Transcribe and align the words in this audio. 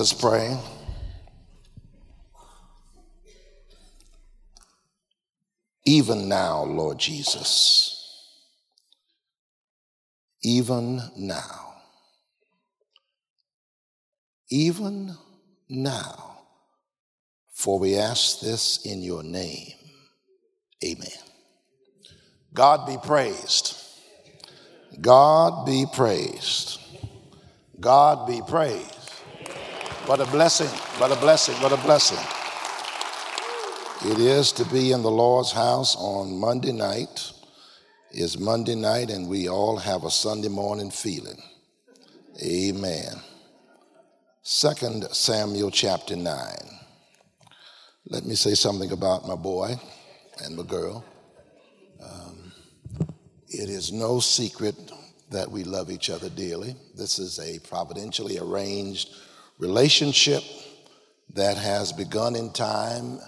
Let 0.00 0.04
us 0.04 0.12
pray. 0.14 0.56
Even 5.84 6.26
now, 6.26 6.62
Lord 6.64 6.98
Jesus, 6.98 8.26
even 10.42 11.02
now, 11.18 11.74
even 14.48 15.14
now, 15.68 16.38
for 17.52 17.78
we 17.78 17.98
ask 17.98 18.40
this 18.40 18.86
in 18.86 19.02
your 19.02 19.22
name. 19.22 19.74
Amen. 20.82 21.08
God 22.54 22.86
be 22.86 22.96
praised. 23.06 23.76
God 24.98 25.66
be 25.66 25.84
praised. 25.92 26.80
God 27.78 28.26
be 28.26 28.40
praised. 28.48 28.99
What 30.10 30.18
a 30.18 30.26
blessing, 30.26 30.66
what 30.98 31.12
a 31.12 31.20
blessing, 31.20 31.54
what 31.62 31.70
a 31.70 31.76
blessing. 31.76 32.18
It 34.10 34.18
is 34.18 34.50
to 34.50 34.64
be 34.64 34.90
in 34.90 35.04
the 35.04 35.10
Lord's 35.10 35.52
house 35.52 35.94
on 35.94 36.36
Monday 36.36 36.72
night. 36.72 37.30
It's 38.10 38.36
Monday 38.36 38.74
night, 38.74 39.10
and 39.10 39.28
we 39.28 39.48
all 39.48 39.76
have 39.76 40.02
a 40.02 40.10
Sunday 40.10 40.48
morning 40.48 40.90
feeling. 40.90 41.40
Amen. 42.44 43.20
Second 44.42 45.04
Samuel 45.12 45.70
chapter 45.70 46.16
9. 46.16 46.26
Let 48.08 48.24
me 48.24 48.34
say 48.34 48.56
something 48.56 48.90
about 48.90 49.28
my 49.28 49.36
boy 49.36 49.76
and 50.42 50.56
my 50.56 50.64
girl. 50.64 51.04
Um, 52.02 52.52
it 53.46 53.70
is 53.70 53.92
no 53.92 54.18
secret 54.18 54.74
that 55.30 55.48
we 55.48 55.62
love 55.62 55.88
each 55.88 56.10
other 56.10 56.28
dearly. 56.30 56.74
This 56.96 57.20
is 57.20 57.38
a 57.38 57.60
providentially 57.60 58.40
arranged 58.40 59.10
relationship 59.60 60.42
that 61.34 61.56
has 61.56 61.92
begun 61.92 62.34
in 62.34 62.50
time 62.52 63.20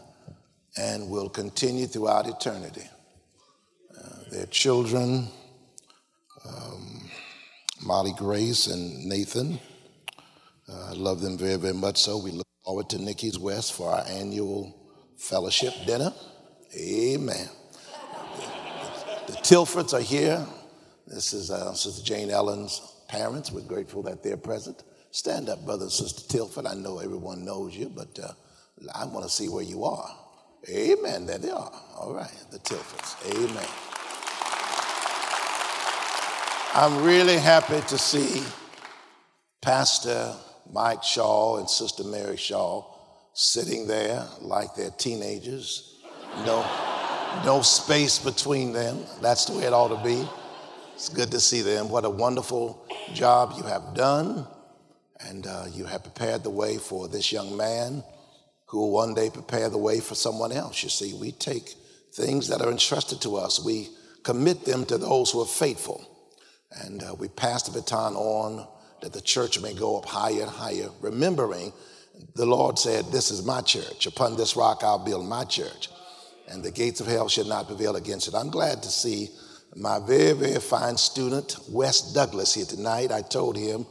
and 0.77 1.09
will 1.11 1.29
continue 1.29 1.87
throughout 1.87 2.27
eternity. 2.27 2.89
Uh, 3.97 4.09
their 4.31 4.47
children, 4.47 5.29
um, 6.49 7.11
Molly 7.83 8.15
Grace 8.17 8.67
and 8.67 9.05
Nathan, 9.05 9.61
uh, 10.69 10.91
I 10.91 10.93
love 10.95 11.21
them 11.21 11.37
very, 11.37 11.57
very 11.57 11.75
much 11.75 11.99
so. 11.99 12.17
We 12.17 12.31
look 12.31 12.47
forward 12.65 12.89
to 12.91 12.99
Nikki's 12.99 13.39
West 13.39 13.75
for 13.75 13.91
our 13.91 14.05
annual 14.09 14.75
fellowship 15.19 15.75
dinner. 15.87 16.13
Amen. 16.75 17.49
The, 19.27 19.33
the 19.33 19.39
Tilfords 19.39 19.93
are 19.93 20.01
here. 20.01 20.45
This 21.07 21.35
is 21.35 21.51
uh, 21.51 21.75
Sister 21.75 22.03
Jane 22.03 22.31
Ellen's 22.31 22.81
parents. 23.09 23.53
We're 23.53 23.61
grateful 23.61 24.03
that 24.05 24.23
they're 24.23 24.39
present. 24.39 24.83
Stand 25.13 25.51
up, 25.51 25.63
brother 25.67 25.83
and 25.83 25.93
sister 25.93 26.27
Tilford. 26.27 26.65
I 26.65 26.73
know 26.73 26.99
everyone 26.99 27.45
knows 27.45 27.77
you, 27.77 27.93
but 27.95 28.19
uh, 28.19 28.33
I 28.95 29.05
want 29.05 29.27
to 29.27 29.31
see 29.31 29.47
where 29.47 29.63
you 29.63 29.85
are. 29.85 30.09
Amen. 30.71 31.27
There 31.27 31.37
they 31.37 31.51
are. 31.51 31.71
All 31.99 32.15
right, 32.15 32.33
the 32.51 32.59
Tilfords. 32.59 33.21
Amen. 33.31 33.69
I'm 36.75 37.05
really 37.05 37.37
happy 37.37 37.87
to 37.89 37.99
see 37.99 38.43
Pastor 39.61 40.35
Mike 40.73 41.03
Shaw 41.03 41.59
and 41.59 41.69
Sister 41.69 42.05
Mary 42.05 42.39
Shaw 42.39 42.83
sitting 43.35 43.87
there 43.87 44.27
like 44.41 44.75
they're 44.75 44.91
teenagers. 44.93 46.01
No, 46.47 46.65
no 47.45 47.61
space 47.61 48.19
between 48.19 48.73
them. 48.73 49.05
That's 49.21 49.45
the 49.45 49.59
way 49.59 49.65
it 49.65 49.75
ought 49.75 49.95
to 49.95 50.03
be. 50.03 50.27
It's 50.95 51.11
good 51.11 51.31
to 51.33 51.41
see 51.41 51.61
them. 51.61 51.91
What 51.91 52.07
a 52.07 52.11
wonderful 52.11 52.87
job 53.13 53.53
you 53.59 53.65
have 53.65 53.95
done. 53.95 54.47
And 55.29 55.47
uh, 55.47 55.67
you 55.73 55.85
have 55.85 56.03
prepared 56.03 56.43
the 56.43 56.51
way 56.51 56.79
for 56.79 57.09
this 57.09 57.33
young 57.33 57.57
man 57.57 58.03
who 58.67 58.79
will 58.79 58.91
one 58.91 59.15
day 59.15 59.31
prepare 59.31 59.69
the 59.69 59.79
way 59.79 60.01
for 60.01 60.15
someone 60.15 60.53
else. 60.53 60.83
You 60.83 60.89
see, 60.89 61.15
we 61.15 61.33
take 61.33 61.75
things 62.13 62.49
that 62.49 62.61
are 62.61 62.71
entrusted 62.71 63.21
to 63.23 63.37
us, 63.37 63.65
we 63.65 63.89
commit 64.23 64.65
them 64.65 64.85
to 64.87 64.99
those 64.99 65.31
who 65.31 65.41
are 65.43 65.47
faithful. 65.47 66.09
And 66.85 67.03
uh, 67.03 67.15
we 67.15 67.29
pass 67.29 67.65
the 67.65 67.79
baton 67.79 68.15
on 68.15 68.67
that 69.03 69.13
the 69.13 69.21
church 69.21 69.61
may 69.61 69.75
go 69.75 69.99
up 69.99 70.07
higher 70.07 70.43
and 70.43 70.51
higher, 70.51 70.89
remembering 71.01 71.73
the 72.35 72.47
Lord 72.47 72.79
said, 72.79 73.07
This 73.07 73.31
is 73.31 73.45
my 73.45 73.61
church. 73.61 74.07
Upon 74.07 74.37
this 74.37 74.57
rock 74.57 74.83
I'll 74.83 74.99
build 74.99 75.27
my 75.27 75.45
church, 75.45 75.89
and 76.49 76.63
the 76.63 76.71
gates 76.71 77.01
of 77.01 77.07
hell 77.07 77.29
shall 77.29 77.47
not 77.47 77.67
prevail 77.67 77.97
against 77.97 78.29
it. 78.29 78.35
I'm 78.35 78.51
glad 78.51 78.83
to 78.83 78.91
see 78.91 79.29
my 79.75 79.99
very, 79.99 80.33
very 80.33 80.61
fine 80.61 80.97
student, 80.97 81.57
Wes 81.69 82.13
Douglas, 82.13 82.55
here 82.55 82.67
tonight. 82.67 83.11
I 83.11 83.23
told 83.23 83.57
him 83.57 83.87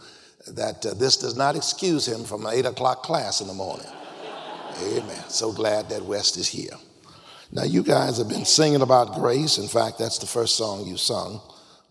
that 0.48 0.86
uh, 0.86 0.94
this 0.94 1.18
does 1.18 1.36
not 1.36 1.56
excuse 1.56 2.08
him 2.08 2.24
from 2.24 2.46
an 2.46 2.54
8 2.54 2.66
o'clock 2.66 3.04
class 3.04 3.42
in 3.42 3.48
the 3.48 3.54
morning. 3.54 3.88
Amen. 4.84 5.24
So 5.30 5.52
glad 5.52 5.90
that 5.90 6.04
Wes 6.04 6.36
is 6.38 6.48
here. 6.48 6.74
Now, 7.52 7.64
you 7.64 7.84
guys 7.84 8.18
have 8.18 8.30
been 8.30 8.46
singing 8.46 8.82
about 8.82 9.16
grace. 9.16 9.58
In 9.58 9.68
fact, 9.68 10.00
that's 10.00 10.18
the 10.20 10.26
first 10.26 10.56
song 10.56 10.86
you 10.88 10.98
sung. 10.98 11.42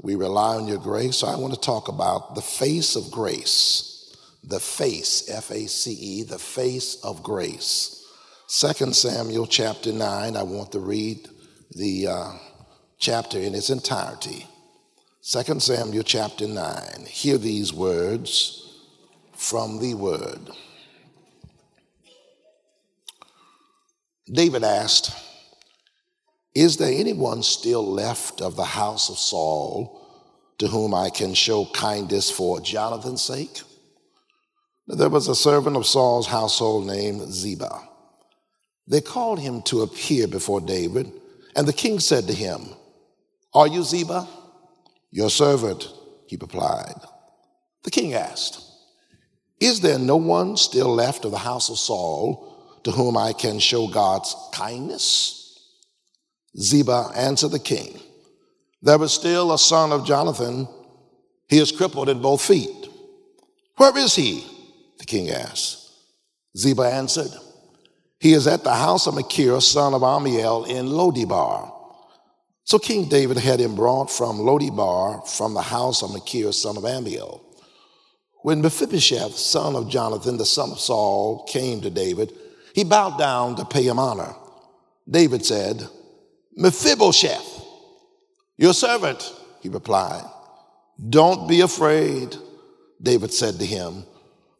We 0.02 0.14
rely 0.14 0.56
on 0.56 0.66
your 0.66 0.78
grace. 0.78 1.18
So 1.18 1.26
I 1.26 1.36
want 1.36 1.52
to 1.52 1.60
talk 1.60 1.88
about 1.88 2.34
the 2.34 2.42
face 2.42 2.96
of 2.96 3.10
grace. 3.10 4.16
The 4.42 4.58
face, 4.58 5.28
F 5.28 5.50
A 5.50 5.68
C 5.68 5.92
E, 5.92 6.22
the 6.22 6.38
face 6.38 6.96
of 7.04 7.22
grace. 7.22 8.06
Second 8.46 8.96
Samuel 8.96 9.46
chapter 9.46 9.92
9, 9.92 10.36
I 10.36 10.42
want 10.42 10.72
to 10.72 10.80
read 10.80 11.28
the 11.76 12.06
uh, 12.08 12.32
chapter 12.98 13.38
in 13.38 13.54
its 13.54 13.68
entirety. 13.70 14.46
Second 15.22 15.62
Samuel 15.62 16.02
chapter 16.02 16.48
9. 16.48 17.04
Hear 17.06 17.36
these 17.36 17.74
words 17.74 18.80
from 19.36 19.78
the 19.78 19.92
word. 19.92 20.40
David 24.32 24.64
asked, 24.64 25.12
Is 26.54 26.78
there 26.78 26.98
anyone 26.98 27.42
still 27.42 27.86
left 27.86 28.40
of 28.40 28.56
the 28.56 28.64
house 28.64 29.10
of 29.10 29.18
Saul 29.18 30.00
to 30.56 30.68
whom 30.68 30.94
I 30.94 31.10
can 31.10 31.34
show 31.34 31.66
kindness 31.66 32.30
for 32.30 32.58
Jonathan's 32.58 33.20
sake? 33.20 33.60
There 34.86 35.10
was 35.10 35.28
a 35.28 35.34
servant 35.34 35.76
of 35.76 35.86
Saul's 35.86 36.28
household 36.28 36.86
named 36.86 37.30
Ziba. 37.30 37.86
They 38.86 39.02
called 39.02 39.38
him 39.38 39.60
to 39.64 39.82
appear 39.82 40.26
before 40.26 40.62
David, 40.62 41.12
and 41.54 41.68
the 41.68 41.74
king 41.74 42.00
said 42.00 42.26
to 42.28 42.32
him, 42.32 42.70
Are 43.52 43.68
you 43.68 43.82
Ziba? 43.82 44.26
Your 45.10 45.30
servant, 45.30 45.88
he 46.26 46.36
replied. 46.40 47.00
The 47.82 47.90
king 47.90 48.14
asked, 48.14 48.62
Is 49.58 49.80
there 49.80 49.98
no 49.98 50.16
one 50.16 50.56
still 50.56 50.94
left 50.94 51.24
of 51.24 51.30
the 51.30 51.38
house 51.38 51.70
of 51.70 51.78
Saul? 51.78 52.50
to 52.84 52.90
whom 52.90 53.16
I 53.16 53.32
can 53.32 53.58
show 53.58 53.88
God's 53.88 54.34
kindness? 54.52 55.36
Ziba 56.58 57.10
answered 57.14 57.50
the 57.50 57.58
king, 57.58 58.00
There 58.82 59.02
is 59.02 59.12
still 59.12 59.52
a 59.52 59.58
son 59.58 59.92
of 59.92 60.06
Jonathan. 60.06 60.68
He 61.48 61.58
is 61.58 61.72
crippled 61.72 62.08
in 62.08 62.22
both 62.22 62.42
feet. 62.42 62.88
Where 63.76 63.96
is 63.98 64.14
he? 64.14 64.44
The 64.98 65.04
king 65.04 65.30
asked. 65.30 65.90
Ziba 66.56 66.82
answered, 66.82 67.30
He 68.18 68.32
is 68.32 68.46
at 68.46 68.64
the 68.64 68.74
house 68.74 69.06
of 69.06 69.14
Machir, 69.14 69.60
son 69.60 69.94
of 69.94 70.02
Ammiel, 70.02 70.66
in 70.68 70.86
Lodebar. 70.86 71.72
So 72.70 72.78
King 72.78 73.08
David 73.08 73.36
had 73.36 73.58
him 73.58 73.74
brought 73.74 74.12
from 74.12 74.38
Lodebar, 74.38 75.26
from 75.26 75.54
the 75.54 75.60
house 75.60 76.04
of 76.04 76.12
Machir, 76.12 76.52
son 76.52 76.76
of 76.76 76.84
Ammiel. 76.84 77.40
When 78.42 78.62
Mephibosheth, 78.62 79.36
son 79.36 79.74
of 79.74 79.88
Jonathan, 79.88 80.36
the 80.36 80.46
son 80.46 80.70
of 80.70 80.78
Saul, 80.78 81.44
came 81.48 81.80
to 81.80 81.90
David, 81.90 82.32
he 82.72 82.84
bowed 82.84 83.18
down 83.18 83.56
to 83.56 83.64
pay 83.64 83.82
him 83.82 83.98
honor. 83.98 84.36
David 85.10 85.44
said, 85.44 85.84
Mephibosheth, 86.54 87.60
your 88.56 88.72
servant, 88.72 89.34
he 89.62 89.68
replied. 89.68 90.30
Don't 91.08 91.48
be 91.48 91.62
afraid, 91.62 92.36
David 93.02 93.34
said 93.34 93.58
to 93.58 93.66
him, 93.66 94.04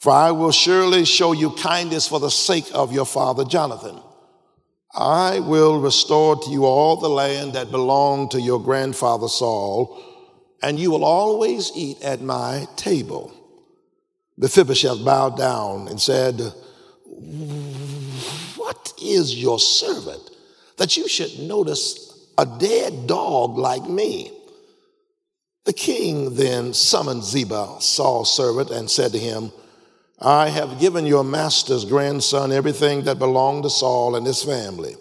for 0.01 0.11
I 0.11 0.33
will 0.33 0.51
surely 0.51 1.05
show 1.05 1.31
you 1.31 1.53
kindness 1.53 2.09
for 2.09 2.19
the 2.19 2.29
sake 2.29 2.73
of 2.75 2.93
your 2.93 3.07
father 3.07 3.45
Jonathan. 3.45 4.03
I 4.95 5.41
will 5.41 5.81
restore 5.81 6.37
to 6.37 6.51
you 6.51 6.65
all 6.65 6.97
the 6.97 7.09
land 7.09 7.53
that 7.53 7.71
belonged 7.71 8.33
to 8.33 8.41
your 8.41 8.61
grandfather 8.61 9.29
Saul, 9.29 10.03
and 10.63 10.79
you 10.79 10.91
will 10.91 11.05
always 11.05 11.71
eat 11.75 12.03
at 12.03 12.21
my 12.21 12.67
table. 12.77 13.33
Mephibosheth 14.37 15.05
bowed 15.05 15.37
down 15.37 15.89
and 15.89 16.01
said, 16.01 16.41
what 18.57 18.93
is 19.01 19.41
your 19.41 19.59
servant 19.59 20.31
that 20.77 20.97
you 20.97 21.09
should 21.09 21.39
notice 21.39 22.29
a 22.39 22.47
dead 22.59 23.07
dog 23.07 23.59
like 23.59 23.85
me? 23.85 24.33
The 25.67 25.73
king 25.73 26.35
then 26.35 26.73
summoned 26.75 27.23
Ziba, 27.23 27.77
Saul's 27.81 28.35
servant, 28.35 28.71
and 28.71 28.91
said 28.91 29.13
to 29.13 29.19
him, 29.19 29.53
I 30.21 30.49
have 30.49 30.81
given 30.81 31.07
your 31.07 31.25
master's 31.25 31.85
grandson 31.85 32.53
everything 32.53 33.05
that 33.05 33.19
belonged 33.19 33.63
to 33.63 33.71
Saul 33.71 34.17
and 34.17 34.27
his 34.27 34.43
family. 34.43 34.95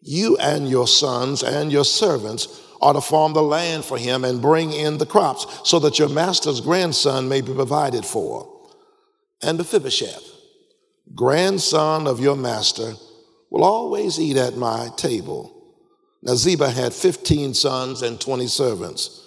You 0.00 0.36
and 0.38 0.68
your 0.68 0.88
sons 0.88 1.42
and 1.42 1.70
your 1.70 1.84
servants 1.84 2.60
are 2.80 2.94
to 2.94 3.00
farm 3.00 3.34
the 3.34 3.42
land 3.42 3.84
for 3.84 3.98
him 3.98 4.24
and 4.24 4.42
bring 4.42 4.72
in 4.72 4.98
the 4.98 5.06
crops 5.06 5.68
so 5.68 5.78
that 5.80 5.98
your 5.98 6.08
master's 6.08 6.60
grandson 6.60 7.28
may 7.28 7.42
be 7.42 7.52
provided 7.52 8.04
for. 8.04 8.48
And 9.42 9.58
Mephibosheth 9.58 10.30
grandson 11.14 12.06
of 12.06 12.20
your 12.20 12.36
master, 12.36 12.94
will 13.50 13.64
always 13.64 14.20
eat 14.20 14.36
at 14.36 14.56
my 14.56 14.88
table. 14.96 15.56
Now 16.22 16.34
Ziba 16.34 16.70
had 16.70 16.92
15 16.92 17.54
sons 17.54 18.02
and 18.02 18.20
20 18.20 18.46
servants. 18.46 19.26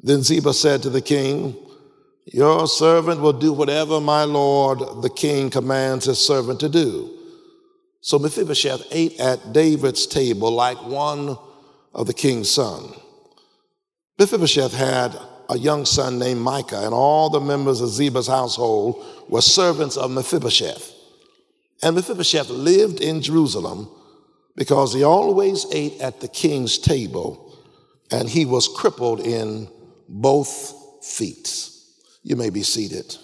Then 0.00 0.22
Ziba 0.22 0.54
said 0.54 0.82
to 0.82 0.90
the 0.90 1.02
king, 1.02 1.56
Your 2.32 2.68
servant 2.68 3.20
will 3.20 3.32
do 3.32 3.52
whatever 3.52 4.00
my 4.00 4.24
lord 4.24 5.02
the 5.02 5.10
king 5.10 5.50
commands 5.50 6.04
his 6.04 6.24
servant 6.24 6.60
to 6.60 6.68
do. 6.68 7.16
So 8.02 8.18
Mephibosheth 8.18 8.86
ate 8.92 9.18
at 9.20 9.52
David's 9.52 10.06
table 10.06 10.50
like 10.50 10.82
one 10.84 11.36
of 11.92 12.06
the 12.06 12.14
king's 12.14 12.50
son. 12.50 12.94
Mephibosheth 14.18 14.72
had 14.72 15.18
a 15.48 15.58
young 15.58 15.84
son 15.84 16.18
named 16.18 16.40
Micah, 16.40 16.84
and 16.84 16.94
all 16.94 17.28
the 17.28 17.40
members 17.40 17.80
of 17.80 17.88
Ziba's 17.88 18.28
household 18.28 19.04
were 19.28 19.42
servants 19.42 19.96
of 19.96 20.10
Mephibosheth. 20.10 20.94
And 21.82 21.96
Mephibosheth 21.96 22.48
lived 22.48 23.00
in 23.00 23.22
Jerusalem 23.22 23.90
because 24.54 24.94
he 24.94 25.02
always 25.02 25.66
ate 25.72 26.00
at 26.00 26.20
the 26.20 26.28
king's 26.28 26.78
table, 26.78 27.58
and 28.12 28.28
he 28.28 28.44
was 28.44 28.68
crippled 28.68 29.20
in 29.20 29.68
both 30.08 31.04
feet. 31.04 31.69
You 32.22 32.36
may 32.36 32.50
be 32.50 32.62
seated. 32.62 33.16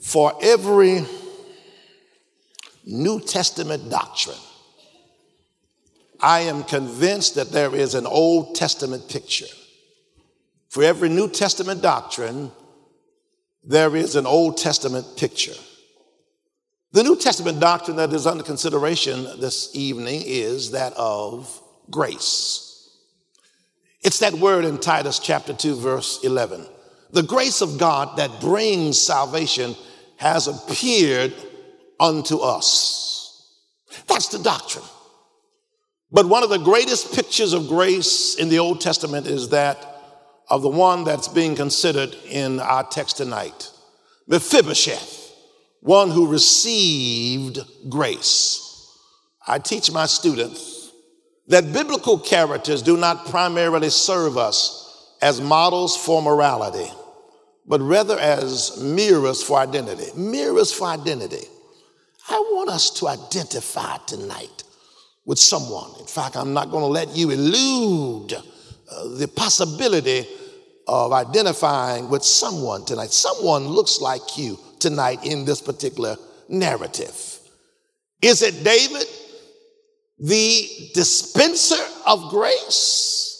For 0.00 0.32
every 0.42 1.04
New 2.84 3.20
Testament 3.20 3.90
doctrine, 3.90 4.36
I 6.20 6.40
am 6.40 6.64
convinced 6.64 7.34
that 7.34 7.52
there 7.52 7.74
is 7.74 7.94
an 7.94 8.06
Old 8.06 8.54
Testament 8.54 9.08
picture. 9.08 9.52
For 10.68 10.82
every 10.82 11.08
New 11.08 11.28
Testament 11.28 11.82
doctrine, 11.82 12.50
there 13.62 13.94
is 13.96 14.16
an 14.16 14.26
Old 14.26 14.56
Testament 14.56 15.06
picture. 15.16 15.54
The 16.92 17.02
New 17.02 17.16
Testament 17.16 17.60
doctrine 17.60 17.96
that 17.96 18.12
is 18.12 18.26
under 18.26 18.44
consideration 18.44 19.24
this 19.40 19.74
evening 19.74 20.22
is 20.24 20.70
that 20.70 20.92
of 20.94 21.60
grace. 21.90 22.63
It's 24.04 24.18
that 24.18 24.34
word 24.34 24.66
in 24.66 24.78
Titus 24.78 25.18
chapter 25.18 25.54
2, 25.54 25.76
verse 25.76 26.22
11. 26.22 26.66
The 27.12 27.22
grace 27.22 27.62
of 27.62 27.78
God 27.78 28.18
that 28.18 28.40
brings 28.40 29.00
salvation 29.00 29.74
has 30.16 30.46
appeared 30.46 31.32
unto 31.98 32.38
us. 32.38 33.50
That's 34.06 34.28
the 34.28 34.40
doctrine. 34.40 34.84
But 36.12 36.28
one 36.28 36.42
of 36.42 36.50
the 36.50 36.58
greatest 36.58 37.14
pictures 37.14 37.54
of 37.54 37.68
grace 37.68 38.34
in 38.34 38.50
the 38.50 38.58
Old 38.58 38.82
Testament 38.82 39.26
is 39.26 39.48
that 39.48 39.84
of 40.50 40.60
the 40.60 40.68
one 40.68 41.04
that's 41.04 41.28
being 41.28 41.56
considered 41.56 42.14
in 42.28 42.60
our 42.60 42.84
text 42.84 43.16
tonight 43.16 43.70
Mephibosheth 44.26 45.24
one 45.80 46.10
who 46.10 46.26
received 46.26 47.58
grace. 47.90 48.60
I 49.46 49.58
teach 49.58 49.92
my 49.92 50.06
students 50.06 50.73
that 51.48 51.72
biblical 51.72 52.18
characters 52.18 52.82
do 52.82 52.96
not 52.96 53.26
primarily 53.26 53.90
serve 53.90 54.36
us 54.36 55.14
as 55.20 55.40
models 55.40 55.96
for 55.96 56.22
morality, 56.22 56.90
but 57.66 57.80
rather 57.80 58.18
as 58.18 58.82
mirrors 58.82 59.42
for 59.42 59.58
identity. 59.58 60.06
Mirrors 60.16 60.72
for 60.72 60.88
identity. 60.88 61.46
I 62.28 62.38
want 62.52 62.70
us 62.70 62.90
to 63.00 63.08
identify 63.08 63.98
tonight 64.06 64.64
with 65.26 65.38
someone. 65.38 65.90
In 66.00 66.06
fact, 66.06 66.36
I'm 66.36 66.52
not 66.52 66.70
going 66.70 66.82
to 66.82 66.88
let 66.88 67.14
you 67.16 67.30
elude 67.30 68.32
uh, 68.34 69.08
the 69.18 69.28
possibility 69.28 70.26
of 70.86 71.12
identifying 71.12 72.10
with 72.10 72.22
someone 72.22 72.84
tonight. 72.84 73.10
Someone 73.10 73.66
looks 73.66 74.00
like 74.00 74.36
you 74.36 74.58
tonight 74.78 75.24
in 75.24 75.44
this 75.44 75.60
particular 75.60 76.16
narrative. 76.48 77.38
Is 78.20 78.42
it 78.42 78.64
David, 78.64 79.06
the 80.18 80.90
dispenser 80.94 81.82
of 82.06 82.30
grace? 82.30 83.30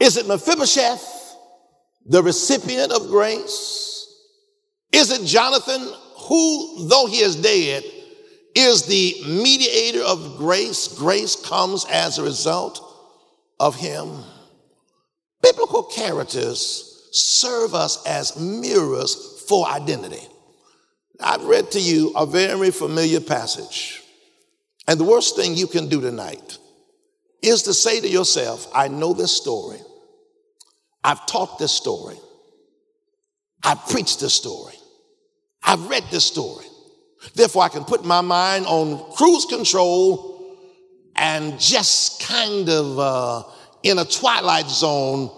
Is 0.00 0.16
it 0.16 0.26
Mephibosheth, 0.26 1.36
the 2.06 2.22
recipient 2.22 2.92
of 2.92 3.08
grace? 3.08 4.06
Is 4.92 5.10
it 5.10 5.24
Jonathan, 5.26 5.80
who, 6.28 6.88
though 6.88 7.06
he 7.06 7.20
is 7.20 7.36
dead, 7.36 7.84
is 8.54 8.86
the 8.86 9.14
mediator 9.26 10.02
of 10.02 10.36
grace? 10.36 10.88
Grace 10.88 11.36
comes 11.36 11.84
as 11.90 12.18
a 12.18 12.22
result 12.22 12.80
of 13.58 13.76
him. 13.76 14.22
Biblical 15.42 15.82
characters 15.82 17.08
serve 17.12 17.74
us 17.74 18.04
as 18.06 18.38
mirrors 18.38 19.44
for 19.48 19.66
identity. 19.68 20.26
I've 21.20 21.44
read 21.44 21.70
to 21.72 21.80
you 21.80 22.12
a 22.16 22.26
very 22.26 22.70
familiar 22.70 23.20
passage. 23.20 24.03
And 24.86 25.00
the 25.00 25.04
worst 25.04 25.36
thing 25.36 25.54
you 25.54 25.66
can 25.66 25.88
do 25.88 26.00
tonight 26.00 26.58
is 27.42 27.62
to 27.62 27.74
say 27.74 28.00
to 28.00 28.08
yourself, 28.08 28.68
I 28.74 28.88
know 28.88 29.12
this 29.12 29.36
story. 29.36 29.78
I've 31.02 31.26
taught 31.26 31.58
this 31.58 31.72
story. 31.72 32.16
I've 33.62 33.86
preached 33.88 34.20
this 34.20 34.34
story. 34.34 34.74
I've 35.62 35.88
read 35.88 36.04
this 36.10 36.24
story. 36.24 36.66
Therefore, 37.34 37.62
I 37.62 37.68
can 37.68 37.84
put 37.84 38.04
my 38.04 38.20
mind 38.20 38.66
on 38.66 39.12
cruise 39.12 39.46
control 39.46 40.34
and 41.16 41.58
just 41.58 42.22
kind 42.22 42.68
of 42.68 42.98
uh, 42.98 43.42
in 43.82 43.98
a 43.98 44.04
twilight 44.04 44.68
zone 44.68 45.30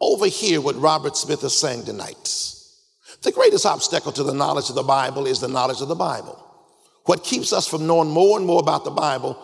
overhear 0.00 0.60
what 0.60 0.76
Robert 0.76 1.16
Smith 1.16 1.44
is 1.44 1.58
saying 1.58 1.84
tonight. 1.84 2.54
The 3.22 3.32
greatest 3.32 3.66
obstacle 3.66 4.12
to 4.12 4.22
the 4.22 4.32
knowledge 4.32 4.70
of 4.70 4.74
the 4.74 4.82
Bible 4.82 5.26
is 5.26 5.40
the 5.40 5.48
knowledge 5.48 5.82
of 5.82 5.88
the 5.88 5.94
Bible. 5.94 6.49
What 7.10 7.24
keeps 7.24 7.52
us 7.52 7.66
from 7.66 7.88
knowing 7.88 8.08
more 8.08 8.38
and 8.38 8.46
more 8.46 8.60
about 8.60 8.84
the 8.84 8.92
Bible 8.92 9.36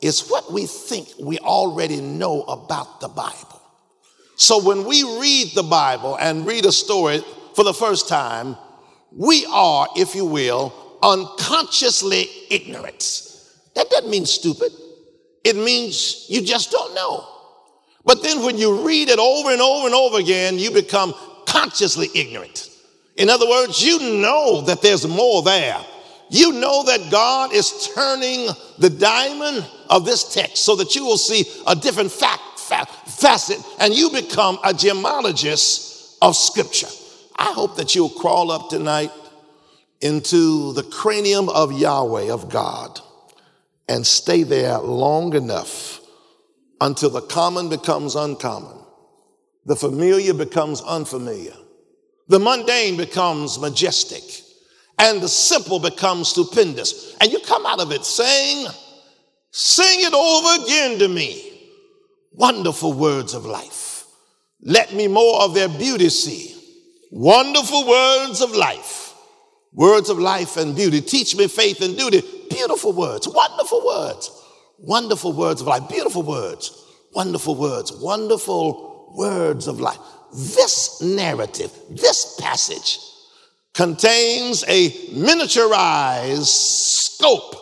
is 0.00 0.26
what 0.28 0.52
we 0.52 0.66
think 0.66 1.06
we 1.20 1.38
already 1.38 2.00
know 2.00 2.42
about 2.42 3.00
the 3.00 3.06
Bible. 3.06 3.62
So 4.34 4.60
when 4.60 4.84
we 4.84 5.04
read 5.20 5.52
the 5.54 5.62
Bible 5.62 6.16
and 6.16 6.44
read 6.44 6.66
a 6.66 6.72
story 6.72 7.22
for 7.54 7.62
the 7.62 7.72
first 7.72 8.08
time, 8.08 8.56
we 9.12 9.46
are, 9.52 9.86
if 9.94 10.16
you 10.16 10.24
will, 10.24 10.74
unconsciously 11.00 12.26
ignorant. 12.50 13.22
That 13.76 13.88
doesn't 13.88 14.10
mean 14.10 14.26
stupid. 14.26 14.72
It 15.44 15.54
means 15.54 16.26
you 16.28 16.42
just 16.42 16.72
don't 16.72 16.92
know. 16.92 17.24
But 18.04 18.24
then 18.24 18.42
when 18.42 18.58
you 18.58 18.84
read 18.84 19.10
it 19.10 19.20
over 19.20 19.52
and 19.52 19.60
over 19.60 19.86
and 19.86 19.94
over 19.94 20.18
again, 20.18 20.58
you 20.58 20.72
become 20.72 21.14
consciously 21.46 22.08
ignorant. 22.16 22.68
In 23.16 23.30
other 23.30 23.48
words, 23.48 23.80
you 23.80 24.00
know 24.20 24.62
that 24.62 24.82
there's 24.82 25.06
more 25.06 25.44
there. 25.44 25.78
You 26.32 26.52
know 26.52 26.82
that 26.84 27.10
God 27.10 27.52
is 27.52 27.90
turning 27.94 28.48
the 28.78 28.88
diamond 28.88 29.66
of 29.90 30.06
this 30.06 30.32
text 30.32 30.64
so 30.64 30.74
that 30.76 30.96
you 30.96 31.04
will 31.04 31.18
see 31.18 31.44
a 31.66 31.76
different 31.76 32.10
fact, 32.10 32.40
facet 32.58 33.58
and 33.78 33.92
you 33.92 34.08
become 34.08 34.56
a 34.64 34.72
gemologist 34.72 36.16
of 36.22 36.34
scripture. 36.34 36.88
I 37.36 37.52
hope 37.52 37.76
that 37.76 37.94
you'll 37.94 38.08
crawl 38.08 38.50
up 38.50 38.70
tonight 38.70 39.12
into 40.00 40.72
the 40.72 40.84
cranium 40.84 41.50
of 41.50 41.70
Yahweh, 41.70 42.32
of 42.32 42.48
God, 42.48 42.98
and 43.86 44.06
stay 44.06 44.42
there 44.42 44.78
long 44.78 45.34
enough 45.34 46.00
until 46.80 47.10
the 47.10 47.20
common 47.20 47.68
becomes 47.68 48.14
uncommon, 48.14 48.78
the 49.66 49.76
familiar 49.76 50.32
becomes 50.32 50.80
unfamiliar, 50.80 51.54
the 52.28 52.40
mundane 52.40 52.96
becomes 52.96 53.58
majestic 53.58 54.41
and 55.02 55.20
the 55.20 55.28
simple 55.28 55.80
becomes 55.80 56.28
stupendous. 56.28 57.16
And 57.20 57.32
you 57.32 57.40
come 57.40 57.66
out 57.66 57.80
of 57.80 57.90
it 57.90 58.04
saying, 58.04 58.68
Sing 59.50 59.98
it 60.00 60.14
over 60.14 60.62
again 60.62 60.98
to 61.00 61.08
me. 61.08 61.60
Wonderful 62.32 62.92
words 62.92 63.34
of 63.34 63.44
life. 63.44 64.04
Let 64.60 64.94
me 64.94 65.08
more 65.08 65.42
of 65.42 65.54
their 65.54 65.68
beauty 65.68 66.08
see. 66.08 66.56
Wonderful 67.10 67.86
words 67.86 68.40
of 68.40 68.52
life. 68.52 69.14
Words 69.72 70.08
of 70.08 70.20
life 70.20 70.56
and 70.56 70.76
beauty. 70.76 71.00
Teach 71.00 71.34
me 71.34 71.48
faith 71.48 71.82
and 71.82 71.98
duty. 71.98 72.22
Beautiful 72.48 72.92
words. 72.92 73.28
Wonderful 73.28 73.84
words. 73.84 74.30
Wonderful 74.78 75.32
words 75.32 75.60
of 75.60 75.66
life. 75.66 75.88
Beautiful 75.88 76.22
words. 76.22 76.86
Wonderful 77.12 77.56
words. 77.56 77.92
Wonderful 77.92 79.14
words 79.16 79.66
of 79.66 79.80
life. 79.80 79.98
This 80.32 81.02
narrative, 81.02 81.72
this 81.90 82.38
passage 82.40 82.98
contains 83.74 84.64
a 84.68 84.90
miniaturized 85.12 86.46
scope 86.46 87.56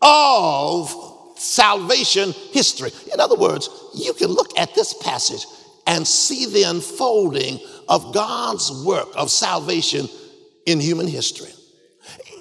of 0.00 0.94
salvation 1.36 2.32
history. 2.52 2.90
In 3.12 3.20
other 3.20 3.36
words, 3.36 3.68
you 3.94 4.12
can 4.14 4.28
look 4.28 4.56
at 4.58 4.74
this 4.74 4.94
passage 4.94 5.46
and 5.86 6.06
see 6.06 6.46
the 6.46 6.64
unfolding 6.64 7.58
of 7.88 8.14
God's 8.14 8.70
work 8.84 9.08
of 9.16 9.30
salvation 9.30 10.08
in 10.66 10.78
human 10.78 11.08
history. 11.08 11.50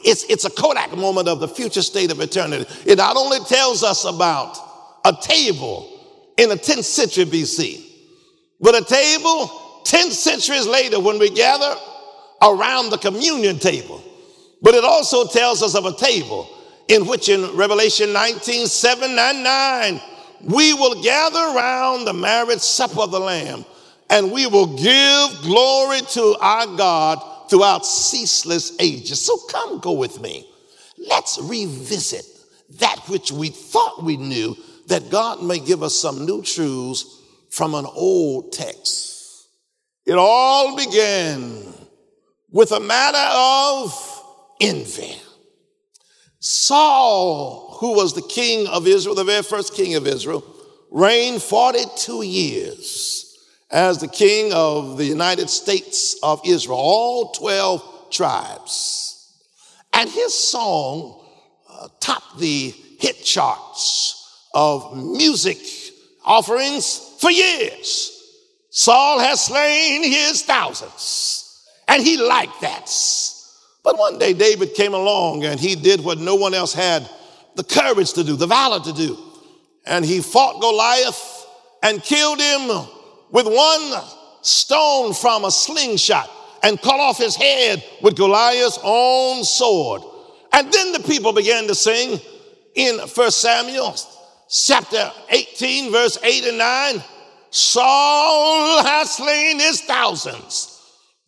It's, 0.05 0.23
it's 0.25 0.45
a 0.45 0.49
Kodak 0.49 0.95
moment 0.95 1.27
of 1.27 1.39
the 1.39 1.47
future 1.47 1.81
state 1.81 2.11
of 2.11 2.21
eternity. 2.21 2.65
It 2.85 2.97
not 2.97 3.17
only 3.17 3.39
tells 3.39 3.83
us 3.83 4.05
about 4.05 4.57
a 5.05 5.13
table 5.19 5.89
in 6.37 6.49
the 6.49 6.55
10th 6.55 6.83
century 6.83 7.25
BC, 7.25 7.85
but 8.61 8.75
a 8.75 8.83
table 8.83 9.81
10 9.85 10.11
centuries 10.11 10.67
later 10.67 10.99
when 10.99 11.17
we 11.17 11.29
gather 11.29 11.75
around 12.41 12.89
the 12.89 12.97
communion 12.97 13.59
table. 13.59 14.03
But 14.61 14.75
it 14.75 14.83
also 14.83 15.27
tells 15.27 15.63
us 15.63 15.75
of 15.75 15.85
a 15.85 15.95
table 15.95 16.49
in 16.87 17.05
which 17.05 17.29
in 17.29 17.55
Revelation 17.55 18.11
19, 18.11 18.67
7 18.67 19.17
and 19.17 19.43
9, 19.43 20.01
we 20.43 20.73
will 20.73 21.01
gather 21.01 21.39
around 21.39 22.05
the 22.05 22.13
marriage 22.13 22.59
supper 22.59 23.01
of 23.01 23.11
the 23.11 23.19
Lamb 23.19 23.65
and 24.09 24.31
we 24.31 24.47
will 24.47 24.75
give 24.77 25.41
glory 25.41 26.01
to 26.01 26.35
our 26.41 26.65
God 26.77 27.49
throughout 27.49 27.85
ceaseless 27.85 28.75
ages. 28.79 29.21
So 29.21 29.37
come 29.49 29.79
go 29.79 29.93
with 29.93 30.19
me. 30.21 30.47
Let's 30.97 31.39
revisit 31.41 32.25
that 32.79 32.99
which 33.07 33.31
we 33.31 33.49
thought 33.49 34.03
we 34.03 34.17
knew, 34.17 34.55
that 34.87 35.09
God 35.09 35.43
may 35.43 35.59
give 35.59 35.83
us 35.83 35.95
some 35.95 36.25
new 36.25 36.41
truths 36.41 37.21
from 37.49 37.75
an 37.75 37.85
old 37.85 38.51
text. 38.51 39.47
It 40.05 40.15
all 40.17 40.75
began 40.75 41.63
with 42.51 42.71
a 42.71 42.79
matter 42.79 43.17
of 43.17 44.23
envy. 44.61 45.15
Saul, 46.39 47.77
who 47.79 47.95
was 47.95 48.13
the 48.13 48.21
king 48.21 48.67
of 48.67 48.87
Israel, 48.87 49.15
the 49.15 49.23
very 49.23 49.43
first 49.43 49.73
king 49.73 49.95
of 49.95 50.07
Israel, 50.07 50.43
reigned 50.89 51.41
42 51.41 52.23
years 52.23 53.37
as 53.71 53.99
the 53.99 54.07
king 54.07 54.51
of 54.53 54.97
the 54.97 55.05
United 55.05 55.49
States 55.49 56.17
of 56.23 56.41
Israel, 56.45 56.77
all 56.79 57.31
12 57.33 58.09
tribes. 58.09 59.09
And 59.93 60.09
his 60.09 60.33
song 60.33 61.23
uh, 61.69 61.87
topped 61.99 62.39
the 62.39 62.73
hit 62.99 63.23
charts 63.23 64.15
of 64.53 64.97
music 64.97 65.57
offerings 66.23 67.15
for 67.19 67.31
years. 67.31 68.15
Saul 68.69 69.19
has 69.19 69.45
slain 69.45 70.03
his 70.03 70.43
thousands, 70.43 71.38
and 71.89 72.01
he 72.03 72.15
liked 72.15 72.61
that. 72.61 72.89
But 73.83 73.97
one 73.97 74.17
day 74.17 74.33
David 74.33 74.75
came 74.75 74.93
along 74.93 75.43
and 75.43 75.59
he 75.59 75.75
did 75.75 76.01
what 76.01 76.19
no 76.19 76.35
one 76.35 76.53
else 76.53 76.73
had 76.73 77.09
the 77.55 77.63
courage 77.63 78.13
to 78.13 78.23
do, 78.23 78.35
the 78.35 78.47
valor 78.47 78.79
to 78.83 78.93
do. 78.93 79.17
And 79.85 80.05
he 80.05 80.21
fought 80.21 80.61
Goliath 80.61 81.45
and 81.81 82.01
killed 82.01 82.39
him 82.39 82.67
with 83.31 83.47
one 83.47 84.03
stone 84.41 85.13
from 85.13 85.45
a 85.45 85.51
slingshot 85.51 86.29
and 86.63 86.81
cut 86.81 86.99
off 86.99 87.17
his 87.17 87.35
head 87.35 87.83
with 88.01 88.15
Goliath's 88.15 88.79
own 88.83 89.43
sword. 89.43 90.03
And 90.53 90.71
then 90.71 90.91
the 90.91 90.99
people 90.99 91.33
began 91.33 91.67
to 91.67 91.75
sing 91.75 92.19
in 92.75 92.99
First 93.07 93.41
Samuel 93.41 93.95
chapter 94.49 95.11
18, 95.29 95.91
verse 95.91 96.17
8 96.23 96.45
and 96.45 96.57
9. 96.57 97.03
Saul 97.51 98.83
has 98.83 99.15
slain 99.15 99.59
his 99.59 99.81
thousands, 99.81 100.68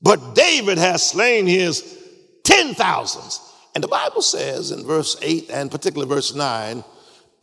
but 0.02 0.36
David 0.36 0.78
has 0.78 1.08
slain 1.08 1.46
his 1.46 1.98
ten 2.44 2.74
thousands. 2.74 3.40
And 3.74 3.84
the 3.84 3.88
Bible 3.88 4.22
says 4.22 4.72
in 4.72 4.86
verse 4.86 5.16
8 5.22 5.50
and 5.50 5.72
particularly 5.72 6.14
verse 6.14 6.36
9 6.36 6.84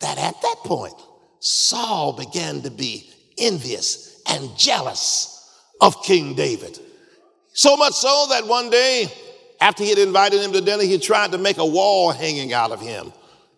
that 0.00 0.18
at 0.18 0.40
that 0.42 0.56
point, 0.64 0.94
Saul 1.40 2.12
began 2.12 2.60
to 2.62 2.70
be 2.70 3.10
envious 3.38 4.22
and 4.28 4.56
jealous 4.56 5.34
of 5.80 6.02
King 6.02 6.34
David. 6.34 6.78
So 7.52 7.76
much 7.76 7.94
so 7.94 8.26
that 8.30 8.46
one 8.46 8.70
day, 8.70 9.06
after 9.60 9.82
he 9.82 9.90
had 9.90 9.98
invited 9.98 10.40
him 10.42 10.52
to 10.52 10.60
dinner, 10.60 10.82
he 10.82 10.98
tried 10.98 11.32
to 11.32 11.38
make 11.38 11.58
a 11.58 11.66
wall 11.66 12.12
hanging 12.12 12.52
out 12.52 12.72
of 12.72 12.80
him 12.80 13.12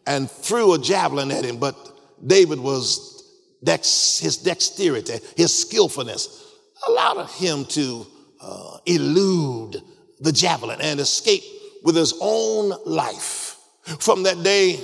and 0.06 0.30
threw 0.30 0.74
a 0.74 0.78
javelin 0.78 1.30
at 1.30 1.44
him. 1.44 1.58
But 1.58 1.76
David 2.24 2.60
was 2.60 3.24
dex, 3.62 4.18
his 4.18 4.36
dexterity, 4.38 5.18
his 5.36 5.56
skillfulness 5.58 6.46
allowed 6.86 7.28
him 7.30 7.64
to 7.66 8.06
uh, 8.40 8.78
elude 8.86 9.82
the 10.20 10.32
javelin 10.32 10.80
and 10.80 11.00
escape 11.00 11.42
with 11.82 11.96
his 11.96 12.14
own 12.20 12.72
life. 12.84 13.56
From 13.98 14.22
that 14.24 14.42
day, 14.42 14.78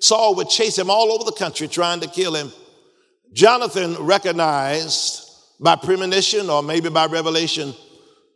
Saul 0.00 0.34
would 0.36 0.48
chase 0.48 0.78
him 0.78 0.90
all 0.90 1.12
over 1.12 1.24
the 1.24 1.36
country 1.36 1.66
trying 1.68 2.00
to 2.00 2.08
kill 2.08 2.34
him. 2.34 2.52
Jonathan 3.32 3.94
recognized 3.94 5.30
by 5.58 5.76
premonition 5.76 6.50
or 6.50 6.62
maybe 6.62 6.88
by 6.90 7.06
revelation 7.06 7.74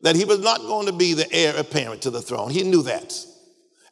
that 0.03 0.17
he 0.17 0.25
was 0.25 0.41
not 0.41 0.61
going 0.61 0.87
to 0.87 0.93
be 0.93 1.15
the 1.15 1.31
heir 1.33 1.55
apparent 1.57 2.03
to 2.03 2.11
the 2.11 2.23
throne. 2.23 2.51
He 2.51 2.63
knew 2.63 2.83
that. 2.85 3.15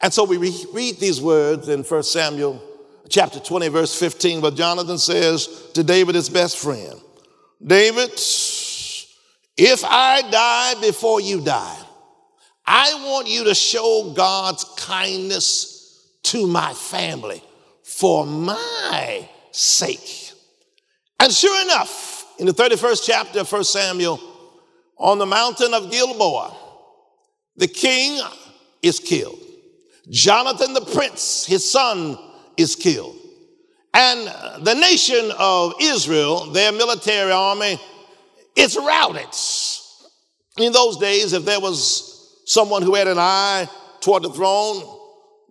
And 0.00 0.12
so 0.12 0.24
we 0.24 0.36
re- 0.36 0.64
read 0.72 0.98
these 0.98 1.20
words 1.20 1.68
in 1.68 1.82
1 1.82 2.02
Samuel 2.02 2.62
chapter 3.08 3.40
20, 3.40 3.68
verse 3.68 3.98
15, 3.98 4.40
where 4.40 4.50
Jonathan 4.50 4.98
says 4.98 5.70
to 5.74 5.82
David, 5.82 6.14
his 6.14 6.28
best 6.28 6.58
friend, 6.58 7.00
David, 7.64 8.18
if 9.56 9.84
I 9.84 10.22
die 10.30 10.80
before 10.80 11.20
you 11.20 11.40
die, 11.40 11.78
I 12.66 12.94
want 13.06 13.28
you 13.28 13.44
to 13.44 13.54
show 13.54 14.12
God's 14.14 14.64
kindness 14.76 16.08
to 16.24 16.46
my 16.46 16.72
family 16.74 17.42
for 17.84 18.26
my 18.26 19.28
sake. 19.52 20.32
And 21.20 21.32
sure 21.32 21.62
enough, 21.62 22.26
in 22.38 22.46
the 22.46 22.52
31st 22.52 23.06
chapter 23.06 23.40
of 23.40 23.50
1 23.50 23.64
Samuel, 23.64 24.20
on 24.98 25.18
the 25.18 25.26
mountain 25.26 25.72
of 25.72 25.90
Gilboa, 25.90 26.54
the 27.56 27.68
king 27.68 28.20
is 28.82 28.98
killed. 28.98 29.38
Jonathan 30.10 30.74
the 30.74 30.84
prince, 30.84 31.46
his 31.46 31.68
son, 31.70 32.18
is 32.56 32.76
killed. 32.76 33.16
And 33.94 34.64
the 34.64 34.74
nation 34.74 35.32
of 35.38 35.74
Israel, 35.80 36.50
their 36.50 36.72
military 36.72 37.32
army, 37.32 37.80
is 38.56 38.76
routed. 38.76 39.28
In 40.58 40.72
those 40.72 40.96
days, 40.98 41.32
if 41.32 41.44
there 41.44 41.60
was 41.60 42.42
someone 42.46 42.82
who 42.82 42.94
had 42.94 43.08
an 43.08 43.18
eye 43.18 43.68
toward 44.00 44.22
the 44.22 44.30
throne, 44.30 44.82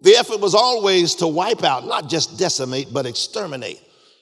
the 0.01 0.15
effort 0.15 0.39
was 0.39 0.55
always 0.55 1.15
to 1.15 1.27
wipe 1.27 1.63
out, 1.63 1.85
not 1.85 2.09
just 2.09 2.38
decimate, 2.38 2.91
but 2.91 3.05
exterminate 3.05 3.79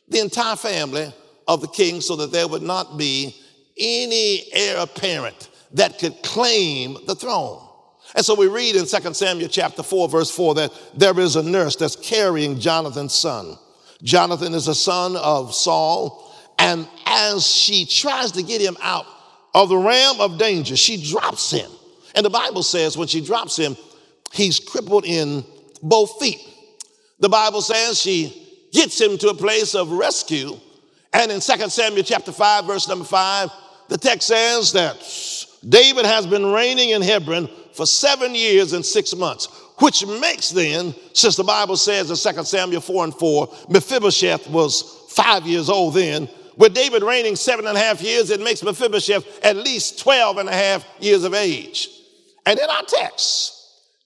the 0.10 0.20
entire 0.20 0.56
family 0.56 1.14
of 1.48 1.62
the 1.62 1.68
king 1.68 2.02
so 2.02 2.16
that 2.18 2.32
there 2.32 2.48
would 2.48 2.62
not 2.62 2.98
be 2.98 3.36
any 3.78 4.44
heir 4.54 4.78
apparent 4.78 5.50
that 5.74 6.00
could 6.00 6.22
claim 6.22 6.98
the 7.08 7.16
throne. 7.16 7.68
And 8.16 8.24
so 8.24 8.36
we 8.36 8.48
read 8.48 8.76
in 8.76 8.86
2 8.86 9.14
Samuel 9.14 9.50
chapter 9.50 9.82
4, 9.82 10.10
verse 10.10 10.30
4, 10.30 10.56
that 10.56 10.72
there 10.96 11.20
is 11.20 11.36
a 11.36 11.44
nurse 11.44 11.76
that's 11.76 11.96
carrying 11.96 12.60
Jonathan's 12.60 13.16
son. 13.16 13.58
Jonathan 14.04 14.54
is 14.54 14.68
a 14.68 14.76
son 14.76 15.16
of 15.16 15.54
Saul, 15.54 16.33
and 16.60 16.88
as 17.06 17.46
she 17.46 17.86
tries 17.86 18.32
to 18.34 18.44
get 18.44 18.62
him 18.62 18.78
out 18.82 19.06
of 19.54 19.70
the 19.70 19.78
realm 19.78 20.20
of 20.20 20.38
danger, 20.38 20.76
she 20.76 21.10
drops 21.12 21.52
him. 21.52 21.70
And 22.16 22.26
the 22.26 22.30
Bible 22.30 22.64
says 22.64 22.98
when 22.98 23.08
she 23.08 23.22
drops 23.22 23.58
him, 23.58 23.76
he's 24.32 24.60
crippled 24.60 25.06
in 25.06 25.44
both 25.82 26.20
feet. 26.20 26.42
The 27.20 27.30
Bible 27.30 27.62
says 27.62 28.00
she 28.00 28.68
gets 28.72 29.00
him 29.00 29.18
to 29.20 29.30
a 29.30 29.36
place 29.36 29.76
of 29.76 29.92
rescue 29.92 30.60
and 31.14 31.32
in 31.32 31.40
2 31.40 31.70
Samuel 31.70 32.04
chapter 32.04 32.32
5, 32.32 32.66
verse 32.66 32.88
number 32.88 33.06
5, 33.06 33.52
the 33.88 33.98
text 33.98 34.28
says 34.28 34.72
that 34.74 34.98
David 35.68 36.06
has 36.06 36.26
been 36.26 36.46
reigning 36.46 36.90
in 36.90 37.04
Hebron 37.04 37.48
for 37.74 37.86
seven 37.86 38.34
years 38.34 38.74
and 38.74 38.84
six 38.84 39.16
months, 39.16 39.46
which 39.78 40.06
makes 40.06 40.50
then, 40.50 40.96
since 41.14 41.36
the 41.36 41.44
Bible 41.44 41.78
says 41.78 42.10
in 42.10 42.34
2 42.36 42.44
Samuel 42.44 42.82
4 42.82 43.04
and 43.04 43.14
4, 43.14 43.56
Mephibosheth 43.70 44.50
was 44.50 45.06
five 45.12 45.46
years 45.46 45.70
old 45.70 45.94
then. 45.94 46.28
With 46.58 46.74
David 46.74 47.04
reigning 47.04 47.36
seven 47.36 47.68
and 47.68 47.78
a 47.78 47.80
half 47.80 48.02
years, 48.02 48.30
it 48.30 48.40
makes 48.40 48.64
Mephibosheth 48.64 49.44
at 49.44 49.56
least 49.56 50.00
12 50.00 50.38
and 50.38 50.50
a 50.50 50.54
half 50.54 50.86
years 51.00 51.24
of 51.24 51.34
age. 51.34 51.90
And 52.46 52.60
in 52.60 52.70
our 52.70 52.84
text, 52.84 53.54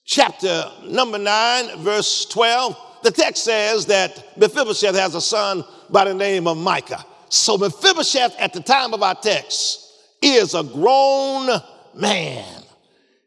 chapter 0.04 0.70
number 0.84 1.18
9, 1.18 1.78
verse 1.78 2.24
12, 2.26 2.76
the 3.02 3.10
text 3.10 3.44
says 3.44 3.86
that 3.86 4.36
Mephibosheth 4.38 4.94
has 4.94 5.14
a 5.14 5.20
son 5.20 5.64
by 5.90 6.04
the 6.04 6.14
name 6.14 6.46
of 6.46 6.56
Micah. 6.56 7.04
So 7.28 7.58
Mephibosheth 7.58 8.34
at 8.38 8.52
the 8.52 8.60
time 8.60 8.94
of 8.94 9.02
our 9.02 9.14
text 9.14 9.92
is 10.22 10.54
a 10.54 10.62
grown 10.62 11.48
man. 11.94 12.62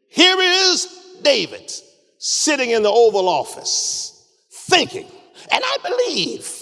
Here 0.08 0.36
is 0.38 0.88
David 1.22 1.72
sitting 2.18 2.70
in 2.70 2.82
the 2.82 2.90
Oval 2.90 3.28
Office 3.28 4.26
thinking, 4.50 5.06
and 5.50 5.62
I 5.64 5.76
believe 5.82 6.61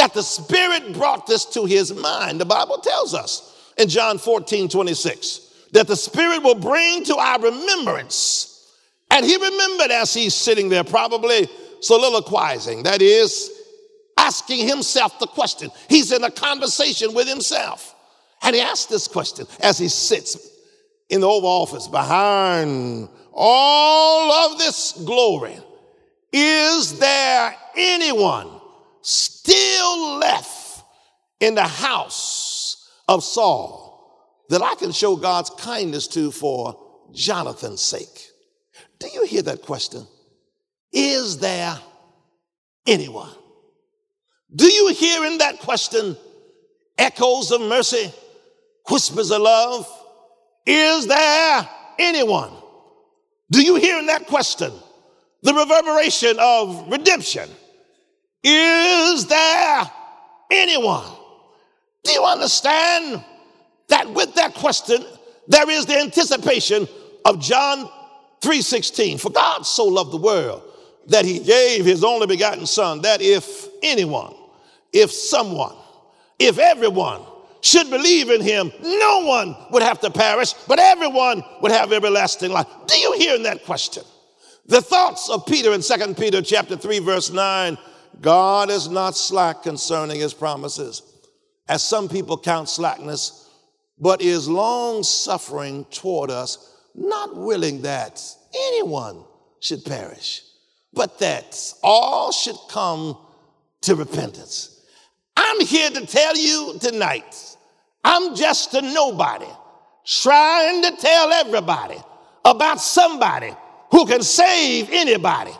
that 0.00 0.14
the 0.14 0.22
Spirit 0.22 0.94
brought 0.94 1.26
this 1.26 1.44
to 1.44 1.66
his 1.66 1.92
mind. 1.92 2.40
The 2.40 2.46
Bible 2.46 2.78
tells 2.78 3.12
us 3.12 3.70
in 3.76 3.86
John 3.86 4.16
14 4.16 4.70
26 4.70 5.66
that 5.72 5.88
the 5.88 5.94
Spirit 5.94 6.42
will 6.42 6.54
bring 6.54 7.04
to 7.04 7.16
our 7.16 7.38
remembrance. 7.38 8.66
And 9.10 9.26
he 9.26 9.36
remembered 9.36 9.90
as 9.90 10.14
he's 10.14 10.32
sitting 10.34 10.70
there, 10.70 10.84
probably 10.84 11.50
soliloquizing, 11.82 12.84
that 12.84 13.02
is, 13.02 13.50
asking 14.16 14.66
himself 14.66 15.18
the 15.18 15.26
question. 15.26 15.70
He's 15.90 16.12
in 16.12 16.24
a 16.24 16.30
conversation 16.30 17.12
with 17.12 17.28
himself. 17.28 17.94
And 18.42 18.56
he 18.56 18.62
asks 18.62 18.86
this 18.86 19.06
question 19.06 19.46
as 19.60 19.76
he 19.76 19.88
sits 19.88 20.48
in 21.10 21.20
the 21.20 21.28
Oval 21.28 21.50
Office 21.50 21.88
behind 21.88 23.10
all 23.34 24.32
of 24.32 24.58
this 24.58 24.92
glory. 25.04 25.58
Is 26.32 26.98
there 26.98 27.54
anyone 27.76 28.59
still 29.02 30.18
left 30.18 30.84
in 31.40 31.54
the 31.54 31.66
house 31.66 32.90
of 33.08 33.24
Saul 33.24 33.90
that 34.50 34.62
I 34.62 34.74
can 34.74 34.92
show 34.92 35.16
God's 35.16 35.50
kindness 35.50 36.06
to 36.08 36.30
for 36.30 36.78
Jonathan's 37.12 37.80
sake. 37.80 38.28
Do 38.98 39.08
you 39.08 39.24
hear 39.24 39.42
that 39.42 39.62
question? 39.62 40.06
Is 40.92 41.38
there 41.38 41.78
anyone? 42.86 43.32
Do 44.54 44.66
you 44.66 44.88
hear 44.88 45.24
in 45.24 45.38
that 45.38 45.60
question 45.60 46.16
echoes 46.98 47.52
of 47.52 47.60
mercy, 47.62 48.12
whispers 48.88 49.30
of 49.30 49.40
love? 49.40 49.88
Is 50.66 51.06
there 51.06 51.68
anyone? 51.98 52.52
Do 53.50 53.62
you 53.62 53.76
hear 53.76 53.98
in 53.98 54.06
that 54.06 54.26
question 54.26 54.72
the 55.42 55.54
reverberation 55.54 56.36
of 56.38 56.90
redemption? 56.90 57.48
Is 58.42 59.26
there 59.26 59.90
anyone? 60.50 61.04
Do 62.04 62.12
you 62.12 62.24
understand 62.24 63.24
that 63.88 64.10
with 64.10 64.34
that 64.34 64.54
question, 64.54 65.04
there 65.48 65.68
is 65.68 65.86
the 65.86 65.98
anticipation 65.98 66.88
of 67.24 67.40
John 67.40 67.88
3:16. 68.40 69.18
For 69.18 69.30
God 69.30 69.66
so 69.66 69.84
loved 69.84 70.12
the 70.12 70.16
world 70.16 70.62
that 71.06 71.24
he 71.24 71.38
gave 71.38 71.84
his 71.84 72.04
only 72.04 72.26
begotten 72.26 72.66
son 72.66 73.02
that 73.02 73.20
if 73.20 73.68
anyone, 73.82 74.34
if 74.92 75.12
someone, 75.12 75.74
if 76.38 76.58
everyone 76.58 77.22
should 77.62 77.90
believe 77.90 78.30
in 78.30 78.40
him, 78.40 78.72
no 78.80 79.24
one 79.24 79.56
would 79.70 79.82
have 79.82 80.00
to 80.00 80.10
perish, 80.10 80.54
but 80.66 80.78
everyone 80.78 81.44
would 81.60 81.72
have 81.72 81.92
everlasting 81.92 82.50
life. 82.50 82.66
Do 82.86 82.96
you 82.96 83.12
hear 83.18 83.34
in 83.34 83.42
that 83.42 83.64
question? 83.64 84.02
The 84.66 84.80
thoughts 84.80 85.28
of 85.28 85.44
Peter 85.46 85.72
in 85.74 85.82
2 85.82 86.14
Peter 86.14 86.40
chapter 86.40 86.76
3 86.76 87.00
verse 87.00 87.30
9, 87.30 87.76
God 88.20 88.70
is 88.70 88.88
not 88.88 89.16
slack 89.16 89.62
concerning 89.62 90.20
his 90.20 90.34
promises, 90.34 91.02
as 91.68 91.82
some 91.82 92.08
people 92.08 92.36
count 92.36 92.68
slackness, 92.68 93.48
but 93.98 94.22
is 94.22 94.48
long 94.48 95.02
suffering 95.02 95.84
toward 95.90 96.30
us, 96.30 96.76
not 96.94 97.36
willing 97.36 97.82
that 97.82 98.22
anyone 98.54 99.24
should 99.60 99.84
perish, 99.84 100.42
but 100.92 101.18
that 101.20 101.74
all 101.82 102.32
should 102.32 102.56
come 102.68 103.16
to 103.82 103.94
repentance. 103.94 104.84
I'm 105.36 105.64
here 105.64 105.90
to 105.90 106.06
tell 106.06 106.36
you 106.36 106.76
tonight, 106.80 107.56
I'm 108.04 108.34
just 108.34 108.74
a 108.74 108.82
nobody 108.82 109.46
trying 110.04 110.82
to 110.82 110.96
tell 110.96 111.30
everybody 111.32 111.96
about 112.44 112.80
somebody 112.80 113.54
who 113.90 114.06
can 114.06 114.22
save 114.22 114.88
anybody. 114.90 115.52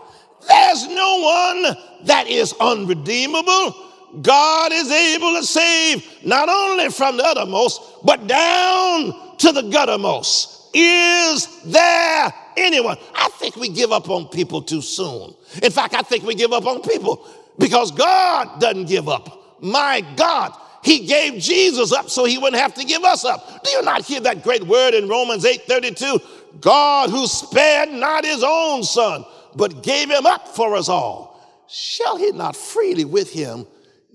There's 0.47 0.87
no 0.89 1.21
one 1.21 1.77
that 2.05 2.27
is 2.29 2.55
unredeemable. 2.61 3.89
God 4.23 4.73
is 4.73 4.91
able 4.91 5.35
to 5.37 5.45
save 5.45 6.05
not 6.25 6.49
only 6.49 6.91
from 6.91 7.17
the 7.17 7.25
uttermost, 7.25 7.81
but 8.05 8.27
down 8.27 9.37
to 9.39 9.53
the 9.53 9.63
guttermost. 9.63 10.69
Is 10.75 11.63
there 11.65 12.33
anyone? 12.57 12.97
I 13.15 13.29
think 13.39 13.57
we 13.57 13.69
give 13.69 13.93
up 13.93 14.09
on 14.09 14.29
people 14.29 14.63
too 14.63 14.83
soon. 14.83 15.35
In 15.63 15.71
fact, 15.71 15.95
I 15.95 16.03
think 16.03 16.25
we 16.25 16.35
give 16.35 16.53
up 16.53 16.67
on 16.67 16.83
people 16.83 17.27
because 17.59 17.91
God 17.91 18.61
doesn't 18.61 18.87
give 18.87 19.09
up. 19.09 19.61
My 19.61 20.03
God, 20.17 20.53
He 20.83 21.07
gave 21.07 21.41
Jesus 21.41 21.93
up 21.93 22.09
so 22.09 22.25
He 22.25 22.39
wouldn't 22.39 22.61
have 22.61 22.75
to 22.75 22.85
give 22.85 23.05
us 23.05 23.25
up. 23.25 23.65
Do 23.65 23.71
you 23.71 23.83
not 23.83 24.05
hear 24.05 24.21
that 24.21 24.43
great 24.43 24.65
word 24.65 24.95
in 24.95 25.09
Romans 25.09 25.45
8 25.45 25.63
32? 25.63 26.19
God 26.61 27.11
who 27.11 27.27
spared 27.27 27.91
not 27.91 28.25
His 28.25 28.43
own 28.45 28.83
Son, 28.83 29.25
but 29.55 29.83
gave 29.83 30.11
Him 30.11 30.27
up 30.27 30.49
for 30.49 30.77
us 30.77 30.89
all, 30.89 31.65
shall 31.69 32.17
He 32.17 32.33
not 32.33 32.57
freely 32.57 33.05
with 33.05 33.33
Him 33.33 33.67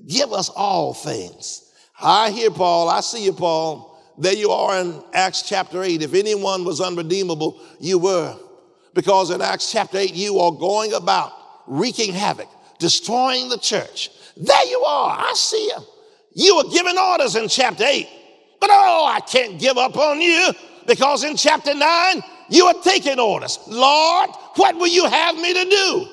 give 0.07 0.33
us 0.33 0.49
all 0.49 0.93
things? 0.93 1.71
I 2.01 2.31
hear 2.31 2.51
Paul, 2.51 2.89
I 2.89 3.01
see 3.01 3.25
you, 3.25 3.33
Paul. 3.33 3.93
There 4.17 4.33
you 4.33 4.51
are 4.51 4.79
in 4.79 5.01
Acts 5.13 5.41
chapter 5.41 5.83
8. 5.83 6.01
If 6.01 6.13
anyone 6.13 6.63
was 6.63 6.79
unredeemable, 6.79 7.59
you 7.79 7.99
were. 7.99 8.37
Because 8.93 9.29
in 9.29 9.41
Acts 9.41 9.71
chapter 9.71 9.97
8, 9.97 10.13
you 10.13 10.39
are 10.39 10.51
going 10.51 10.93
about 10.93 11.33
wreaking 11.67 12.13
havoc, 12.13 12.47
destroying 12.79 13.49
the 13.49 13.57
church. 13.57 14.09
There 14.37 14.65
you 14.67 14.79
are. 14.81 15.17
I 15.19 15.33
see 15.35 15.65
you. 15.65 15.77
You 16.33 16.55
were 16.57 16.69
giving 16.69 16.97
orders 16.97 17.35
in 17.35 17.47
chapter 17.49 17.83
8. 17.85 18.07
But 18.59 18.69
oh, 18.71 19.05
I 19.05 19.19
can't 19.19 19.59
give 19.59 19.77
up 19.77 19.97
on 19.97 20.21
you 20.21 20.51
because 20.87 21.23
in 21.23 21.35
chapter 21.35 21.73
9, 21.73 22.23
you 22.49 22.65
are 22.65 22.81
taking 22.83 23.19
orders. 23.19 23.59
Lord, 23.67 24.29
what 24.55 24.75
will 24.75 24.87
you 24.87 25.05
have 25.05 25.35
me 25.35 25.53
to 25.53 25.69
do? 25.69 26.07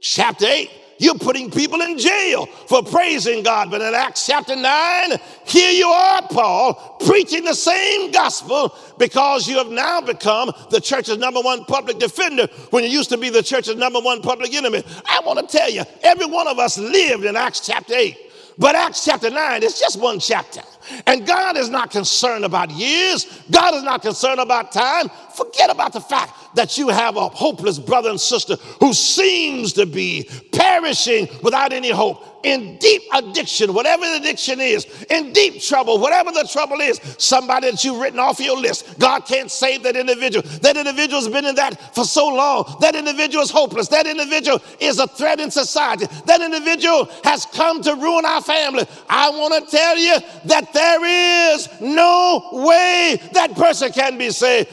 Chapter 0.00 0.46
8, 0.46 0.70
you're 0.98 1.18
putting 1.18 1.50
people 1.50 1.80
in 1.80 1.96
jail 1.96 2.46
for 2.46 2.82
praising 2.82 3.42
God. 3.42 3.70
But 3.70 3.80
in 3.80 3.94
Acts 3.94 4.26
chapter 4.26 4.56
9, 4.56 5.18
here 5.46 5.70
you 5.70 5.86
are, 5.86 6.22
Paul, 6.22 6.98
preaching 7.06 7.44
the 7.44 7.54
same 7.54 8.10
gospel 8.10 8.74
because 8.98 9.48
you 9.48 9.58
have 9.58 9.70
now 9.70 10.00
become 10.00 10.52
the 10.70 10.80
church's 10.80 11.18
number 11.18 11.40
one 11.40 11.64
public 11.64 11.98
defender 11.98 12.48
when 12.70 12.84
you 12.84 12.90
used 12.90 13.10
to 13.10 13.16
be 13.16 13.30
the 13.30 13.42
church's 13.42 13.76
number 13.76 14.00
one 14.00 14.20
public 14.22 14.52
enemy. 14.54 14.82
I 15.06 15.20
want 15.24 15.38
to 15.38 15.56
tell 15.56 15.70
you, 15.70 15.82
every 16.02 16.26
one 16.26 16.48
of 16.48 16.58
us 16.58 16.78
lived 16.78 17.24
in 17.24 17.36
Acts 17.36 17.64
chapter 17.66 17.94
8. 17.94 18.16
But 18.58 18.74
Acts 18.74 19.04
chapter 19.04 19.30
9 19.30 19.62
is 19.62 19.78
just 19.78 20.00
one 20.00 20.18
chapter. 20.18 20.62
And 21.06 21.24
God 21.24 21.56
is 21.56 21.68
not 21.70 21.92
concerned 21.92 22.44
about 22.44 22.70
years. 22.72 23.24
God 23.50 23.74
is 23.74 23.84
not 23.84 24.02
concerned 24.02 24.40
about 24.40 24.72
time. 24.72 25.08
Forget 25.38 25.70
about 25.70 25.92
the 25.92 26.00
fact 26.00 26.56
that 26.56 26.76
you 26.78 26.88
have 26.88 27.16
a 27.16 27.28
hopeless 27.28 27.78
brother 27.78 28.10
and 28.10 28.20
sister 28.20 28.56
who 28.80 28.92
seems 28.92 29.72
to 29.74 29.86
be 29.86 30.28
perishing 30.52 31.28
without 31.44 31.72
any 31.72 31.90
hope 31.90 32.24
in 32.42 32.76
deep 32.78 33.02
addiction, 33.14 33.74
whatever 33.74 34.02
the 34.02 34.16
addiction 34.16 34.60
is, 34.60 34.86
in 35.10 35.32
deep 35.32 35.60
trouble, 35.60 35.98
whatever 35.98 36.30
the 36.30 36.48
trouble 36.50 36.80
is, 36.80 37.00
somebody 37.18 37.70
that 37.70 37.82
you've 37.84 38.00
written 38.00 38.18
off 38.18 38.40
your 38.40 38.58
list. 38.58 38.98
God 38.98 39.20
can't 39.20 39.50
save 39.50 39.82
that 39.82 39.96
individual. 39.96 40.42
That 40.60 40.76
individual's 40.76 41.28
been 41.28 41.44
in 41.44 41.54
that 41.56 41.94
for 41.94 42.04
so 42.04 42.28
long. 42.28 42.76
That 42.80 42.94
individual 42.94 43.42
is 43.42 43.50
hopeless. 43.50 43.88
That 43.88 44.06
individual 44.06 44.60
is 44.80 44.98
a 44.98 45.06
threat 45.06 45.40
in 45.40 45.50
society. 45.50 46.06
That 46.26 46.40
individual 46.40 47.06
has 47.24 47.46
come 47.46 47.82
to 47.82 47.94
ruin 47.94 48.24
our 48.24 48.42
family. 48.42 48.86
I 49.08 49.30
want 49.30 49.68
to 49.68 49.76
tell 49.76 49.98
you 49.98 50.18
that 50.46 50.72
there 50.72 51.54
is 51.54 51.68
no 51.80 52.48
way 52.52 53.20
that 53.32 53.54
person 53.54 53.92
can 53.92 54.18
be 54.18 54.30
saved. 54.30 54.70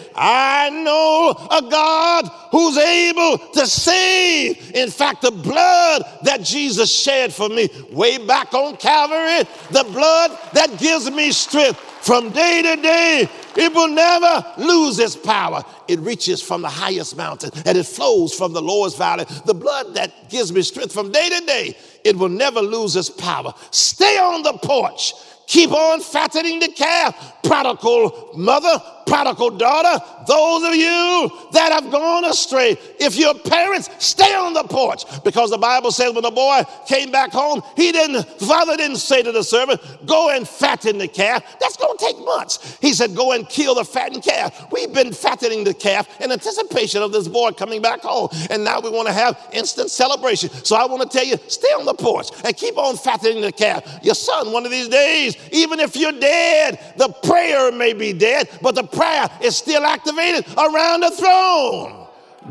Know 0.70 1.36
a 1.52 1.62
God 1.70 2.26
who's 2.52 2.78
able 2.78 3.38
to 3.54 3.68
save. 3.68 4.72
In 4.76 4.90
fact, 4.90 5.22
the 5.22 5.32
blood 5.32 6.04
that 6.24 6.42
Jesus 6.42 6.94
shed 6.94 7.34
for 7.34 7.50
me 7.50 7.70
way 7.92 8.18
back 8.26 8.54
on 8.54 8.78
Calvary, 8.78 9.48
the 9.72 9.84
blood 9.92 10.32
that 10.54 10.78
gives 10.80 11.10
me 11.12 11.32
strength 11.32 11.80
from 12.06 12.30
day 12.30 12.62
to 12.62 12.82
day, 12.82 13.30
it 13.56 13.74
will 13.74 13.88
never 13.88 14.46
lose 14.58 15.00
its 15.00 15.16
power. 15.16 15.64
It 15.88 16.00
reaches 16.00 16.42
from 16.42 16.62
the 16.62 16.70
highest 16.70 17.18
mountain 17.18 17.52
and 17.66 17.78
it 17.78 17.86
flows 17.86 18.34
from 18.34 18.54
the 18.54 18.62
lowest 18.62 18.98
valley. 18.98 19.26
The 19.46 19.54
blood 19.54 19.96
that 19.96 20.30
gives 20.30 20.52
me 20.52 20.62
strength 20.62 20.94
from 20.94 21.12
day 21.12 21.30
to 21.30 21.46
day, 21.46 21.78
it 22.04 22.16
will 22.16 22.30
never 22.30 22.62
lose 22.62 22.96
its 22.96 23.10
power. 23.10 23.54
Stay 23.72 24.18
on 24.18 24.44
the 24.44 24.54
porch. 24.54 25.14
Keep 25.48 25.72
on 25.72 26.02
fattening 26.02 26.60
the 26.60 26.70
calf. 26.70 27.42
Prodigal 27.44 28.32
mother, 28.36 28.82
prodigal 29.06 29.52
daughter, 29.52 30.04
those 30.28 30.64
of 30.64 30.76
you 30.76 31.32
that 31.52 31.72
have 31.72 31.92
gone 31.92 32.26
astray, 32.26 32.78
if 33.00 33.18
your 33.18 33.34
parents, 33.34 33.90
stay 34.00 34.34
on 34.36 34.54
the 34.54 34.64
porch 34.64 35.04
because 35.24 35.50
the 35.50 35.58
Bible 35.58 35.92
says 35.92 36.14
when 36.14 36.24
the 36.24 36.32
boy 36.32 36.64
came 36.88 37.12
back 37.12 37.32
home, 37.32 37.62
he 37.76 37.92
didn't, 37.92 38.24
father 38.40 38.78
didn't 38.78 38.98
say 38.98 39.22
to 39.24 39.32
the 39.32 39.44
servant, 39.44 39.82
go 40.06 40.30
and 40.30 40.48
fatten 40.48 40.98
the 40.98 41.08
calf. 41.08 41.44
That's 41.60 41.78
going 41.78 41.98
to 41.98 42.06
take 42.06 42.20
months. 42.20 42.78
He 42.82 42.94
said, 42.94 43.16
go 43.16 43.32
and 43.32 43.48
kill 43.48 43.76
the 43.76 43.86
fattened 43.86 44.24
calf. 44.24 44.72
We've 44.72 44.94
been 44.94 45.14
fattening 45.14 45.64
the 45.64 45.74
calf 45.74 46.10
in 46.22 46.32
anticipation 46.32 47.02
of 47.02 47.12
this 47.12 47.28
boy 47.28 47.52
coming 47.52 47.82
back 47.82 48.02
home. 48.02 48.30
And 48.50 48.64
now 48.64 48.80
we 48.80 48.90
want 48.90 49.08
to 49.08 49.14
have 49.14 49.50
instant 49.54 49.92
celebration. 49.92 50.50
So 50.50 50.76
I 50.76 50.86
want 50.86 51.02
to 51.04 51.18
tell 51.18 51.26
you, 51.26 51.38
stay 51.48 51.70
on 51.70 51.86
the 51.86 51.94
porch 51.94 52.30
and 52.44 52.56
keep 52.56 52.78
on 52.78 52.98
fattening 52.98 53.42
the 53.42 53.52
calf. 53.52 54.00
Your 54.04 54.16
son, 54.16 54.52
one 54.52 54.66
of 54.66 54.72
these 54.72 54.88
days, 54.88 55.38
even 55.52 55.80
if 55.80 55.96
you're 55.96 56.12
dead, 56.12 56.94
the 56.98 57.10
prayer 57.24 57.72
may 57.72 57.94
be 57.94 58.14
dead, 58.14 58.50
but 58.62 58.76
the 58.76 58.84
prayer 58.84 59.30
is 59.42 59.56
still 59.56 59.84
activated 60.18 60.58
around 60.58 61.02
the 61.02 61.12
throne. 61.12 62.08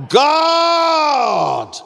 God 0.09 1.77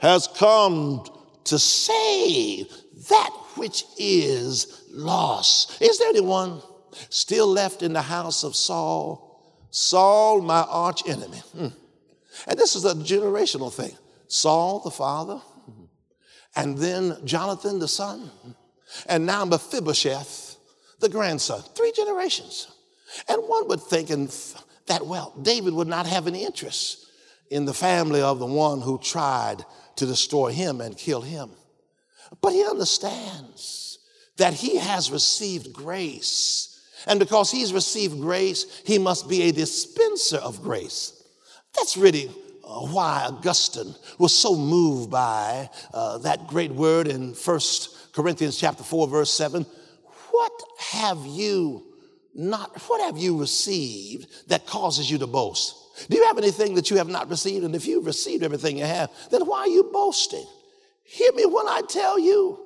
has 0.00 0.28
come 0.28 1.04
to 1.44 1.58
save 1.58 2.68
that 3.08 3.30
which 3.56 3.84
is 3.98 4.84
lost. 4.90 5.80
Is 5.82 5.98
there 5.98 6.08
anyone 6.08 6.62
still 7.10 7.46
left 7.46 7.82
in 7.82 7.92
the 7.92 8.02
house 8.02 8.44
of 8.44 8.56
Saul? 8.56 9.24
Saul, 9.70 10.40
my 10.40 10.62
arch 10.62 11.08
enemy. 11.08 11.38
Hmm. 11.52 11.68
And 12.46 12.58
this 12.58 12.76
is 12.76 12.84
a 12.84 12.94
generational 12.94 13.72
thing. 13.72 13.96
Saul, 14.28 14.80
the 14.80 14.90
father, 14.90 15.40
and 16.56 16.76
then 16.78 17.16
Jonathan, 17.24 17.78
the 17.78 17.88
son, 17.88 18.30
and 19.06 19.26
now 19.26 19.44
Mephibosheth, 19.44 20.56
the 21.00 21.08
grandson. 21.08 21.62
Three 21.74 21.92
generations. 21.92 22.68
And 23.28 23.42
one 23.42 23.68
would 23.68 23.80
think 23.80 24.10
that, 24.88 25.06
well, 25.06 25.34
David 25.40 25.74
would 25.74 25.88
not 25.88 26.06
have 26.06 26.26
an 26.26 26.34
interest 26.34 27.06
in 27.50 27.64
the 27.64 27.74
family 27.74 28.20
of 28.20 28.38
the 28.38 28.46
one 28.46 28.80
who 28.80 28.98
tried 28.98 29.64
to 29.96 30.06
destroy 30.06 30.50
him 30.52 30.80
and 30.80 30.96
kill 30.96 31.22
him. 31.22 31.50
But 32.40 32.52
he 32.52 32.64
understands 32.64 33.98
that 34.36 34.54
he 34.54 34.76
has 34.76 35.10
received 35.10 35.72
grace 35.72 36.68
And 37.06 37.18
because 37.20 37.50
he's 37.50 37.72
received 37.72 38.20
grace, 38.20 38.82
he 38.84 38.98
must 38.98 39.28
be 39.28 39.42
a 39.42 39.52
dispenser 39.52 40.38
of 40.38 40.62
grace. 40.62 41.12
That's 41.76 41.96
really 41.96 42.28
uh, 42.64 42.86
why 42.86 43.24
Augustine 43.28 43.94
was 44.18 44.36
so 44.36 44.56
moved 44.56 45.10
by 45.10 45.70
uh, 45.94 46.18
that 46.18 46.46
great 46.48 46.72
word 46.72 47.06
in 47.06 47.34
First 47.34 48.12
Corinthians 48.12 48.58
chapter 48.58 48.82
4 48.82 49.08
verse 49.08 49.30
7. 49.30 49.64
What 50.30 50.52
have 50.78 51.18
you 51.24 51.84
not 52.34 52.80
what 52.82 53.00
have 53.02 53.18
you 53.18 53.38
received 53.38 54.48
that 54.48 54.66
causes 54.66 55.10
you 55.10 55.18
to 55.18 55.26
boast? 55.26 55.74
Do 56.08 56.16
you 56.16 56.24
have 56.26 56.38
anything 56.38 56.74
that 56.74 56.90
you 56.90 56.98
have 56.98 57.08
not 57.08 57.28
received? 57.28 57.64
And 57.64 57.74
if 57.74 57.86
you've 57.86 58.06
received 58.06 58.44
everything 58.44 58.78
you 58.78 58.84
have, 58.84 59.10
then 59.30 59.42
why 59.42 59.60
are 59.60 59.68
you 59.68 59.84
boasting? 59.92 60.46
Hear 61.02 61.32
me 61.32 61.46
when 61.46 61.66
I 61.66 61.82
tell 61.88 62.18
you, 62.18 62.64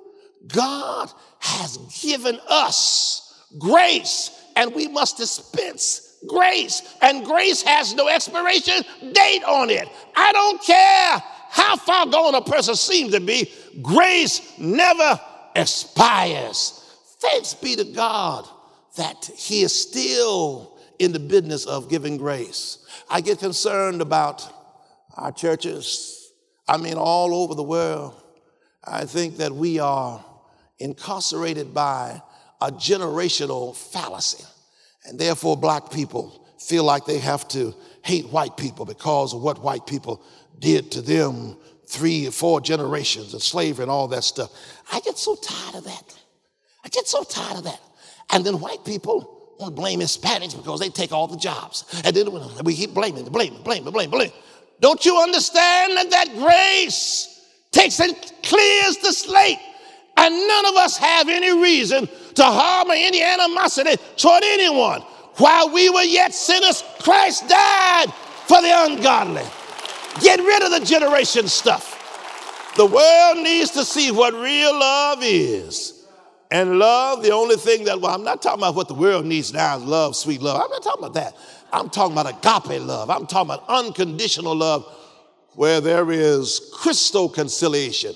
God 0.48 1.10
has 1.38 1.78
given 2.02 2.38
us 2.48 3.46
grace 3.58 4.30
and 4.56 4.74
we 4.74 4.88
must 4.88 5.16
dispense 5.16 6.18
grace. 6.28 6.82
And 7.00 7.24
grace 7.24 7.62
has 7.62 7.94
no 7.94 8.08
expiration 8.08 8.82
date 9.12 9.44
on 9.44 9.70
it. 9.70 9.88
I 10.14 10.32
don't 10.32 10.62
care 10.62 11.22
how 11.50 11.76
far 11.76 12.06
gone 12.06 12.34
a 12.34 12.42
person 12.42 12.74
seems 12.74 13.12
to 13.12 13.20
be, 13.20 13.50
grace 13.80 14.58
never 14.58 15.20
expires. 15.54 16.78
Thanks 17.20 17.54
be 17.54 17.76
to 17.76 17.84
God 17.84 18.48
that 18.96 19.30
He 19.36 19.62
is 19.62 19.78
still 19.78 20.78
in 20.98 21.12
the 21.12 21.20
business 21.20 21.66
of 21.66 21.88
giving 21.88 22.16
grace. 22.16 22.78
I 23.10 23.20
get 23.20 23.38
concerned 23.38 24.00
about 24.00 24.48
our 25.16 25.32
churches, 25.32 26.32
I 26.68 26.76
mean, 26.76 26.94
all 26.94 27.34
over 27.34 27.54
the 27.54 27.62
world. 27.62 28.14
I 28.84 29.04
think 29.04 29.36
that 29.38 29.52
we 29.52 29.78
are 29.78 30.24
incarcerated 30.78 31.72
by 31.72 32.22
a 32.60 32.70
generational 32.70 33.76
fallacy. 33.76 34.44
And 35.04 35.18
therefore, 35.18 35.56
black 35.56 35.90
people 35.90 36.46
feel 36.58 36.84
like 36.84 37.04
they 37.04 37.18
have 37.18 37.48
to 37.48 37.74
hate 38.04 38.28
white 38.28 38.56
people 38.56 38.84
because 38.84 39.34
of 39.34 39.42
what 39.42 39.62
white 39.62 39.86
people 39.86 40.22
did 40.58 40.92
to 40.92 41.02
them 41.02 41.56
three 41.86 42.26
or 42.26 42.30
four 42.30 42.60
generations 42.60 43.34
of 43.34 43.42
slavery 43.42 43.82
and 43.82 43.90
all 43.90 44.08
that 44.08 44.24
stuff. 44.24 44.50
I 44.92 45.00
get 45.00 45.18
so 45.18 45.34
tired 45.36 45.74
of 45.74 45.84
that. 45.84 46.14
I 46.84 46.88
get 46.88 47.06
so 47.06 47.24
tired 47.24 47.58
of 47.58 47.64
that. 47.64 47.80
And 48.30 48.44
then 48.44 48.60
white 48.60 48.84
people 48.84 49.54
want 49.58 49.74
to 49.74 49.80
blame 49.80 50.00
Hispanics 50.00 50.56
because 50.56 50.80
they 50.80 50.88
take 50.88 51.12
all 51.12 51.26
the 51.26 51.36
jobs. 51.36 51.84
And 52.04 52.14
then 52.14 52.28
we 52.64 52.74
keep 52.74 52.94
blaming, 52.94 53.24
blaming, 53.26 53.62
blaming, 53.62 53.92
blaming, 53.92 54.10
blaming. 54.10 54.32
Don't 54.80 55.04
you 55.04 55.18
understand 55.18 55.96
that 55.96 56.10
that 56.10 56.28
grace 56.34 57.40
takes 57.70 58.00
and 58.00 58.14
clears 58.42 58.96
the 58.98 59.12
slate? 59.12 59.58
And 60.16 60.34
none 60.34 60.66
of 60.66 60.74
us 60.76 60.96
have 60.96 61.28
any 61.28 61.52
reason 61.62 62.08
to 62.34 62.44
harbor 62.44 62.92
any 62.94 63.22
animosity 63.22 63.96
toward 64.16 64.42
anyone. 64.44 65.00
While 65.36 65.72
we 65.72 65.88
were 65.88 66.02
yet 66.02 66.34
sinners, 66.34 66.84
Christ 67.00 67.48
died 67.48 68.12
for 68.46 68.60
the 68.60 68.72
ungodly. 68.84 69.44
Get 70.20 70.40
rid 70.40 70.62
of 70.62 70.70
the 70.70 70.84
generation 70.84 71.48
stuff. 71.48 71.98
The 72.76 72.86
world 72.86 73.38
needs 73.38 73.70
to 73.72 73.84
see 73.84 74.10
what 74.10 74.34
real 74.34 74.72
love 74.78 75.20
is. 75.22 76.01
And 76.52 76.78
love, 76.78 77.22
the 77.22 77.32
only 77.32 77.56
thing 77.56 77.84
that, 77.84 77.98
well, 77.98 78.14
I'm 78.14 78.24
not 78.24 78.42
talking 78.42 78.60
about 78.60 78.74
what 78.74 78.86
the 78.86 78.94
world 78.94 79.24
needs 79.24 79.54
now 79.54 79.78
is 79.78 79.84
love, 79.84 80.14
sweet 80.14 80.42
love. 80.42 80.60
I'm 80.62 80.70
not 80.70 80.82
talking 80.82 81.02
about 81.02 81.14
that. 81.14 81.34
I'm 81.72 81.88
talking 81.88 82.12
about 82.12 82.28
agape 82.28 82.78
love. 82.82 83.08
I'm 83.08 83.26
talking 83.26 83.54
about 83.54 83.64
unconditional 83.70 84.54
love 84.54 84.84
where 85.54 85.80
there 85.80 86.12
is 86.12 86.70
crystal 86.74 87.30
conciliation. 87.30 88.14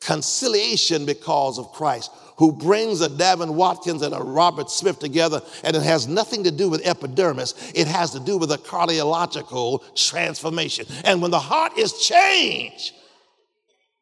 Conciliation 0.00 1.04
because 1.04 1.58
of 1.58 1.72
Christ, 1.72 2.10
who 2.38 2.52
brings 2.52 3.02
a 3.02 3.08
Davin 3.10 3.52
Watkins 3.52 4.00
and 4.00 4.14
a 4.14 4.18
Robert 4.18 4.70
Smith 4.70 4.98
together, 4.98 5.42
and 5.62 5.76
it 5.76 5.82
has 5.82 6.08
nothing 6.08 6.44
to 6.44 6.50
do 6.50 6.70
with 6.70 6.86
epidermis. 6.86 7.72
It 7.74 7.86
has 7.86 8.12
to 8.12 8.20
do 8.20 8.38
with 8.38 8.50
a 8.50 8.56
cardiological 8.56 9.94
transformation. 9.94 10.86
And 11.04 11.20
when 11.20 11.30
the 11.30 11.38
heart 11.38 11.76
is 11.76 11.92
changed, 12.00 12.94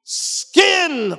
skin 0.05 1.19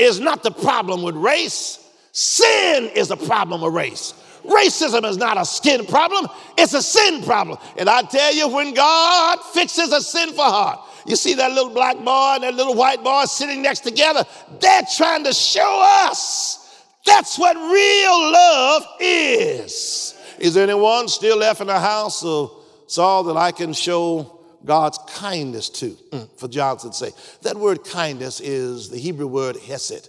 is 0.00 0.18
not 0.18 0.42
the 0.42 0.50
problem 0.50 1.04
with 1.04 1.14
race. 1.14 1.78
Sin 2.12 2.90
is 2.94 3.10
a 3.10 3.16
problem 3.16 3.62
of 3.62 3.72
race. 3.72 4.14
Racism 4.44 5.08
is 5.08 5.16
not 5.16 5.40
a 5.40 5.44
skin 5.44 5.86
problem, 5.86 6.26
it's 6.58 6.74
a 6.74 6.82
sin 6.82 7.22
problem. 7.22 7.58
And 7.76 7.88
I 7.88 8.02
tell 8.02 8.34
you, 8.34 8.48
when 8.48 8.74
God 8.74 9.38
fixes 9.52 9.92
a 9.92 10.00
sinful 10.00 10.42
heart, 10.42 10.80
you 11.06 11.16
see 11.16 11.34
that 11.34 11.52
little 11.52 11.72
black 11.72 11.96
boy 11.96 12.34
and 12.34 12.42
that 12.42 12.54
little 12.54 12.74
white 12.74 13.02
boy 13.02 13.24
sitting 13.24 13.62
next 13.62 13.80
together, 13.80 14.24
they're 14.60 14.82
trying 14.96 15.24
to 15.24 15.32
show 15.32 16.06
us 16.08 16.84
that's 17.04 17.38
what 17.38 17.56
real 17.56 18.32
love 18.32 18.84
is. 19.00 20.14
Is 20.38 20.54
there 20.54 20.64
anyone 20.64 21.08
still 21.08 21.38
left 21.38 21.60
in 21.60 21.66
the 21.66 21.78
house 21.78 22.24
of 22.24 22.52
Saul 22.86 23.24
that 23.24 23.36
I 23.36 23.52
can 23.52 23.72
show 23.72 24.40
God's 24.64 24.98
kindness 25.08 25.68
to? 25.70 25.90
Mm, 26.10 26.28
for 26.38 26.48
Jonathan's 26.48 26.98
sake. 26.98 27.14
That 27.42 27.56
word 27.56 27.84
kindness 27.84 28.40
is 28.40 28.88
the 28.88 28.98
Hebrew 28.98 29.26
word 29.26 29.56
hesed. 29.56 30.08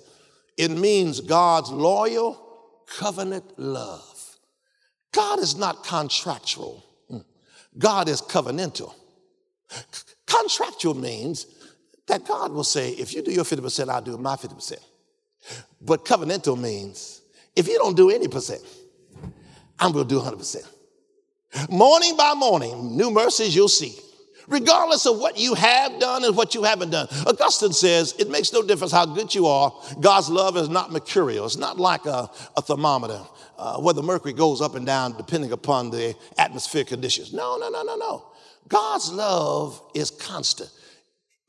It 0.57 0.71
means 0.71 1.19
God's 1.19 1.71
loyal 1.71 2.39
covenant 2.87 3.57
love. 3.57 4.37
God 5.11 5.39
is 5.39 5.55
not 5.57 5.83
contractual. 5.83 6.83
God 7.77 8.07
is 8.07 8.21
covenantal. 8.21 8.93
Contractual 10.27 10.93
means 10.93 11.47
that 12.07 12.25
God 12.25 12.51
will 12.51 12.63
say, 12.63 12.91
if 12.91 13.13
you 13.13 13.21
do 13.21 13.31
your 13.31 13.45
50%, 13.45 13.89
I'll 13.89 14.01
do 14.01 14.17
my 14.17 14.35
50%. 14.35 14.77
But 15.81 16.05
covenantal 16.05 16.59
means, 16.59 17.21
if 17.55 17.67
you 17.67 17.77
don't 17.77 17.95
do 17.95 18.09
any 18.09 18.27
percent, 18.27 18.61
I'm 19.79 19.91
going 19.91 20.07
to 20.07 20.15
do 20.15 20.21
100%. 20.21 20.67
Morning 21.69 22.15
by 22.17 22.33
morning, 22.35 22.95
new 22.97 23.11
mercies 23.11 23.55
you'll 23.55 23.69
see 23.69 23.99
regardless 24.47 25.05
of 25.05 25.19
what 25.19 25.37
you 25.37 25.53
have 25.53 25.99
done 25.99 26.23
and 26.23 26.35
what 26.35 26.55
you 26.55 26.63
haven't 26.63 26.91
done. 26.91 27.07
Augustine 27.25 27.73
says 27.73 28.13
it 28.19 28.29
makes 28.29 28.53
no 28.53 28.61
difference 28.61 28.91
how 28.91 29.05
good 29.05 29.33
you 29.33 29.47
are. 29.47 29.73
God's 29.99 30.29
love 30.29 30.57
is 30.57 30.69
not 30.69 30.91
mercurial, 30.91 31.45
it's 31.45 31.57
not 31.57 31.79
like 31.79 32.05
a, 32.05 32.29
a 32.57 32.61
thermometer 32.61 33.21
uh, 33.57 33.77
where 33.77 33.93
the 33.93 34.03
mercury 34.03 34.33
goes 34.33 34.61
up 34.61 34.75
and 34.75 34.85
down 34.85 35.15
depending 35.17 35.51
upon 35.51 35.89
the 35.89 36.15
atmospheric 36.37 36.87
conditions. 36.87 37.33
No, 37.33 37.57
no, 37.57 37.69
no, 37.69 37.83
no, 37.83 37.95
no. 37.95 38.25
God's 38.67 39.11
love 39.11 39.81
is 39.93 40.09
constant. 40.09 40.69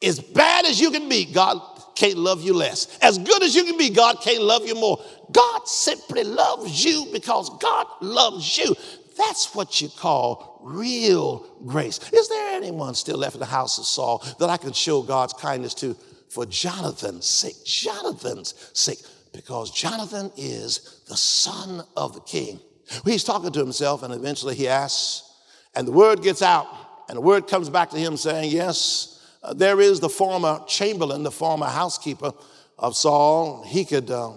As 0.03 0.21
bad 0.21 0.67
as 0.67 0.81
you 0.81 0.91
can 0.91 1.09
be, 1.09 1.25
God 1.25 1.61
can't 1.95 2.19
love 2.19 2.43
you 2.43 2.53
less. 2.53 2.99
As 3.01 3.19
good 3.19 3.43
as 3.43 3.55
you 3.55 3.65
can 3.65 3.79
be, 3.79 3.91
God 3.91 4.21
can't 4.21 4.43
love 4.43 4.67
you 4.67 4.75
more. 4.75 5.03
God 5.33 5.67
simply 5.67 6.25
loves 6.25 6.85
you 6.85 7.07
because 7.13 7.51
God 7.59 7.87
loves 8.01 8.59
you. 8.59 8.75
That's 9.17 9.55
what 9.55 9.81
you 9.81 9.89
call 9.89 10.61
real 10.63 11.47
grace. 11.67 11.99
Is 12.13 12.29
there 12.29 12.57
anyone 12.57 12.95
still 12.95 13.19
left 13.19 13.35
in 13.35 13.41
the 13.41 13.47
house 13.47 13.79
of 13.79 13.85
Saul 13.85 14.25
that 14.39 14.51
I 14.51 14.57
can 14.57 14.73
show 14.73 15.03
God's 15.03 15.33
kindness 15.33 15.75
to 15.75 15.95
for 16.31 16.47
Jonathan's 16.47 17.27
sake? 17.27 17.65
Jonathan's 17.65 18.55
sake, 18.73 19.01
because 19.33 19.71
Jonathan 19.71 20.33
is 20.37 21.03
the 21.09 21.17
son 21.17 21.85
of 21.97 22.15
the 22.15 22.21
king. 22.21 22.61
He's 23.05 23.25
talking 23.25 23.53
to 23.53 23.59
himself, 23.61 24.03
and 24.03 24.13
eventually 24.13 24.55
he 24.55 24.69
asks, 24.69 25.31
and 25.75 25.89
the 25.89 25.93
word 25.93 26.23
gets 26.23 26.43
out, 26.43 26.67
and 27.09 27.17
the 27.17 27.23
word 27.23 27.47
comes 27.47 27.69
back 27.69 27.91
to 27.91 27.99
him 27.99 28.17
saying, 28.17 28.51
Yes, 28.51 29.15
uh, 29.43 29.53
there 29.53 29.81
is 29.81 30.01
the 30.01 30.09
former 30.09 30.61
chamberlain, 30.67 31.23
the 31.23 31.31
former 31.31 31.67
housekeeper 31.67 32.33
of 32.79 32.97
Saul. 32.97 33.65
He 33.67 33.85
could 33.85 34.11
uh, 34.11 34.33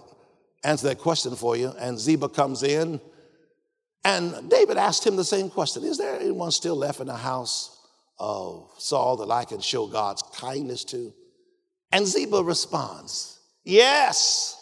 answer 0.63 0.87
that 0.87 0.99
question 0.99 1.35
for 1.35 1.55
you. 1.55 1.73
And 1.79 1.97
Ziba 1.97 2.29
comes 2.29 2.63
in 2.63 2.99
and 4.07 4.49
David 4.49 4.77
asked 4.77 5.05
him 5.05 5.17
the 5.17 5.25
same 5.25 5.49
question 5.49 5.83
Is 5.83 5.97
there 5.97 6.17
anyone 6.17 6.51
still 6.51 6.77
left 6.77 7.01
in 7.01 7.07
the 7.07 7.15
house 7.15 7.77
of 8.17 8.71
Saul 8.77 9.17
that 9.17 9.29
I 9.29 9.43
can 9.43 9.59
show 9.59 9.85
God's 9.85 10.23
kindness 10.33 10.85
to? 10.85 11.13
And 11.91 12.07
Ziba 12.07 12.41
responds, 12.41 13.37
Yes, 13.65 14.55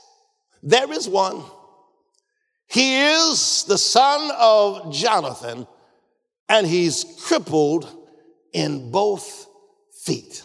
there 0.63 0.91
is 0.91 1.07
one. 1.07 1.43
He 2.65 2.97
is 2.97 3.65
the 3.65 3.77
son 3.77 4.31
of 4.35 4.91
Jonathan, 4.91 5.67
and 6.49 6.65
he's 6.65 7.05
crippled 7.21 7.87
in 8.51 8.89
both 8.89 9.47
feet. 10.03 10.41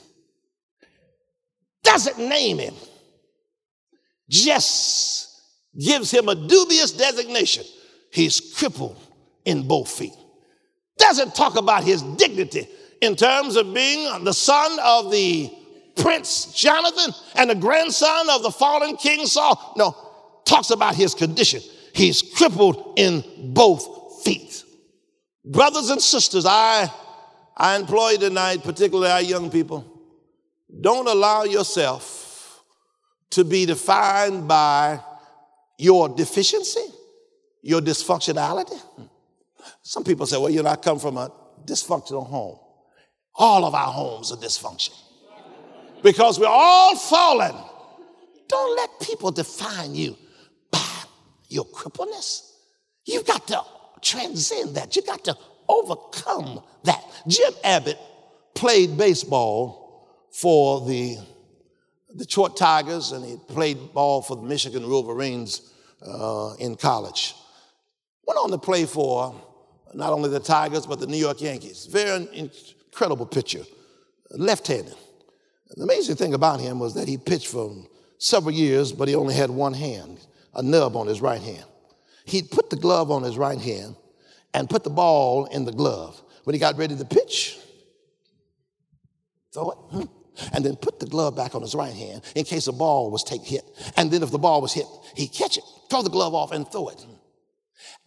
Doesn't 1.83 2.19
name 2.19 2.59
him, 2.59 2.75
just 4.29 5.41
gives 5.79 6.11
him 6.11 6.29
a 6.29 6.35
dubious 6.35 6.93
designation 6.93 7.65
he's 8.11 8.55
crippled 8.57 8.96
in 9.44 9.66
both 9.66 9.90
feet. 9.90 10.14
Doesn't 10.99 11.35
talk 11.35 11.57
about 11.57 11.85
his 11.85 12.03
dignity 12.03 12.68
in 13.01 13.16
terms 13.16 13.57
of 13.57 13.73
being 13.73 14.25
the 14.25 14.33
son 14.33 14.79
of 14.83 15.11
the 15.11 15.51
prince 15.96 16.53
Jonathan 16.53 17.14
and 17.37 17.51
the 17.51 17.55
grandson 17.55 18.29
of 18.31 18.42
the 18.42 18.51
fallen 18.51 18.96
king 18.96 19.27
Saul. 19.27 19.75
No, 19.77 19.96
talks 20.44 20.70
about 20.70 20.94
his 20.94 21.14
condition. 21.14 21.62
He's 21.94 22.23
crippled 22.23 22.94
in 22.96 23.25
both 23.55 24.23
feet. 24.25 24.64
Brothers 25.44 25.90
and 25.90 26.01
sisters, 26.01 26.44
I, 26.46 26.90
I 27.57 27.77
employ 27.77 28.16
tonight, 28.16 28.62
particularly 28.62 29.11
our 29.11 29.23
young 29.23 29.51
people, 29.51 29.87
don't 30.81 31.09
allow 31.09 31.44
yourself 31.44 32.62
to 33.31 33.44
be 33.44 33.66
defined 33.66 34.46
by 34.46 35.01
your 35.79 36.09
deficiency 36.09 36.87
your 37.62 37.81
dysfunctionality? 37.81 38.81
Some 39.83 40.05
people 40.05 40.27
say, 40.27 40.38
well, 40.38 40.51
you 40.51 40.62
know, 40.62 40.70
I 40.70 40.77
come 40.77 40.99
from 40.99 41.16
a 41.16 41.31
dysfunctional 41.64 42.27
home. 42.27 42.59
All 43.35 43.64
of 43.64 43.75
our 43.75 43.92
homes 43.92 44.33
are 44.33 44.37
dysfunctional 44.37 44.99
because 46.03 46.38
we're 46.38 46.46
all 46.46 46.96
fallen. 46.96 47.55
Don't 48.49 48.77
let 48.77 48.90
people 49.01 49.31
define 49.31 49.94
you 49.94 50.16
by 50.70 51.03
your 51.49 51.64
crippleness. 51.66 52.51
You've 53.05 53.27
got 53.27 53.46
to 53.49 53.62
transcend 54.03 54.75
that. 54.77 54.96
You 54.96 55.03
got 55.03 55.25
to 55.25 55.37
overcome 55.68 56.62
that. 56.85 57.03
Jim 57.29 57.53
Abbott 57.62 57.99
played 58.55 58.96
baseball 58.96 60.09
for 60.33 60.87
the 60.87 61.18
Detroit 62.16 62.57
Tigers 62.57 63.12
and 63.12 63.25
he 63.25 63.37
played 63.49 63.92
ball 63.92 64.23
for 64.23 64.37
the 64.37 64.42
Michigan 64.42 64.88
Wolverines 64.88 65.73
uh, 66.03 66.55
in 66.59 66.77
college. 66.77 67.35
Went 68.31 68.38
on 68.45 68.51
to 68.53 68.59
play 68.59 68.87
for 68.87 69.35
not 69.93 70.12
only 70.12 70.31
the 70.31 70.38
Tigers, 70.38 70.87
but 70.87 71.01
the 71.01 71.07
New 71.09 71.16
York 71.16 71.40
Yankees. 71.40 71.87
Very 71.87 72.29
incredible 72.33 73.27
pitcher, 73.27 73.64
left 74.31 74.69
handed. 74.69 74.95
The 75.75 75.83
amazing 75.83 76.14
thing 76.14 76.35
about 76.35 76.61
him 76.61 76.79
was 76.79 76.95
that 76.95 77.09
he 77.09 77.19
pitched 77.19 77.49
for 77.49 77.75
several 78.19 78.55
years, 78.55 78.93
but 78.93 79.09
he 79.09 79.16
only 79.16 79.35
had 79.35 79.51
one 79.51 79.75
hand, 79.75 80.21
a 80.55 80.62
nub 80.62 80.95
on 80.95 81.09
his 81.09 81.21
right 81.21 81.43
hand. 81.43 81.64
He'd 82.25 82.53
put 82.53 82.71
the 82.71 82.77
glove 82.77 83.11
on 83.11 83.25
his 83.25 83.37
right 83.37 83.61
hand 83.61 83.97
and 84.55 84.71
put 84.71 84.85
the 84.85 84.90
ball 84.90 85.47
in 85.47 85.64
the 85.64 85.73
glove. 85.73 86.23
When 86.45 86.55
he 86.55 86.61
got 86.61 86.79
ready 86.79 86.95
to 86.95 87.05
pitch, 87.05 87.59
throw 89.53 89.71
it, 89.71 89.75
hmm, 89.90 90.03
and 90.53 90.64
then 90.64 90.77
put 90.77 91.01
the 91.01 91.07
glove 91.07 91.35
back 91.35 91.57
on 91.57 91.62
his 91.62 91.75
right 91.75 91.93
hand 91.93 92.23
in 92.37 92.45
case 92.45 92.69
a 92.69 92.73
ball 92.73 93.11
was 93.11 93.25
take 93.25 93.43
hit. 93.43 93.64
And 93.97 94.09
then 94.09 94.23
if 94.23 94.31
the 94.31 94.38
ball 94.38 94.61
was 94.61 94.73
hit, 94.73 94.87
he'd 95.16 95.33
catch 95.33 95.59
it, 95.59 95.64
throw 95.90 96.03
the 96.03 96.11
glove 96.11 96.33
off, 96.33 96.53
and 96.53 96.71
throw 96.71 96.90
it. 96.90 97.05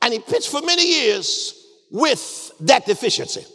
And 0.04 0.14
he 0.14 0.20
pitched 0.20 0.50
for 0.50 0.62
many 0.62 0.86
years 0.86 1.66
with 1.90 2.52
that 2.60 2.86
deficiency. 2.86 3.46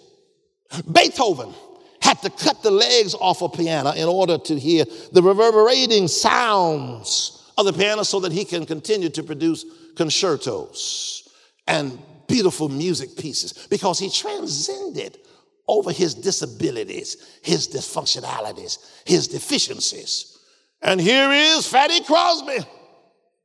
Beethoven 0.90 1.52
had 2.00 2.22
to 2.22 2.30
cut 2.30 2.62
the 2.62 2.70
legs 2.70 3.14
off 3.14 3.42
a 3.42 3.50
piano 3.50 3.90
in 3.90 4.08
order 4.08 4.38
to 4.38 4.58
hear 4.58 4.86
the 5.12 5.22
reverberating 5.22 6.08
sounds 6.08 7.52
of 7.58 7.66
the 7.66 7.72
piano 7.74 8.02
so 8.02 8.20
that 8.20 8.32
he 8.32 8.46
can 8.46 8.64
continue 8.64 9.10
to 9.10 9.22
produce 9.22 9.66
concertos 9.94 11.28
and 11.66 11.98
beautiful 12.26 12.70
music 12.70 13.14
pieces 13.18 13.66
because 13.68 13.98
he 13.98 14.08
transcended 14.08 15.18
over 15.66 15.92
his 15.92 16.14
disabilities, 16.14 17.38
his 17.42 17.68
dysfunctionalities, 17.68 18.78
his 19.04 19.28
deficiencies. 19.28 20.38
And 20.80 20.98
here 20.98 21.30
is 21.30 21.66
Fanny 21.66 22.02
Crosby. 22.02 22.58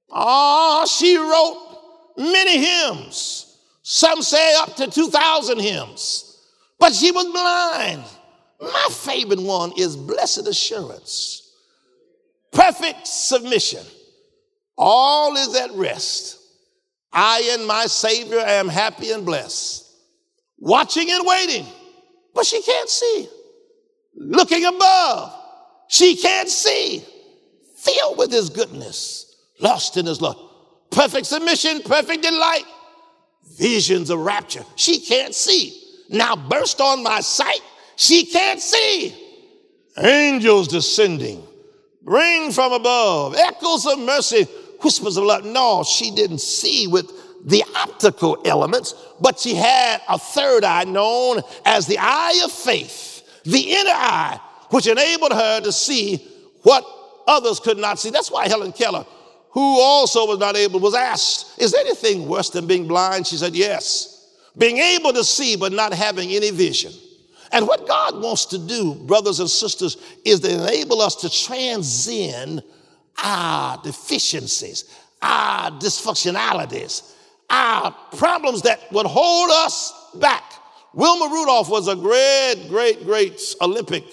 Ah, 0.10 0.84
oh, 0.84 0.86
she 0.86 1.18
wrote 1.18 1.73
many 2.18 2.58
hymns. 2.58 3.58
Some 3.82 4.22
say 4.22 4.56
up 4.56 4.76
to 4.78 4.88
2,000 4.88 5.60
hymns. 5.60 6.40
But 6.80 6.94
she 6.94 7.12
was 7.12 7.26
blind. 7.26 8.04
My 8.60 8.88
favorite 8.92 9.42
one 9.42 9.74
is 9.78 9.96
Blessed 9.96 10.48
Assurance. 10.48 11.52
Perfect 12.52 13.08
submission. 13.08 13.84
All 14.78 15.36
is 15.36 15.56
at 15.56 15.72
rest. 15.74 16.40
I 17.12 17.52
and 17.54 17.68
my 17.68 17.86
Savior 17.86 18.40
am 18.40 18.68
happy 18.68 19.12
and 19.12 19.26
blessed. 19.26 19.86
Watching 20.58 21.12
and 21.12 21.26
waiting, 21.26 21.66
but 22.34 22.46
she 22.46 22.62
can't 22.62 22.90
see. 22.90 23.28
Looking 24.16 24.66
above, 24.66 25.34
she 25.90 26.16
can't 26.16 26.50
see. 26.50 27.04
Filled 27.78 28.18
with 28.18 28.32
His 28.32 28.50
goodness, 28.50 29.36
lost 29.60 29.98
in 29.98 30.06
His 30.06 30.22
love. 30.22 30.53
Perfect 30.94 31.26
submission, 31.26 31.82
perfect 31.82 32.22
delight. 32.22 32.66
Visions 33.58 34.10
of 34.10 34.20
rapture, 34.20 34.64
she 34.76 35.00
can't 35.00 35.34
see. 35.34 35.80
Now 36.10 36.36
burst 36.36 36.80
on 36.82 37.04
my 37.04 37.22
sight, 37.22 37.62
she 37.96 38.26
can't 38.26 38.60
see. 38.62 39.16
Angels 39.98 40.68
descending, 40.68 41.44
ring 42.04 42.52
from 42.52 42.74
above, 42.74 43.36
echoes 43.36 43.86
of 43.86 44.00
mercy, 44.00 44.44
whispers 44.82 45.18
of 45.18 45.24
love. 45.24 45.46
No, 45.46 45.84
she 45.84 46.12
didn't 46.12 46.42
see 46.42 46.88
with 46.88 47.12
the 47.46 47.64
optical 47.76 48.42
elements, 48.46 48.96
but 49.20 49.40
she 49.40 49.56
had 49.56 50.02
a 50.08 50.18
third 50.18 50.64
eye 50.64 50.86
known 50.86 51.42
as 51.66 51.88
the 51.88 51.98
eye 52.00 52.42
of 52.46 52.52
faith, 52.52 53.44
the 53.44 53.74
inner 53.74 53.92
eye, 53.92 54.40
which 54.70 54.88
enabled 54.88 55.34
her 55.34 55.62
to 55.62 55.72
see 55.72 56.18
what 56.62 56.86
others 57.28 57.60
could 57.60 57.78
not 57.78 58.00
see. 58.00 58.10
That's 58.10 58.32
why 58.32 58.48
Helen 58.48 58.72
Keller, 58.72 59.06
who 59.54 59.80
also 59.80 60.26
was 60.26 60.40
not 60.40 60.56
able, 60.56 60.80
was 60.80 60.96
asked, 60.96 61.62
Is 61.62 61.76
anything 61.76 62.28
worse 62.28 62.50
than 62.50 62.66
being 62.66 62.88
blind? 62.88 63.28
She 63.28 63.38
said, 63.38 63.56
Yes. 63.56 64.10
Being 64.58 64.78
able 64.78 65.14
to 65.14 65.24
see 65.24 65.56
but 65.56 65.72
not 65.72 65.94
having 65.94 66.32
any 66.32 66.50
vision. 66.52 66.92
And 67.52 67.68
what 67.68 67.88
God 67.88 68.20
wants 68.20 68.48
to 68.48 68.58
do, 68.58 68.96
brothers 68.96 69.40
and 69.40 69.50
sisters, 69.50 69.98
is 70.26 70.40
to 70.40 70.52
enable 70.52 71.02
us 71.02 71.16
to 71.18 71.30
transcend 71.30 72.64
our 73.24 73.80
deficiencies, 73.84 74.86
our 75.22 75.70
dysfunctionalities, 75.72 77.14
our 77.52 77.92
problems 78.18 78.64
that 78.64 78.92
would 78.92 79.06
hold 79.06 79.52
us 79.52 79.94
back. 80.16 80.44
Wilma 80.94 81.32
Rudolph 81.32 81.70
was 81.70 81.88
a 81.88 81.96
great, 81.96 82.70
great, 82.70 83.06
great 83.06 83.40
Olympic 83.62 84.04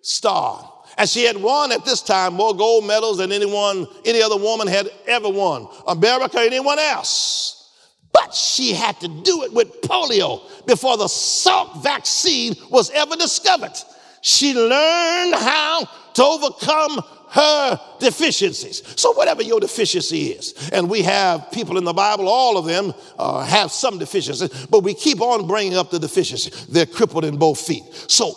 star. 0.00 0.72
And 0.96 1.08
she 1.08 1.24
had 1.24 1.36
won 1.36 1.72
at 1.72 1.84
this 1.84 2.02
time 2.02 2.34
more 2.34 2.54
gold 2.54 2.86
medals 2.86 3.18
than 3.18 3.32
anyone, 3.32 3.86
any 4.04 4.22
other 4.22 4.36
woman 4.36 4.66
had 4.66 4.88
ever 5.06 5.28
won. 5.28 5.68
America, 5.86 6.38
anyone 6.38 6.78
else. 6.78 7.72
But 8.12 8.32
she 8.32 8.72
had 8.72 9.00
to 9.00 9.08
do 9.08 9.42
it 9.42 9.52
with 9.52 9.80
polio 9.82 10.40
before 10.66 10.96
the 10.96 11.06
Salk 11.06 11.82
vaccine 11.82 12.54
was 12.70 12.90
ever 12.90 13.16
discovered. 13.16 13.72
She 14.20 14.54
learned 14.54 15.34
how 15.34 15.88
to 16.14 16.24
overcome 16.24 17.02
her 17.30 17.80
deficiencies. 17.98 18.82
So, 18.96 19.12
whatever 19.12 19.42
your 19.42 19.58
deficiency 19.58 20.28
is, 20.28 20.70
and 20.72 20.88
we 20.88 21.02
have 21.02 21.50
people 21.50 21.76
in 21.76 21.84
the 21.84 21.92
Bible, 21.92 22.28
all 22.28 22.56
of 22.56 22.64
them 22.64 22.94
uh, 23.18 23.44
have 23.44 23.72
some 23.72 23.98
deficiencies, 23.98 24.66
but 24.66 24.84
we 24.84 24.94
keep 24.94 25.20
on 25.20 25.48
bringing 25.48 25.76
up 25.76 25.90
the 25.90 25.98
deficiency. 25.98 26.52
They're 26.70 26.86
crippled 26.86 27.24
in 27.24 27.36
both 27.36 27.60
feet. 27.60 27.82
So, 28.06 28.34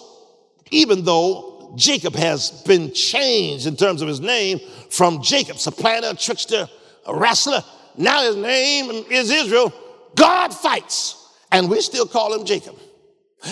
even 0.72 1.06
though 1.06 1.57
Jacob 1.78 2.16
has 2.16 2.52
been 2.64 2.92
changed 2.92 3.68
in 3.68 3.78
terms 3.78 4.02
of 4.02 4.08
his 4.08 4.20
name 4.20 4.60
from 4.90 5.22
Jacob, 5.22 5.58
supplanter, 5.58 6.14
trickster, 6.16 6.68
wrestler, 7.08 7.64
now 7.98 8.22
his 8.22 8.36
name 8.36 9.06
is 9.10 9.32
Israel. 9.32 9.74
God 10.16 10.54
fights, 10.54 11.34
and 11.52 11.70
we 11.70 11.82
still 11.82 12.06
call 12.06 12.34
him 12.34 12.46
Jacob. 12.46 12.76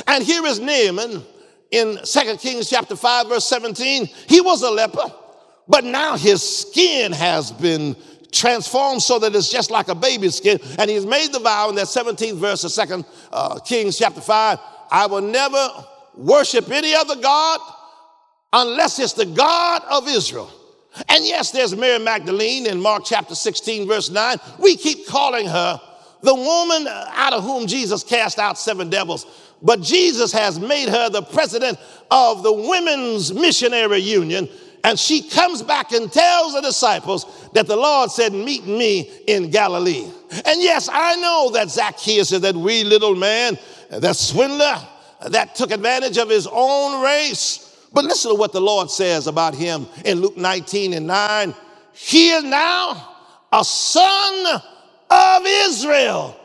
And 0.08 0.24
here 0.24 0.46
is 0.46 0.60
Naaman 0.60 1.24
in 1.72 1.98
2 2.04 2.38
Kings 2.38 2.70
chapter 2.70 2.96
5, 2.96 3.28
verse 3.28 3.46
17. 3.46 4.06
He 4.28 4.42
was 4.42 4.62
a 4.62 4.70
leper, 4.70 5.12
but 5.68 5.84
now 5.84 6.16
his 6.16 6.42
skin 6.42 7.12
has 7.12 7.52
been 7.52 7.96
transformed 8.32 9.02
so 9.02 9.18
that 9.20 9.36
it's 9.36 9.52
just 9.52 9.72
like 9.72 9.88
a 9.88 9.96
baby's 9.96 10.36
skin. 10.36 10.60
And 10.78 10.90
he's 10.90 11.06
made 11.06 11.32
the 11.32 11.40
vow 11.40 11.70
in 11.70 11.76
that 11.76 11.88
17th 11.88 12.38
verse 12.38 12.64
of 12.64 12.88
2 12.88 13.06
uh, 13.32 13.60
Kings 13.60 13.98
chapter 13.98 14.22
5 14.22 14.60
I 14.92 15.08
will 15.08 15.22
never 15.22 15.70
worship 16.16 16.70
any 16.70 16.94
other 16.94 17.16
God 17.16 17.60
unless 18.56 19.00
it's 19.00 19.14
the 19.14 19.26
God 19.26 19.82
of 19.90 20.08
Israel. 20.08 20.50
And 21.10 21.26
yes, 21.26 21.52
there's 21.52 21.76
Mary 21.76 22.00
Magdalene 22.00 22.66
in 22.68 22.82
Mark 22.82 23.04
chapter 23.06 23.36
16, 23.36 23.86
verse 23.86 24.10
9. 24.10 24.38
We 24.60 24.78
keep 24.78 25.06
calling 25.08 25.46
her 25.46 25.82
the 26.22 26.34
woman 26.34 26.88
out 26.88 27.34
of 27.34 27.44
whom 27.44 27.68
Jesus 27.68 28.02
cast 28.02 28.40
out 28.40 28.58
seven 28.58 28.90
devils. 28.90 29.26
But 29.62 29.82
Jesus 29.82 30.32
has 30.32 30.58
made 30.58 30.88
her 30.88 31.10
the 31.10 31.22
president 31.22 31.78
of 32.10 32.44
the 32.44 32.54
Women's 32.54 33.34
Missionary 33.34 34.00
Union. 34.00 34.48
And 34.86 34.98
she 34.98 35.24
comes 35.24 35.62
back 35.62 35.92
and 35.92 36.12
tells 36.12 36.54
the 36.54 36.62
disciples 36.62 37.50
that 37.54 37.68
the 37.68 37.76
Lord 37.76 38.10
said, 38.10 38.32
Meet 38.34 38.66
me 38.66 39.12
in 39.28 39.50
Galilee. 39.50 40.08
And 40.46 40.62
yes, 40.62 40.88
I 40.92 41.16
know 41.16 41.52
that 41.54 41.72
Zacchaeus 41.72 42.32
is 42.32 42.42
that 42.42 42.56
wee 42.56 42.86
little 42.86 43.16
man, 43.16 43.58
that 43.90 44.16
swindler, 44.16 44.78
that 45.28 45.56
took 45.56 45.72
advantage 45.72 46.18
of 46.18 46.30
his 46.30 46.48
own 46.50 47.04
race. 47.04 47.65
But 47.96 48.04
listen 48.04 48.30
to 48.32 48.36
what 48.36 48.52
the 48.52 48.60
Lord 48.60 48.92
says 48.92 49.26
about 49.26 49.56
him 49.56 49.88
in 50.04 50.20
Luke 50.20 50.36
19 50.36 50.94
and 50.94 51.08
9. 51.08 51.56
He 51.94 52.32
is 52.32 52.44
now 52.44 53.16
a 53.54 53.64
son 53.64 54.62
of 55.10 55.42
Israel. 55.46 56.38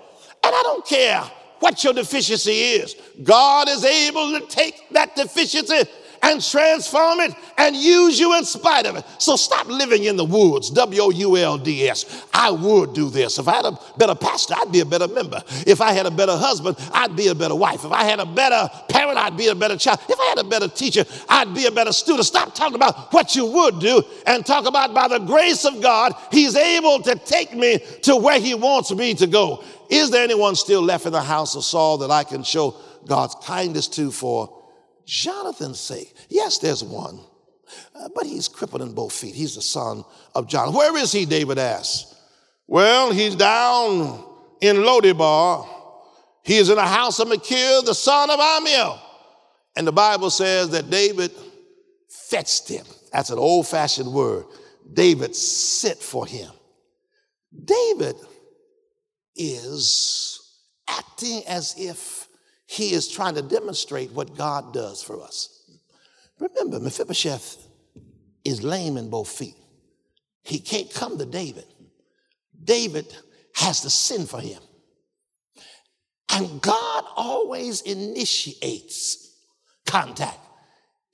And 0.44 0.54
I 0.54 0.62
don't 0.62 0.86
care 0.86 1.28
what 1.58 1.82
your 1.82 1.92
deficiency 1.92 2.52
is, 2.52 2.94
God 3.22 3.68
is 3.68 3.84
able 3.84 4.38
to 4.38 4.46
take 4.46 4.88
that 4.90 5.14
deficiency 5.16 5.82
and 6.22 6.42
transform 6.42 7.20
it 7.20 7.34
and 7.56 7.74
use 7.74 8.18
you 8.18 8.36
in 8.36 8.44
spite 8.44 8.86
of 8.86 8.96
it. 8.96 9.04
So 9.18 9.36
stop 9.36 9.66
living 9.66 10.04
in 10.04 10.16
the 10.16 10.24
woods. 10.24 10.70
W 10.70 11.02
O 11.02 11.10
U 11.10 11.36
L 11.36 11.58
D 11.58 11.88
S. 11.88 12.24
I 12.32 12.50
would 12.50 12.94
do 12.94 13.08
this. 13.10 13.38
If 13.38 13.48
I 13.48 13.56
had 13.56 13.64
a 13.66 13.78
better 13.96 14.14
pastor, 14.14 14.54
I'd 14.56 14.72
be 14.72 14.80
a 14.80 14.84
better 14.84 15.08
member. 15.08 15.42
If 15.66 15.80
I 15.80 15.92
had 15.92 16.06
a 16.06 16.10
better 16.10 16.36
husband, 16.36 16.76
I'd 16.92 17.16
be 17.16 17.28
a 17.28 17.34
better 17.34 17.54
wife. 17.54 17.84
If 17.84 17.92
I 17.92 18.04
had 18.04 18.20
a 18.20 18.26
better 18.26 18.68
parent, 18.88 19.18
I'd 19.18 19.36
be 19.36 19.48
a 19.48 19.54
better 19.54 19.76
child. 19.76 20.00
If 20.08 20.18
I 20.18 20.24
had 20.24 20.38
a 20.38 20.44
better 20.44 20.68
teacher, 20.68 21.04
I'd 21.28 21.54
be 21.54 21.66
a 21.66 21.70
better 21.70 21.92
student. 21.92 22.26
Stop 22.26 22.54
talking 22.54 22.76
about 22.76 23.12
what 23.12 23.34
you 23.34 23.46
would 23.46 23.80
do 23.80 24.02
and 24.26 24.44
talk 24.44 24.66
about 24.66 24.94
by 24.94 25.08
the 25.08 25.18
grace 25.18 25.64
of 25.64 25.80
God, 25.80 26.12
He's 26.30 26.56
able 26.56 27.02
to 27.02 27.14
take 27.16 27.54
me 27.54 27.78
to 28.02 28.16
where 28.16 28.40
He 28.40 28.54
wants 28.54 28.92
me 28.92 29.14
to 29.14 29.26
go. 29.26 29.64
Is 29.88 30.10
there 30.10 30.22
anyone 30.22 30.54
still 30.54 30.82
left 30.82 31.06
in 31.06 31.12
the 31.12 31.22
house 31.22 31.56
of 31.56 31.64
Saul 31.64 31.98
that 31.98 32.10
I 32.10 32.24
can 32.24 32.42
show 32.42 32.76
God's 33.06 33.34
kindness 33.36 33.88
to 33.88 34.12
for 34.12 34.59
Jonathan's 35.10 35.80
sake. 35.80 36.14
Yes, 36.28 36.58
there's 36.58 36.84
one, 36.84 37.18
uh, 37.96 38.08
but 38.14 38.26
he's 38.26 38.46
crippled 38.46 38.80
in 38.80 38.94
both 38.94 39.12
feet. 39.12 39.34
He's 39.34 39.56
the 39.56 39.62
son 39.62 40.04
of 40.36 40.46
John. 40.46 40.72
Where 40.72 40.96
is 40.96 41.10
he? 41.10 41.24
David 41.24 41.58
asked. 41.58 42.14
Well, 42.68 43.10
he's 43.10 43.34
down 43.34 44.24
in 44.60 44.76
Lodebar. 44.76 45.68
He 46.44 46.58
is 46.58 46.70
in 46.70 46.76
the 46.76 46.86
house 46.86 47.18
of 47.18 47.26
Machir, 47.26 47.82
the 47.82 47.92
son 47.92 48.30
of 48.30 48.38
Ammiel. 48.38 49.00
And 49.74 49.84
the 49.84 49.92
Bible 49.92 50.30
says 50.30 50.70
that 50.70 50.90
David 50.90 51.32
fetched 52.08 52.68
him. 52.68 52.86
That's 53.12 53.30
an 53.30 53.38
old 53.38 53.66
fashioned 53.66 54.12
word. 54.12 54.44
David 54.92 55.34
sent 55.34 55.98
for 55.98 56.24
him. 56.24 56.52
David 57.64 58.14
is 59.34 60.38
acting 60.88 61.42
as 61.48 61.74
if 61.76 62.19
he 62.70 62.92
is 62.92 63.08
trying 63.08 63.34
to 63.34 63.42
demonstrate 63.42 64.12
what 64.12 64.36
God 64.36 64.72
does 64.72 65.02
for 65.02 65.20
us. 65.20 65.68
Remember, 66.38 66.78
Mephibosheth 66.78 67.66
is 68.44 68.62
lame 68.62 68.96
in 68.96 69.10
both 69.10 69.28
feet. 69.28 69.56
He 70.44 70.60
can't 70.60 70.88
come 70.94 71.18
to 71.18 71.26
David. 71.26 71.64
David 72.62 73.12
has 73.56 73.80
to 73.80 73.90
send 73.90 74.30
for 74.30 74.40
him. 74.40 74.62
And 76.32 76.62
God 76.62 77.04
always 77.16 77.80
initiates 77.80 79.36
contact. 79.84 80.38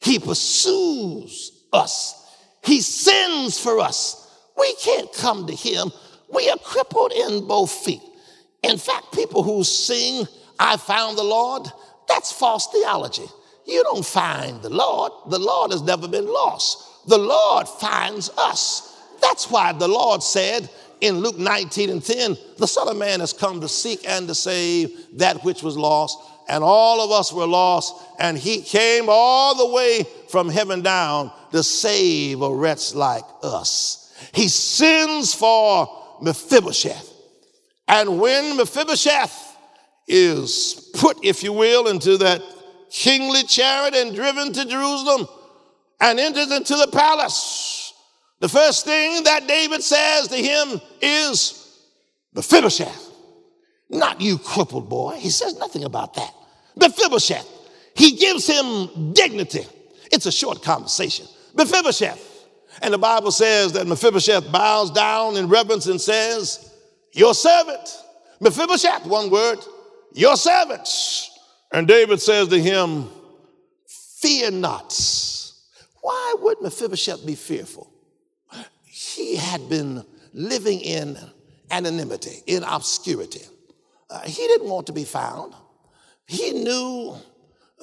He 0.03 0.19
pursues 0.19 1.53
us. 1.73 2.23
He 2.64 2.83
sends 2.83 3.59
for 3.59 3.81
us. 3.81 4.31
We 4.59 4.75
can't 4.75 5.11
come 5.14 5.47
to 5.47 5.55
him. 5.55 5.90
We 6.31 6.51
are 6.51 6.59
crippled 6.59 7.12
in 7.12 7.49
both 7.49 7.71
feet. 7.71 8.03
In 8.62 8.77
fact, 8.77 9.14
people 9.14 9.42
who 9.42 9.64
sing 9.64 10.27
I 10.59 10.77
found 10.77 11.19
the 11.19 11.25
Lord, 11.25 11.66
that's 12.09 12.33
false 12.33 12.69
theology. 12.69 13.27
You 13.66 13.83
don't 13.83 14.07
find 14.07 14.62
the 14.62 14.71
Lord. 14.71 15.12
The 15.29 15.38
Lord 15.38 15.73
has 15.73 15.83
never 15.83 16.07
been 16.07 16.27
lost. 16.27 17.09
The 17.09 17.19
Lord 17.19 17.69
finds 17.69 18.31
us. 18.31 18.97
That's 19.21 19.51
why 19.51 19.73
the 19.73 19.88
Lord 19.88 20.23
said 20.23 20.69
in 21.01 21.16
Luke 21.19 21.38
19 21.38 21.90
and 21.90 22.03
10, 22.03 22.37
the 22.59 22.66
Son 22.66 22.88
of 22.88 22.97
Man 22.97 23.21
has 23.21 23.33
come 23.33 23.61
to 23.61 23.69
seek 23.69 24.09
and 24.09 24.27
to 24.29 24.35
save 24.35 25.19
that 25.19 25.45
which 25.45 25.62
was 25.62 25.77
lost. 25.77 26.19
And 26.49 26.62
all 26.62 27.01
of 27.01 27.11
us 27.11 27.33
were 27.33 27.47
lost. 27.47 27.95
And 28.19 28.38
he 28.38 28.62
came 28.62 29.07
all 29.09 29.55
the 29.57 29.75
way 29.75 30.05
from 30.29 30.49
heaven 30.49 30.83
down 30.83 31.33
to 31.53 31.62
save 31.62 32.40
a 32.42 32.55
wretch 32.55 32.95
like 32.95 33.25
us. 33.42 34.14
He 34.33 34.49
sends 34.49 35.35
for 35.35 35.88
Mephibosheth. 36.23 37.12
And 37.88 38.21
when 38.21 38.57
Mephibosheth 38.57 39.45
is 40.09 40.90
put, 40.95 41.25
if 41.25 41.42
you 41.42 41.53
will, 41.53 41.88
into 41.88 42.16
that 42.19 42.42
kingly 42.90 43.42
chariot 43.42 43.95
and 43.95 44.14
driven 44.14 44.53
to 44.53 44.64
Jerusalem 44.64 45.27
and 46.01 46.21
enters 46.21 46.51
into 46.51 46.77
the 46.77 46.88
palace. 46.92 47.92
The 48.40 48.49
first 48.49 48.85
thing 48.85 49.25
that 49.25 49.47
David 49.47 49.83
says 49.83 50.29
to 50.29 50.37
him 50.37 50.81
is, 51.01 51.62
Mephibosheth, 52.35 53.12
not 53.88 54.21
you 54.21 54.38
crippled 54.38 54.88
boy. 54.88 55.14
He 55.16 55.31
says 55.31 55.59
nothing 55.59 55.85
about 55.85 56.14
that. 56.14 56.35
Mephibosheth, 56.77 57.49
he 57.95 58.12
gives 58.16 58.47
him 58.47 59.12
dignity. 59.14 59.66
It's 60.12 60.27
a 60.27 60.33
short 60.33 60.62
conversation. 60.62 61.27
Mephibosheth. 61.55 62.35
And 62.83 62.92
the 62.92 62.99
Bible 62.99 63.31
says 63.31 63.73
that 63.73 63.87
Mephibosheth 63.87 64.53
bows 64.53 64.90
down 64.90 65.37
in 65.37 65.49
reverence 65.49 65.87
and 65.87 66.01
says, 66.01 66.73
Your 67.12 67.35
servant. 67.35 68.03
Mephibosheth, 68.40 69.07
one 69.07 69.31
word, 69.31 69.59
your 70.16 70.37
servants. 70.37 71.31
And 71.72 71.87
David 71.87 72.20
says 72.20 72.48
to 72.48 72.61
him, 72.61 73.09
Fear 73.87 74.52
not. 74.52 74.98
Why 76.00 76.35
would 76.40 76.62
Mephibosheth 76.62 77.24
be 77.26 77.35
fearful? 77.35 77.92
He 78.85 79.37
had 79.37 79.68
been 79.68 80.05
living 80.33 80.81
in 80.81 81.18
anonymity, 81.70 82.42
in 82.46 82.62
obscurity. 82.62 83.42
Uh, 84.09 84.20
he 84.22 84.46
didn't 84.46 84.68
want 84.68 84.87
to 84.87 84.92
be 84.92 85.05
found. 85.05 85.55
He 86.26 86.52
knew 86.52 87.16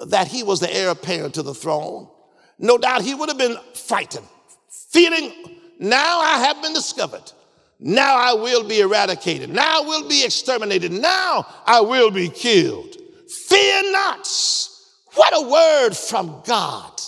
that 0.08 0.28
he 0.28 0.44
was 0.44 0.60
the 0.60 0.74
heir 0.74 0.90
apparent 0.90 1.36
to 1.36 1.44
the 1.44 1.54
throne. 1.54 2.10
No 2.58 2.78
doubt 2.78 3.02
he 3.02 3.14
would 3.14 3.30
have 3.30 3.38
been 3.38 3.58
frightened, 3.74 4.28
feeling, 4.70 5.32
now 5.80 6.20
I 6.20 6.40
have 6.46 6.62
been 6.62 6.74
discovered. 6.74 7.32
Now 7.80 8.16
I 8.16 8.34
will 8.34 8.64
be 8.68 8.80
eradicated. 8.80 9.50
Now 9.50 9.82
I 9.82 9.86
will 9.86 10.08
be 10.08 10.24
exterminated. 10.24 10.92
Now 10.92 11.46
I 11.66 11.82
will 11.82 12.12
be 12.12 12.30
killed. 12.30 12.96
Fear 13.30 13.92
not. 13.92 14.28
What 15.16 15.34
a 15.36 15.50
word 15.50 15.96
from 15.96 16.42
God. 16.46 17.02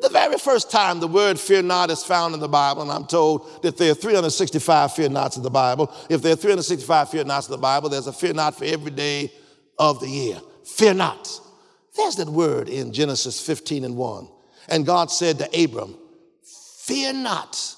The 0.00 0.08
very 0.08 0.38
first 0.38 0.70
time 0.70 0.98
the 0.98 1.06
word 1.06 1.38
fear 1.38 1.62
not 1.62 1.90
is 1.90 2.02
found 2.02 2.32
in 2.32 2.40
the 2.40 2.48
Bible, 2.48 2.82
and 2.82 2.90
I'm 2.90 3.04
told 3.04 3.62
that 3.62 3.76
there 3.76 3.92
are 3.92 3.94
365 3.94 4.94
fear 4.94 5.10
nots 5.10 5.36
in 5.36 5.42
the 5.42 5.50
Bible. 5.50 5.94
If 6.08 6.22
there 6.22 6.32
are 6.32 6.36
365 6.36 7.10
fear 7.10 7.24
nots 7.24 7.48
in 7.48 7.52
the 7.52 7.58
Bible, 7.58 7.90
there's 7.90 8.06
a 8.06 8.12
fear 8.12 8.32
not 8.32 8.56
for 8.56 8.64
every 8.64 8.90
day 8.90 9.30
of 9.78 10.00
the 10.00 10.08
year. 10.08 10.38
Fear 10.64 10.94
not. 10.94 11.28
There's 11.96 12.16
that 12.16 12.28
word 12.28 12.70
in 12.70 12.92
Genesis 12.92 13.44
15 13.44 13.84
and 13.84 13.96
1. 13.96 14.28
And 14.68 14.86
God 14.86 15.10
said 15.10 15.38
to 15.38 15.64
Abram, 15.64 15.96
Fear 16.44 17.12
not. 17.14 17.76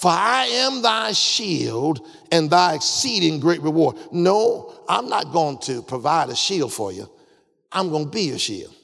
For 0.00 0.08
I 0.10 0.46
am 0.46 0.80
thy 0.80 1.12
shield 1.12 2.08
and 2.32 2.48
thy 2.48 2.76
exceeding 2.76 3.38
great 3.38 3.60
reward. 3.60 3.96
No, 4.10 4.82
I'm 4.88 5.10
not 5.10 5.30
going 5.30 5.58
to 5.58 5.82
provide 5.82 6.30
a 6.30 6.34
shield 6.34 6.72
for 6.72 6.90
you. 6.90 7.06
I'm 7.70 7.90
going 7.90 8.06
to 8.06 8.10
be 8.10 8.22
your 8.22 8.38
shield. 8.38 8.74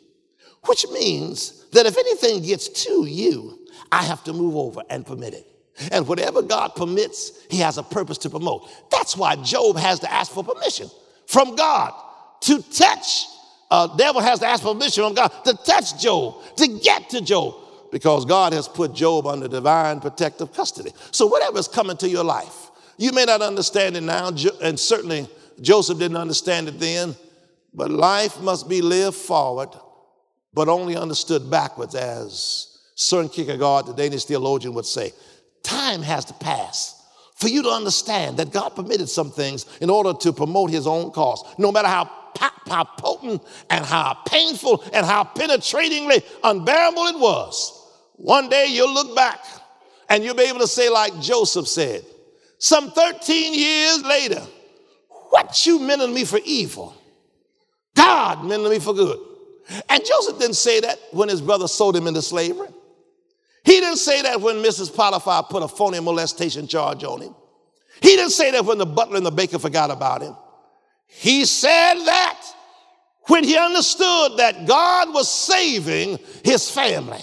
Which 0.67 0.85
means 0.89 1.65
that 1.71 1.87
if 1.87 1.97
anything 1.97 2.43
gets 2.43 2.69
to 2.85 3.07
you, 3.07 3.67
I 3.91 4.03
have 4.03 4.25
to 4.25 4.35
move 4.35 4.57
over 4.57 4.83
and 4.91 5.07
permit 5.07 5.33
it. 5.33 5.47
And 5.91 6.07
whatever 6.07 6.43
God 6.43 6.75
permits, 6.77 7.47
he 7.51 7.61
has 7.61 7.79
a 7.79 7.83
purpose 7.83 8.19
to 8.19 8.29
promote. 8.29 8.69
That's 8.91 9.17
why 9.17 9.37
Job 9.37 9.79
has 9.79 10.01
to 10.01 10.13
ask 10.13 10.31
for 10.31 10.45
permission 10.45 10.91
from 11.25 11.57
God 11.57 11.95
to 12.43 12.63
touch. 12.71 13.25
Uh, 13.71 13.97
devil 13.97 14.21
has 14.21 14.41
to 14.41 14.47
ask 14.47 14.63
permission 14.63 15.05
from 15.05 15.15
God 15.15 15.29
to 15.47 15.55
touch 15.65 15.99
Job, 15.99 16.43
to 16.57 16.69
get 16.69 17.09
to 17.09 17.23
Job 17.23 17.55
because 17.97 18.27
God 18.27 18.53
has 18.53 18.69
put 18.69 18.95
Job 18.95 19.27
under 19.27 19.49
divine 19.49 20.01
protective 20.01 20.53
custody. 20.53 20.91
So, 21.13 21.27
whatever's 21.27 21.67
coming 21.67 21.97
to 21.97 22.07
your 22.07 22.25
life, 22.25 22.71
you 22.99 23.11
may 23.11 23.25
not 23.25 23.41
understand 23.41 23.97
it 23.97 24.03
now, 24.03 24.31
and 24.61 24.79
certainly 24.79 25.27
Joseph 25.63 25.99
didn't 25.99 26.19
understand 26.19 26.69
it 26.69 26.79
then, 26.79 27.17
but 27.73 27.91
life 27.91 28.39
must 28.43 28.69
be 28.69 28.83
lived 28.83 29.17
forward, 29.17 29.71
but 30.53 30.69
only 30.69 30.95
understood 30.95 31.51
backwards, 31.51 31.95
as 31.95 32.79
Søren 32.99 33.33
Kierkegaard, 33.33 33.87
the 33.87 33.95
Danish 33.95 34.27
theologian, 34.27 34.75
would 34.75 34.85
say. 34.85 35.15
Time 35.63 36.03
has 36.03 36.27
to 36.27 36.35
pass 36.35 37.03
for 37.37 37.49
you 37.49 37.63
to 37.63 37.71
understand 37.71 38.37
that 38.37 38.53
God 38.53 38.77
permitted 38.77 39.09
some 39.09 39.31
things 39.31 39.65
in 39.81 39.89
order 39.89 40.13
to 40.13 40.35
promote 40.35 40.69
his 40.69 40.87
own 40.87 41.13
cause. 41.13 41.43
No 41.57 41.73
matter 41.73 41.89
how, 41.89 42.11
how 42.67 42.85
potent 42.85 43.43
and 43.71 43.87
how 43.87 44.19
painful 44.27 44.85
and 44.93 45.07
how 45.07 45.25
penetratingly 45.25 46.23
unbearable 46.45 47.05
it 47.05 47.19
was, 47.19 47.76
one 48.17 48.49
day 48.49 48.67
you'll 48.69 48.93
look 48.93 49.15
back 49.15 49.41
and 50.09 50.25
you'll 50.25 50.35
be 50.35 50.45
able 50.45 50.61
to 50.61 50.67
say, 50.67 50.89
like 50.89 51.19
Joseph 51.21 51.69
said, 51.69 52.05
some 52.59 52.91
13 52.91 53.55
years 53.55 54.03
later, 54.03 54.43
what 55.31 55.67
you 55.67 55.79
meant 55.79 56.01
to 56.01 56.09
me 56.09 56.25
for 56.25 56.41
evil, 56.45 56.95
God 57.95 58.45
meant 58.45 58.63
to 58.63 58.71
me 58.71 58.79
for 58.79 58.95
good. 58.95 59.19
And 59.89 60.05
Joseph 60.05 60.39
didn't 60.39 60.57
say 60.57 60.81
that 60.81 60.99
when 61.13 61.29
his 61.29 61.41
brother 61.41 61.69
sold 61.69 61.97
him 61.97 62.07
into 62.07 62.23
slavery. 62.23 62.69
He 63.65 63.81
didn't 63.81 63.99
say 63.99 64.23
that 64.23 64.41
when 64.41 64.57
Mrs. 64.57 64.95
Potiphar 64.95 65.43
put 65.45 65.63
a 65.63 65.69
phony 65.69 65.99
molestation 65.99 66.69
charge 66.69 67.03
on 67.03 67.21
him. 67.21 67.35
He 68.01 68.11
didn't 68.11 68.31
say 68.31 68.53
that 68.53 68.65
when 68.65 68.79
the 68.79 68.87
butler 68.87 69.17
and 69.17 69.27
the 69.27 69.33
baker 69.33 69.59
forgot 69.59 69.91
about 69.91 70.23
him. 70.23 70.37
He 71.09 71.45
said 71.45 71.95
that 71.95 72.41
when 73.25 73.43
he 73.43 73.57
understood 73.57 74.39
that 74.39 74.67
God 74.67 75.13
was 75.13 75.31
saving 75.31 76.19
his 76.45 76.71
family 76.71 77.21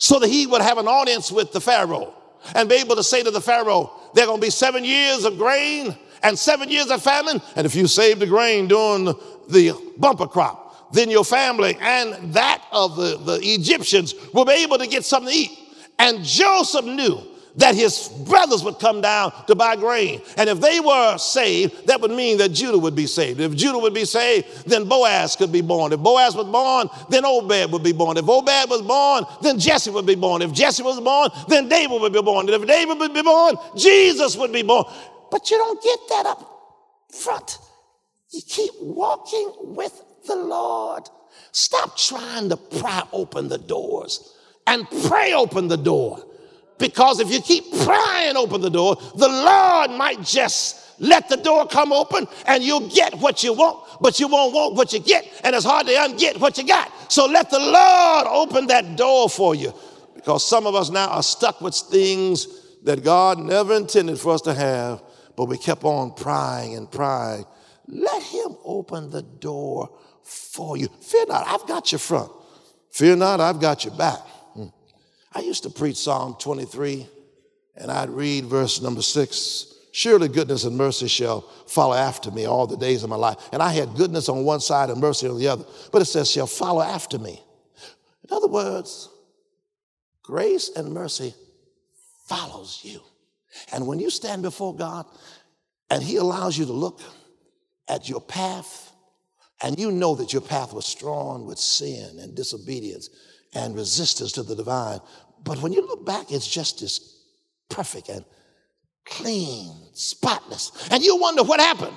so 0.00 0.18
that 0.18 0.28
he 0.28 0.46
would 0.46 0.62
have 0.62 0.78
an 0.78 0.88
audience 0.88 1.30
with 1.30 1.52
the 1.52 1.60
Pharaoh 1.60 2.14
and 2.54 2.68
be 2.68 2.76
able 2.76 2.96
to 2.96 3.04
say 3.04 3.22
to 3.22 3.30
the 3.30 3.40
Pharaoh, 3.40 3.92
there 4.14 4.24
are 4.24 4.26
going 4.26 4.40
to 4.40 4.46
be 4.46 4.50
seven 4.50 4.82
years 4.82 5.24
of 5.24 5.36
grain 5.36 5.96
and 6.22 6.38
seven 6.38 6.70
years 6.70 6.90
of 6.90 7.02
famine. 7.02 7.40
And 7.54 7.66
if 7.66 7.74
you 7.74 7.86
save 7.86 8.18
the 8.18 8.26
grain 8.26 8.66
during 8.66 9.04
the 9.04 9.94
bumper 9.98 10.26
crop, 10.26 10.92
then 10.92 11.10
your 11.10 11.24
family 11.24 11.76
and 11.80 12.32
that 12.32 12.64
of 12.72 12.96
the, 12.96 13.18
the 13.18 13.38
Egyptians 13.42 14.14
will 14.32 14.46
be 14.46 14.64
able 14.64 14.78
to 14.78 14.86
get 14.86 15.04
something 15.04 15.32
to 15.32 15.38
eat. 15.38 15.58
And 15.98 16.24
Joseph 16.24 16.86
knew 16.86 17.20
that 17.60 17.74
his 17.74 18.08
brothers 18.08 18.64
would 18.64 18.78
come 18.78 19.00
down 19.00 19.32
to 19.46 19.54
buy 19.54 19.76
grain. 19.76 20.20
And 20.36 20.48
if 20.48 20.60
they 20.60 20.80
were 20.80 21.18
saved, 21.18 21.86
that 21.86 22.00
would 22.00 22.10
mean 22.10 22.38
that 22.38 22.50
Judah 22.50 22.78
would 22.78 22.94
be 22.94 23.06
saved. 23.06 23.38
If 23.38 23.54
Judah 23.54 23.78
would 23.78 23.94
be 23.94 24.04
saved, 24.04 24.66
then 24.66 24.88
Boaz 24.88 25.36
could 25.36 25.52
be 25.52 25.60
born. 25.60 25.92
If 25.92 26.00
Boaz 26.00 26.34
was 26.34 26.46
born, 26.46 26.88
then 27.10 27.24
Obed 27.24 27.70
would 27.72 27.82
be 27.82 27.92
born. 27.92 28.16
If 28.16 28.28
Obed 28.28 28.70
was 28.70 28.82
born, 28.82 29.24
then 29.42 29.58
Jesse 29.58 29.90
would 29.90 30.06
be 30.06 30.14
born. 30.14 30.42
If 30.42 30.52
Jesse 30.52 30.82
was 30.82 30.98
born, 31.00 31.30
then 31.48 31.68
David 31.68 32.00
would 32.00 32.12
be 32.12 32.22
born. 32.22 32.48
And 32.48 32.62
if 32.62 32.66
David 32.66 32.98
would 32.98 33.14
be 33.14 33.22
born, 33.22 33.56
Jesus 33.76 34.36
would 34.36 34.52
be 34.52 34.62
born. 34.62 34.84
But 35.30 35.50
you 35.50 35.58
don't 35.58 35.82
get 35.82 35.98
that 36.08 36.26
up 36.26 36.50
front. 37.12 37.58
You 38.30 38.40
keep 38.46 38.72
walking 38.80 39.52
with 39.60 40.02
the 40.26 40.36
Lord. 40.36 41.08
Stop 41.52 41.96
trying 41.96 42.48
to 42.48 42.56
pry 42.56 43.02
open 43.12 43.48
the 43.48 43.58
doors 43.58 44.34
and 44.66 44.88
pray 45.08 45.32
open 45.34 45.68
the 45.68 45.76
door. 45.76 46.24
Because 46.80 47.20
if 47.20 47.30
you 47.30 47.40
keep 47.40 47.70
prying 47.84 48.36
open 48.36 48.62
the 48.62 48.70
door, 48.70 48.96
the 49.14 49.28
Lord 49.28 49.90
might 49.92 50.22
just 50.22 50.98
let 50.98 51.28
the 51.28 51.36
door 51.36 51.66
come 51.66 51.92
open 51.92 52.26
and 52.46 52.64
you'll 52.64 52.88
get 52.88 53.14
what 53.16 53.44
you 53.44 53.52
want, 53.52 53.86
but 54.00 54.18
you 54.18 54.26
won't 54.26 54.54
want 54.54 54.74
what 54.74 54.92
you 54.92 54.98
get, 54.98 55.26
and 55.44 55.54
it's 55.54 55.64
hard 55.64 55.86
to 55.86 55.92
unget 55.92 56.40
what 56.40 56.56
you 56.58 56.66
got. 56.66 56.90
So 57.12 57.26
let 57.26 57.50
the 57.50 57.58
Lord 57.58 58.26
open 58.26 58.66
that 58.68 58.96
door 58.96 59.28
for 59.28 59.54
you. 59.54 59.72
Because 60.14 60.46
some 60.46 60.66
of 60.66 60.74
us 60.74 60.90
now 60.90 61.08
are 61.08 61.22
stuck 61.22 61.60
with 61.60 61.74
things 61.74 62.46
that 62.82 63.04
God 63.04 63.38
never 63.38 63.74
intended 63.74 64.18
for 64.18 64.32
us 64.32 64.40
to 64.42 64.54
have, 64.54 65.02
but 65.36 65.46
we 65.46 65.58
kept 65.58 65.84
on 65.84 66.14
prying 66.14 66.76
and 66.76 66.90
prying. 66.90 67.44
Let 67.88 68.22
Him 68.22 68.56
open 68.64 69.10
the 69.10 69.22
door 69.22 69.98
for 70.22 70.78
you. 70.78 70.88
Fear 71.02 71.26
not, 71.26 71.46
I've 71.46 71.66
got 71.66 71.92
your 71.92 71.98
front. 71.98 72.30
Fear 72.90 73.16
not, 73.16 73.40
I've 73.40 73.60
got 73.60 73.84
your 73.84 73.94
back. 73.94 74.20
I 75.32 75.40
used 75.40 75.62
to 75.62 75.70
preach 75.70 75.96
Psalm 75.96 76.36
23, 76.38 77.06
and 77.76 77.90
I'd 77.90 78.10
read 78.10 78.46
verse 78.46 78.80
number 78.80 79.02
six. 79.02 79.74
Surely 79.92 80.28
goodness 80.28 80.64
and 80.64 80.76
mercy 80.76 81.08
shall 81.08 81.42
follow 81.66 81.94
after 81.94 82.30
me 82.30 82.46
all 82.46 82.66
the 82.66 82.76
days 82.76 83.02
of 83.02 83.10
my 83.10 83.16
life. 83.16 83.36
And 83.52 83.62
I 83.62 83.72
had 83.72 83.94
goodness 83.96 84.28
on 84.28 84.44
one 84.44 84.60
side 84.60 84.90
and 84.90 85.00
mercy 85.00 85.28
on 85.28 85.38
the 85.38 85.48
other. 85.48 85.64
But 85.92 86.02
it 86.02 86.06
says, 86.06 86.30
shall 86.30 86.46
follow 86.46 86.82
after 86.82 87.18
me. 87.18 87.42
In 88.28 88.36
other 88.36 88.46
words, 88.48 89.08
grace 90.22 90.70
and 90.76 90.92
mercy 90.92 91.34
follows 92.26 92.80
you. 92.82 93.00
And 93.72 93.86
when 93.86 93.98
you 93.98 94.10
stand 94.10 94.42
before 94.42 94.76
God 94.76 95.06
and 95.90 96.02
He 96.02 96.16
allows 96.16 96.56
you 96.56 96.66
to 96.66 96.72
look 96.72 97.00
at 97.88 98.08
your 98.08 98.20
path, 98.20 98.92
and 99.62 99.78
you 99.78 99.90
know 99.90 100.14
that 100.14 100.32
your 100.32 100.42
path 100.42 100.72
was 100.72 100.86
strewn 100.86 101.44
with 101.44 101.58
sin 101.58 102.18
and 102.20 102.34
disobedience 102.34 103.10
and 103.54 103.74
resistance 103.74 104.32
to 104.32 104.42
the 104.42 104.54
divine. 104.54 105.00
But 105.42 105.60
when 105.62 105.72
you 105.72 105.86
look 105.86 106.04
back, 106.04 106.30
it's 106.30 106.46
just 106.46 106.82
as 106.82 107.16
perfect 107.68 108.08
and 108.08 108.24
clean, 109.04 109.72
spotless. 109.92 110.72
And 110.90 111.02
you 111.02 111.16
wonder 111.16 111.42
what 111.42 111.60
happened. 111.60 111.96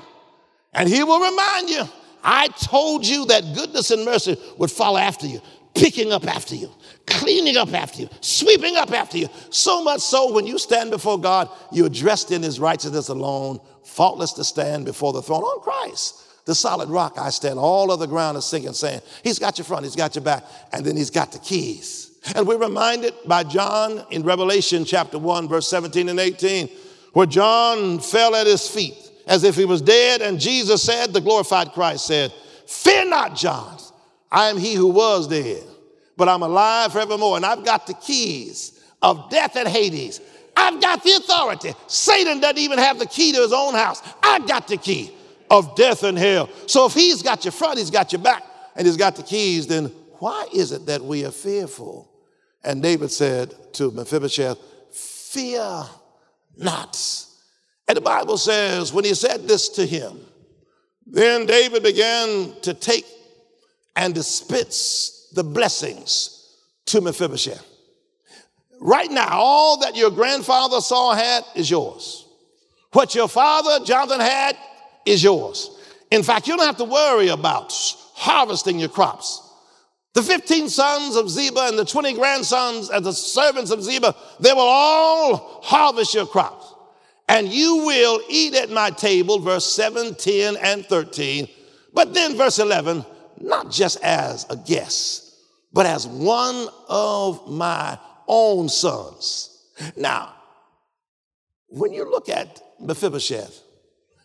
And 0.73 0.89
he 0.89 1.03
will 1.03 1.19
remind 1.19 1.69
you, 1.69 1.83
I 2.23 2.47
told 2.47 3.05
you 3.05 3.25
that 3.25 3.53
goodness 3.53 3.91
and 3.91 4.05
mercy 4.05 4.37
would 4.57 4.71
follow 4.71 4.97
after 4.97 5.27
you, 5.27 5.41
picking 5.75 6.11
up 6.11 6.25
after 6.25 6.55
you, 6.55 6.71
cleaning 7.05 7.57
up 7.57 7.73
after 7.73 8.01
you, 8.01 8.09
sweeping 8.21 8.75
up 8.77 8.91
after 8.91 9.17
you. 9.17 9.27
So 9.49 9.83
much 9.83 10.01
so 10.01 10.31
when 10.31 10.47
you 10.47 10.57
stand 10.57 10.89
before 10.89 11.19
God, 11.19 11.49
you're 11.71 11.89
dressed 11.89 12.31
in 12.31 12.41
his 12.41 12.59
righteousness 12.59 13.09
alone, 13.09 13.59
faultless 13.83 14.33
to 14.33 14.43
stand 14.43 14.85
before 14.85 15.13
the 15.13 15.21
throne 15.21 15.43
on 15.43 15.61
Christ 15.61 16.22
the 16.45 16.55
solid 16.55 16.89
rock 16.89 17.17
I 17.17 17.29
stand. 17.29 17.57
All 17.57 17.91
of 17.91 17.99
the 17.99 18.07
ground 18.07 18.37
is 18.37 18.45
sinking 18.45 18.73
sand. 18.73 19.01
He's 19.23 19.39
got 19.39 19.57
your 19.57 19.65
front, 19.65 19.85
he's 19.85 19.95
got 19.95 20.15
your 20.15 20.23
back, 20.23 20.43
and 20.71 20.85
then 20.85 20.97
he's 20.97 21.09
got 21.09 21.31
the 21.31 21.39
keys. 21.39 22.11
And 22.35 22.47
we're 22.47 22.57
reminded 22.57 23.13
by 23.25 23.43
John 23.43 24.05
in 24.11 24.23
Revelation 24.23 24.85
chapter 24.85 25.19
1, 25.19 25.47
verse 25.47 25.67
17 25.67 26.09
and 26.09 26.19
18, 26.19 26.69
where 27.13 27.25
John 27.25 27.99
fell 27.99 28.35
at 28.35 28.47
his 28.47 28.67
feet 28.67 28.95
as 29.27 29.43
if 29.43 29.55
he 29.55 29.65
was 29.65 29.81
dead, 29.81 30.21
and 30.21 30.39
Jesus 30.39 30.83
said, 30.83 31.13
the 31.13 31.21
glorified 31.21 31.71
Christ 31.71 32.07
said, 32.07 32.33
Fear 32.67 33.09
not, 33.09 33.35
John, 33.35 33.77
I 34.31 34.49
am 34.49 34.57
he 34.57 34.73
who 34.73 34.87
was 34.87 35.27
dead, 35.27 35.63
but 36.17 36.27
I'm 36.27 36.41
alive 36.41 36.91
forevermore, 36.91 37.37
and 37.37 37.45
I've 37.45 37.63
got 37.63 37.87
the 37.87 37.93
keys 37.93 38.81
of 39.01 39.29
death 39.29 39.55
and 39.55 39.67
Hades. 39.67 40.21
I've 40.55 40.81
got 40.81 41.03
the 41.03 41.11
authority. 41.13 41.73
Satan 41.87 42.39
doesn't 42.39 42.57
even 42.57 42.79
have 42.79 42.99
the 42.99 43.05
key 43.05 43.31
to 43.33 43.41
his 43.41 43.53
own 43.53 43.73
house. 43.73 44.01
I've 44.21 44.47
got 44.47 44.67
the 44.67 44.77
key 44.77 45.13
of 45.53 45.75
death 45.75 46.03
and 46.03 46.17
hell. 46.17 46.49
So 46.65 46.87
if 46.87 46.93
he's 46.93 47.21
got 47.21 47.45
your 47.45 47.51
front, 47.51 47.77
he's 47.77 47.91
got 47.91 48.11
your 48.11 48.21
back, 48.21 48.43
and 48.75 48.87
he's 48.87 48.97
got 48.97 49.15
the 49.15 49.23
keys, 49.23 49.67
then 49.67 49.85
why 50.17 50.47
is 50.51 50.71
it 50.71 50.87
that 50.87 51.03
we 51.03 51.23
are 51.25 51.31
fearful? 51.31 52.09
And 52.63 52.81
David 52.81 53.11
said 53.11 53.53
to 53.73 53.91
Mephibosheth, 53.91 54.57
Fear 54.91 55.85
not. 56.57 57.25
And 57.87 57.97
the 57.97 58.01
Bible 58.01 58.37
says, 58.37 58.93
when 58.93 59.05
he 59.05 59.13
said 59.13 59.47
this 59.47 59.69
to 59.69 59.85
him, 59.85 60.19
then 61.05 61.45
David 61.45 61.83
began 61.83 62.53
to 62.61 62.73
take 62.73 63.05
and 63.95 64.13
dispense 64.15 65.29
the 65.33 65.43
blessings 65.43 66.57
to 66.85 67.01
Mephibosheth. 67.01 67.65
Right 68.79 69.11
now, 69.11 69.27
all 69.31 69.79
that 69.81 69.95
your 69.95 70.09
grandfather 70.09 70.81
Saul 70.81 71.13
had 71.13 71.43
is 71.55 71.69
yours. 71.69 72.25
What 72.93 73.13
your 73.13 73.27
father 73.27 73.83
Jonathan 73.85 74.19
had 74.19 74.57
is 75.05 75.23
yours. 75.23 75.69
In 76.11 76.23
fact, 76.23 76.47
you 76.47 76.55
don't 76.55 76.65
have 76.65 76.77
to 76.77 76.83
worry 76.83 77.29
about 77.29 77.73
harvesting 78.13 78.79
your 78.79 78.89
crops. 78.89 79.41
The 80.13 80.21
15 80.21 80.69
sons 80.69 81.15
of 81.15 81.29
Ziba 81.29 81.67
and 81.69 81.79
the 81.79 81.85
20 81.85 82.13
grandsons 82.13 82.89
and 82.89 83.03
the 83.03 83.13
servants 83.13 83.71
of 83.71 83.83
Ziba, 83.83 84.15
they 84.39 84.53
will 84.53 84.59
all 84.59 85.61
harvest 85.63 86.13
your 86.13 86.27
crops. 86.27 86.71
And 87.27 87.47
you 87.47 87.77
will 87.77 88.21
eat 88.29 88.53
at 88.53 88.69
my 88.69 88.91
table, 88.91 89.39
verse 89.39 89.65
7, 89.65 90.13
10, 90.13 90.57
and 90.57 90.85
13. 90.85 91.47
But 91.93 92.13
then 92.13 92.37
verse 92.37 92.59
11, 92.59 93.03
not 93.39 93.71
just 93.71 94.03
as 94.03 94.45
a 94.49 94.55
guest, 94.55 95.33
but 95.71 95.87
as 95.87 96.05
one 96.05 96.67
of 96.87 97.49
my 97.49 97.97
own 98.27 98.69
sons. 98.69 99.49
Now, 99.95 100.35
when 101.69 101.91
you 101.91 102.09
look 102.09 102.29
at 102.29 102.61
Mephibosheth, 102.79 103.63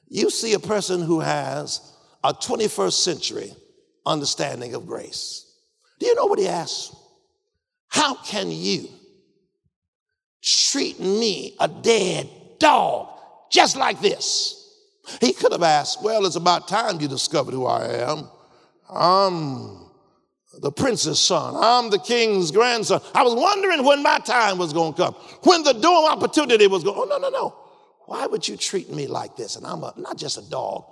you 0.09 0.31
see 0.31 0.55
a 0.55 0.59
person 0.59 1.03
who 1.03 1.21
has 1.21 1.81
a 2.25 2.33
21st 2.33 2.93
century 2.93 3.53
understanding 4.07 4.75
of 4.75 4.87
grace. 4.87 5.45
Do 6.01 6.07
you 6.07 6.15
know 6.15 6.27
what 6.27 6.39
he 6.39 6.49
asks? 6.49 6.95
How 7.89 8.15
can 8.15 8.51
you 8.51 8.89
treat 10.43 11.01
me, 11.01 11.57
a 11.61 11.69
dead 11.69 12.29
dog, 12.59 13.09
just 13.51 13.77
like 13.77 14.01
this? 14.01 14.55
He 15.21 15.33
could 15.33 15.53
have 15.53 15.63
asked, 15.63 16.03
Well, 16.03 16.27
it's 16.27 16.37
about 16.37 16.69
time 16.69 17.01
you 17.01 17.09
discovered 17.09 17.53
who 17.53 17.67
I 17.67 18.11
am. 18.11 18.29
I'm 18.91 19.89
the 20.61 20.73
prince's 20.73 21.19
son. 21.19 21.55
I'm 21.57 21.91
the 21.91 21.99
king's 21.99 22.51
grandson. 22.51 23.01
I 23.15 23.23
was 23.23 23.35
wondering 23.35 23.85
when 23.85 24.03
my 24.03 24.19
time 24.19 24.59
was 24.59 24.73
going 24.73 24.95
to 24.95 25.03
come, 25.03 25.15
when 25.43 25.63
the 25.63 25.73
door 25.73 26.11
of 26.11 26.19
opportunity 26.19 26.67
was 26.67 26.85
going. 26.85 26.99
Oh, 26.99 27.05
no, 27.05 27.19
no, 27.19 27.31
no. 27.31 27.58
Why 28.09 28.25
would 28.25 28.49
you 28.49 28.57
treat 28.57 28.91
me 28.91 29.07
like 29.07 29.37
this? 29.37 29.57
And 29.57 29.67
I'm 29.67 29.85
a, 29.85 29.93
not 29.99 30.17
just 30.17 30.39
a 30.39 30.51
dog, 30.51 30.87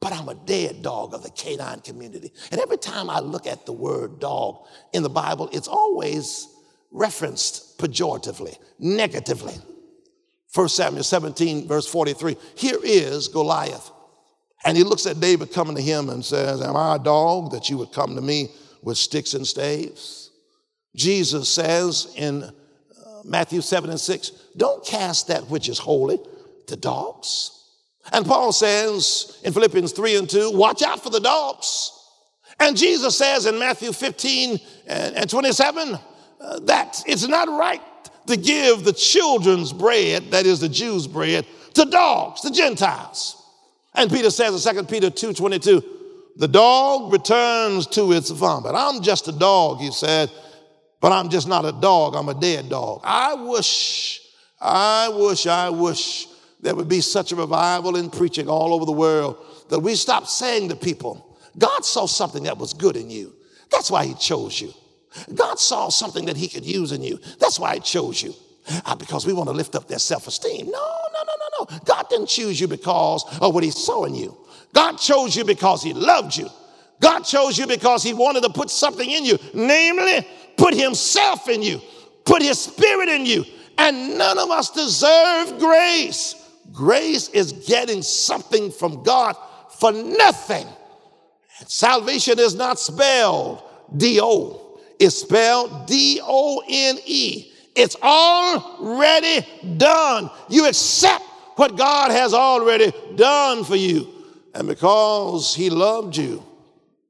but 0.00 0.12
I'm 0.12 0.28
a 0.28 0.34
dead 0.36 0.80
dog 0.80 1.12
of 1.12 1.24
the 1.24 1.30
canine 1.30 1.80
community. 1.80 2.32
And 2.52 2.60
every 2.60 2.76
time 2.76 3.10
I 3.10 3.18
look 3.18 3.48
at 3.48 3.66
the 3.66 3.72
word 3.72 4.20
dog 4.20 4.64
in 4.92 5.02
the 5.02 5.08
Bible, 5.08 5.50
it's 5.52 5.66
always 5.66 6.46
referenced 6.92 7.78
pejoratively, 7.78 8.56
negatively. 8.78 9.54
1 10.54 10.68
Samuel 10.68 11.02
17, 11.02 11.66
verse 11.66 11.88
43. 11.88 12.36
Here 12.54 12.78
is 12.80 13.26
Goliath. 13.26 13.90
And 14.64 14.76
he 14.76 14.84
looks 14.84 15.04
at 15.06 15.18
David 15.18 15.52
coming 15.52 15.74
to 15.74 15.82
him 15.82 16.08
and 16.10 16.24
says, 16.24 16.62
Am 16.62 16.76
I 16.76 16.94
a 16.94 17.00
dog 17.00 17.50
that 17.50 17.68
you 17.68 17.76
would 17.78 17.90
come 17.90 18.14
to 18.14 18.22
me 18.22 18.50
with 18.82 18.98
sticks 18.98 19.34
and 19.34 19.44
staves? 19.44 20.30
Jesus 20.94 21.48
says 21.48 22.14
in 22.14 22.44
uh, 22.44 22.50
Matthew 23.24 23.62
7 23.62 23.90
and 23.90 23.98
6, 23.98 24.30
Don't 24.56 24.86
cast 24.86 25.26
that 25.26 25.50
which 25.50 25.68
is 25.68 25.80
holy 25.80 26.20
to 26.66 26.76
dogs. 26.76 27.52
And 28.12 28.24
Paul 28.24 28.52
says 28.52 29.40
in 29.44 29.52
Philippians 29.52 29.92
3 29.92 30.16
and 30.16 30.30
2, 30.30 30.52
watch 30.52 30.82
out 30.82 31.02
for 31.02 31.10
the 31.10 31.20
dogs. 31.20 31.92
And 32.60 32.76
Jesus 32.76 33.18
says 33.18 33.46
in 33.46 33.58
Matthew 33.58 33.92
15 33.92 34.58
and 34.86 35.28
27 35.28 35.98
uh, 36.40 36.58
that 36.60 37.02
it's 37.06 37.26
not 37.26 37.48
right 37.48 37.82
to 38.26 38.36
give 38.36 38.84
the 38.84 38.92
children's 38.92 39.72
bread, 39.72 40.30
that 40.30 40.46
is 40.46 40.60
the 40.60 40.68
Jews' 40.68 41.06
bread, 41.06 41.46
to 41.74 41.84
dogs, 41.84 42.42
the 42.42 42.50
Gentiles. 42.50 43.42
And 43.94 44.10
Peter 44.10 44.30
says 44.30 44.66
in 44.66 44.76
2 44.76 44.84
Peter 44.84 45.10
2 45.10 45.32
22, 45.32 45.82
the 46.36 46.48
dog 46.48 47.12
returns 47.12 47.86
to 47.88 48.12
its 48.12 48.30
vomit. 48.30 48.74
I'm 48.74 49.02
just 49.02 49.28
a 49.28 49.32
dog, 49.32 49.80
he 49.80 49.90
said, 49.90 50.30
but 51.00 51.12
I'm 51.12 51.30
just 51.30 51.48
not 51.48 51.64
a 51.64 51.72
dog, 51.72 52.14
I'm 52.14 52.28
a 52.28 52.34
dead 52.34 52.68
dog. 52.68 53.00
I 53.04 53.34
wish, 53.34 54.20
I 54.60 55.08
wish, 55.08 55.46
I 55.46 55.70
wish 55.70 56.28
there 56.66 56.74
would 56.74 56.88
be 56.88 57.00
such 57.00 57.30
a 57.30 57.36
revival 57.36 57.94
in 57.94 58.10
preaching 58.10 58.48
all 58.48 58.74
over 58.74 58.84
the 58.84 58.92
world 58.92 59.36
that 59.68 59.78
we 59.78 59.94
stop 59.94 60.26
saying 60.26 60.68
to 60.68 60.76
people, 60.76 61.38
God 61.56 61.84
saw 61.84 62.06
something 62.06 62.42
that 62.42 62.58
was 62.58 62.74
good 62.74 62.96
in 62.96 63.08
you. 63.08 63.32
That's 63.70 63.88
why 63.90 64.04
he 64.04 64.14
chose 64.14 64.60
you. 64.60 64.72
God 65.32 65.60
saw 65.60 65.88
something 65.88 66.24
that 66.26 66.36
he 66.36 66.48
could 66.48 66.64
use 66.64 66.90
in 66.90 67.02
you. 67.02 67.20
That's 67.38 67.60
why 67.60 67.74
he 67.74 67.80
chose 67.80 68.20
you. 68.20 68.34
Uh, 68.84 68.96
because 68.96 69.24
we 69.24 69.32
want 69.32 69.48
to 69.48 69.54
lift 69.54 69.76
up 69.76 69.86
their 69.86 70.00
self-esteem. 70.00 70.66
No, 70.66 70.72
no, 70.72 71.22
no, 71.24 71.32
no, 71.38 71.66
no. 71.70 71.78
God 71.84 72.06
didn't 72.10 72.26
choose 72.26 72.60
you 72.60 72.66
because 72.66 73.24
of 73.40 73.54
what 73.54 73.62
he 73.62 73.70
saw 73.70 74.04
in 74.04 74.16
you. 74.16 74.36
God 74.74 74.96
chose 74.96 75.36
you 75.36 75.44
because 75.44 75.84
he 75.84 75.92
loved 75.92 76.36
you. 76.36 76.48
God 77.00 77.20
chose 77.20 77.56
you 77.56 77.68
because 77.68 78.02
he 78.02 78.12
wanted 78.12 78.42
to 78.42 78.50
put 78.50 78.70
something 78.70 79.08
in 79.08 79.24
you, 79.24 79.38
namely, 79.54 80.26
put 80.56 80.74
himself 80.74 81.48
in 81.48 81.62
you, 81.62 81.80
put 82.24 82.42
his 82.42 82.58
spirit 82.58 83.08
in 83.08 83.24
you. 83.24 83.44
And 83.78 84.18
none 84.18 84.38
of 84.38 84.50
us 84.50 84.70
deserve 84.70 85.60
grace. 85.60 86.42
Grace 86.76 87.30
is 87.30 87.52
getting 87.52 88.02
something 88.02 88.70
from 88.70 89.02
God 89.02 89.34
for 89.78 89.92
nothing. 89.92 90.66
Salvation 91.66 92.38
is 92.38 92.54
not 92.54 92.78
spelled 92.78 93.62
D 93.96 94.20
O, 94.22 94.78
it's 95.00 95.16
spelled 95.16 95.86
D 95.86 96.20
O 96.22 96.62
N 96.68 96.98
E. 97.06 97.52
It's 97.74 97.96
already 98.02 99.46
done. 99.76 100.30
You 100.48 100.66
accept 100.68 101.24
what 101.56 101.76
God 101.76 102.10
has 102.10 102.32
already 102.34 102.92
done 103.16 103.64
for 103.64 103.76
you. 103.76 104.08
And 104.54 104.68
because 104.68 105.54
He 105.54 105.70
loved 105.70 106.16
you, 106.16 106.42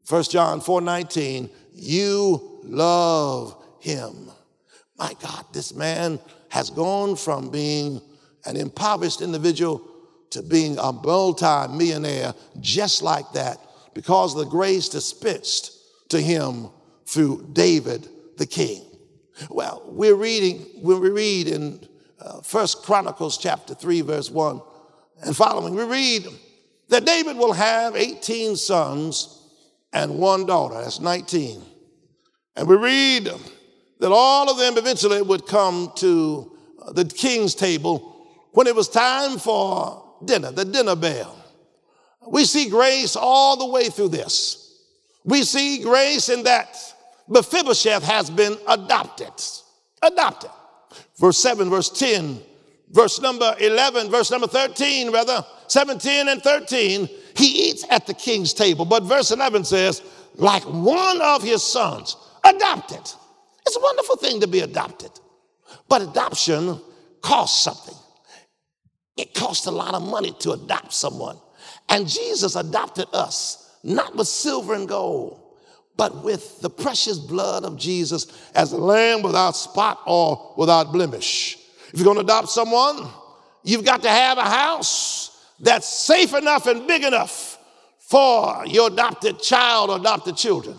1 0.09 0.23
John 0.25 0.61
4 0.61 0.81
19, 0.81 1.51
you 1.75 2.61
love 2.63 3.57
Him. 3.81 4.31
My 4.97 5.13
God, 5.21 5.45
this 5.53 5.75
man 5.75 6.21
has 6.51 6.71
gone 6.71 7.17
from 7.17 7.51
being 7.51 8.01
an 8.47 8.57
impoverished 8.57 9.21
individual 9.21 9.83
to 10.31 10.43
being 10.43 10.79
a 10.79 10.93
multi-millionaire 10.93 12.35
just 12.61 13.03
like 13.03 13.31
that 13.33 13.59
because 13.95 14.35
of 14.35 14.45
the 14.45 14.51
grace 14.51 14.89
dispensed 14.89 15.73
to 16.11 16.21
him 16.21 16.69
through 17.07 17.49
David 17.53 18.09
the 18.37 18.47
king. 18.47 18.85
Well, 19.51 19.83
we're 19.87 20.15
reading, 20.15 20.67
when 20.83 21.01
we 21.01 21.11
read 21.11 21.49
in 21.49 21.87
uh, 22.21 22.41
First 22.41 22.83
Chronicles 22.83 23.39
chapter 23.39 23.75
3, 23.75 24.01
verse 24.03 24.31
1 24.31 24.61
and 25.23 25.37
following, 25.37 25.75
we 25.75 25.85
read 25.85 26.27
that 26.89 27.05
David 27.05 27.37
will 27.37 27.53
have 27.53 27.97
18 27.97 28.57
sons 28.57 29.43
and 29.93 30.19
one 30.19 30.47
daughter. 30.47 30.75
That's 30.75 31.01
19. 31.01 31.63
And 32.57 32.69
we 32.69 32.77
read 32.77 33.31
that 34.01 34.13
all 34.13 34.51
of 34.51 34.59
them 34.59 34.77
eventually 34.77 35.23
would 35.23 35.47
come 35.47 35.93
to 35.97 36.57
the 36.93 37.05
king's 37.05 37.55
table 37.55 38.16
when 38.57 38.67
it 38.67 38.75
was 38.75 38.89
time 38.89 39.37
for 39.37 40.03
dinner, 40.25 40.51
the 40.51 40.65
dinner 40.65 40.97
bell. 40.97 41.37
We 42.27 42.47
see 42.47 42.71
grace 42.71 43.15
all 43.15 43.59
the 43.59 43.67
way 43.67 43.91
through 43.91 44.09
this. 44.09 44.81
We 45.25 45.43
see 45.43 45.83
grace 45.83 46.31
in 46.31 46.43
that 46.45 46.75
Mephibosheth 47.29 48.03
has 48.03 48.31
been 48.31 48.57
adopted. 48.67 49.31
Adopted. 50.01 50.49
Verse 51.19 51.37
7, 51.37 51.69
verse 51.69 51.91
10, 51.91 52.41
verse 52.93 53.21
number 53.21 53.55
11, 53.61 54.11
verse 54.11 54.31
number 54.31 54.47
13, 54.47 55.13
rather, 55.13 55.45
17 55.67 56.29
and 56.29 56.41
13, 56.41 57.11
he 57.37 57.69
eats 57.69 57.85
at 57.91 58.07
the 58.07 58.15
king's 58.15 58.55
table. 58.55 58.87
But 58.87 59.03
verse 59.03 59.33
11 59.33 59.65
says, 59.65 60.01
like 60.37 60.63
one 60.63 61.21
of 61.21 61.43
his 61.43 61.63
sons, 61.63 62.17
adopted. 62.43 63.01
It's 63.67 63.77
a 63.77 63.81
wonderful 63.81 64.17
thing 64.17 64.41
to 64.41 64.47
be 64.47 64.61
adopted. 64.61 65.11
But 65.91 66.01
adoption 66.01 66.81
costs 67.21 67.63
something. 67.63 67.95
It 69.17 69.35
costs 69.35 69.67
a 69.67 69.71
lot 69.71 69.95
of 69.95 70.03
money 70.03 70.35
to 70.41 70.53
adopt 70.53 70.93
someone. 70.93 71.39
And 71.89 72.09
Jesus 72.09 72.57
adopted 72.57 73.07
us, 73.13 73.77
not 73.83 74.15
with 74.15 74.29
silver 74.29 74.75
and 74.75 74.89
gold, 74.89 75.41
but 75.97 76.23
with 76.23 76.61
the 76.61 76.69
precious 76.69 77.19
blood 77.19 77.65
of 77.65 77.79
Jesus 77.79 78.27
as 78.55 78.73
a 78.73 78.77
lamb 78.77 79.23
without 79.23 79.57
spot 79.57 80.01
or 80.07 80.55
without 80.57 80.93
blemish. 80.93 81.59
If 81.93 81.99
you're 81.99 82.05
going 82.05 82.17
to 82.17 82.23
adopt 82.23 82.49
someone, 82.49 83.09
you've 83.63 83.85
got 83.85 84.03
to 84.03 84.11
have 84.11 84.37
a 84.37 84.45
house 84.45 85.47
that's 85.61 85.89
safe 85.89 86.35
enough 86.35 86.67
and 86.67 86.87
big 86.87 87.03
enough 87.03 87.59
for 87.99 88.65
your 88.67 88.89
adopted 88.89 89.41
child 89.41 89.91
or 89.91 89.97
adopted 89.97 90.37
children. 90.37 90.77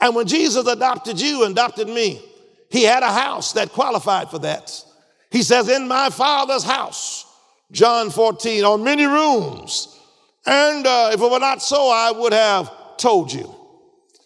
And 0.00 0.14
when 0.14 0.26
Jesus 0.26 0.66
adopted 0.66 1.20
you 1.20 1.44
and 1.44 1.52
adopted 1.52 1.88
me, 1.88 2.22
he 2.70 2.84
had 2.84 3.02
a 3.02 3.12
house 3.12 3.54
that 3.54 3.70
qualified 3.70 4.30
for 4.30 4.38
that. 4.40 4.84
He 5.30 5.42
says, 5.42 5.68
In 5.68 5.88
my 5.88 6.10
father's 6.10 6.64
house, 6.64 7.26
John 7.72 8.10
14, 8.10 8.64
on 8.64 8.84
many 8.84 9.04
rooms. 9.04 9.98
And 10.46 10.86
uh, 10.86 11.10
if 11.12 11.20
it 11.20 11.30
were 11.30 11.38
not 11.38 11.62
so, 11.62 11.88
I 11.88 12.10
would 12.10 12.32
have 12.32 12.96
told 12.96 13.32
you. 13.32 13.54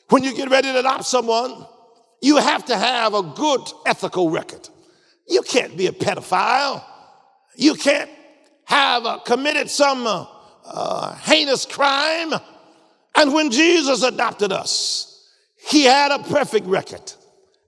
When 0.09 0.25
you 0.25 0.35
get 0.35 0.51
ready 0.51 0.73
to 0.73 0.79
adopt 0.79 1.05
someone, 1.05 1.67
you 2.23 2.37
have 2.37 2.65
to 2.67 2.77
have 2.77 3.15
a 3.15 3.23
good 3.23 3.61
ethical 3.87 4.31
record. 4.31 4.69
You 5.29 5.43
can't 5.43 5.77
be 5.77 5.87
a 5.87 5.93
pedophile. 5.93 6.85
You 7.57 7.75
can't 7.75 8.11
have 8.65 9.05
uh, 9.05 9.19
committed 9.19 9.71
some 9.71 10.07
uh, 10.07 10.27
uh, 10.65 11.15
heinous 11.17 11.67
crime. 11.67 12.33
And 13.15 13.33
when 13.33 13.51
Jesus 13.51 14.03
adopted 14.03 14.53
us, 14.53 15.29
he 15.57 15.85
had 15.85 16.13
a 16.13 16.19
perfect 16.19 16.67
record. 16.67 17.13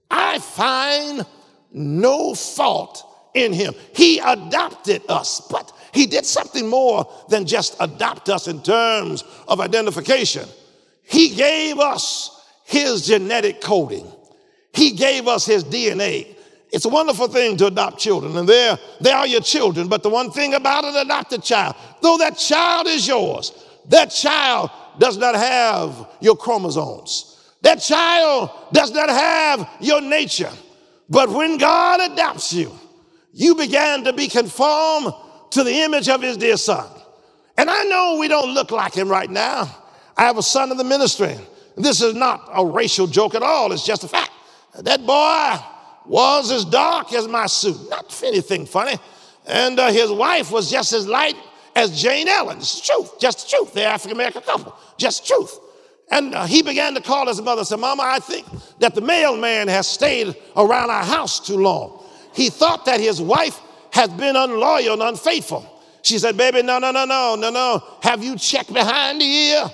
I 0.09 0.39
find 0.39 1.25
no 1.71 2.33
fault 2.33 3.03
in 3.37 3.53
him. 3.53 3.73
He 3.93 4.19
adopted 4.19 5.01
us, 5.09 5.41
but 5.49 5.71
he 5.93 6.05
did 6.05 6.25
something 6.25 6.67
more 6.67 7.11
than 7.29 7.45
just 7.45 7.75
adopt 7.79 8.29
us 8.29 8.47
in 8.47 8.61
terms 8.61 9.23
of 9.47 9.59
identification. 9.59 10.47
He 11.03 11.35
gave 11.35 11.79
us 11.79 12.45
his 12.65 13.07
genetic 13.07 13.61
coding. 13.61 14.05
He 14.73 14.91
gave 14.91 15.27
us 15.27 15.45
his 15.45 15.63
DNA. 15.63 16.35
It's 16.71 16.85
a 16.85 16.89
wonderful 16.89 17.29
thing 17.29 17.55
to 17.57 17.67
adopt 17.67 17.97
children, 17.97 18.35
and 18.35 18.47
they're, 18.47 18.77
they 18.99 19.11
are 19.11 19.25
your 19.25 19.41
children. 19.41 19.87
But 19.87 20.03
the 20.03 20.09
one 20.09 20.31
thing 20.31 20.53
about 20.53 20.83
an 20.83 20.95
adopted 20.97 21.41
child, 21.41 21.75
though 22.01 22.17
that 22.17 22.37
child 22.37 22.87
is 22.87 23.07
yours, 23.07 23.53
that 23.87 24.07
child 24.07 24.69
does 24.99 25.17
not 25.17 25.35
have 25.35 26.09
your 26.19 26.35
chromosomes. 26.35 27.53
That 27.61 27.77
child 27.77 28.51
does 28.73 28.91
not 28.91 29.09
have 29.09 29.69
your 29.79 30.01
nature. 30.01 30.51
But 31.09 31.29
when 31.29 31.57
God 31.57 32.11
adopts 32.11 32.53
you, 32.53 32.71
you 33.37 33.53
began 33.53 34.03
to 34.05 34.13
be 34.13 34.27
conformed 34.27 35.13
to 35.51 35.63
the 35.63 35.83
image 35.83 36.09
of 36.09 36.23
his 36.23 36.37
dear 36.37 36.57
son. 36.57 36.89
And 37.55 37.69
I 37.69 37.83
know 37.83 38.17
we 38.19 38.27
don't 38.27 38.55
look 38.55 38.71
like 38.71 38.95
him 38.95 39.07
right 39.07 39.29
now. 39.29 39.69
I 40.17 40.23
have 40.23 40.39
a 40.39 40.43
son 40.43 40.71
in 40.71 40.77
the 40.77 40.83
ministry. 40.83 41.37
This 41.75 42.01
is 42.01 42.15
not 42.15 42.49
a 42.51 42.65
racial 42.65 43.05
joke 43.05 43.35
at 43.35 43.43
all, 43.43 43.71
it's 43.71 43.85
just 43.85 44.03
a 44.03 44.07
fact. 44.07 44.31
That 44.79 45.05
boy 45.05 45.55
was 46.07 46.49
as 46.49 46.65
dark 46.65 47.13
as 47.13 47.27
my 47.27 47.45
suit, 47.45 47.77
not 47.91 48.23
anything 48.23 48.65
funny. 48.65 48.97
And 49.45 49.79
uh, 49.79 49.91
his 49.91 50.11
wife 50.11 50.51
was 50.51 50.71
just 50.71 50.91
as 50.93 51.07
light 51.07 51.35
as 51.75 52.01
Jane 52.01 52.27
Ellen. 52.27 52.57
It's 52.57 52.81
the 52.81 52.91
truth, 52.91 53.19
just 53.19 53.43
the 53.43 53.55
truth. 53.55 53.73
They're 53.73 53.87
African 53.87 54.17
American 54.17 54.41
couple, 54.41 54.75
just 54.97 55.27
truth. 55.27 55.59
And 56.09 56.33
uh, 56.33 56.47
he 56.47 56.63
began 56.63 56.95
to 56.95 57.01
call 57.01 57.27
his 57.27 57.39
mother 57.39 57.59
and 57.59 57.67
said, 57.67 57.79
Mama, 57.79 58.01
I 58.03 58.17
think 58.17 58.47
that 58.79 58.95
the 58.95 59.01
mailman 59.01 59.67
has 59.67 59.87
stayed 59.87 60.35
around 60.55 60.89
our 60.89 61.03
house 61.03 61.39
too 61.39 61.57
long. 61.57 62.03
He 62.37 62.51
thought 62.51 62.85
that 62.85 62.99
his 62.99 63.19
wife 63.19 63.59
had 63.91 64.15
been 64.15 64.35
unloyal 64.35 64.93
and 64.93 65.01
unfaithful. 65.01 65.65
She 66.03 66.19
said, 66.19 66.37
Baby, 66.37 66.61
no, 66.61 66.77
no, 66.77 66.91
no, 66.91 67.03
no, 67.03 67.35
no, 67.35 67.49
no. 67.49 67.83
Have 68.03 68.23
you 68.23 68.37
checked 68.37 68.71
behind 68.71 69.19
the 69.19 69.25
ear? 69.25 69.65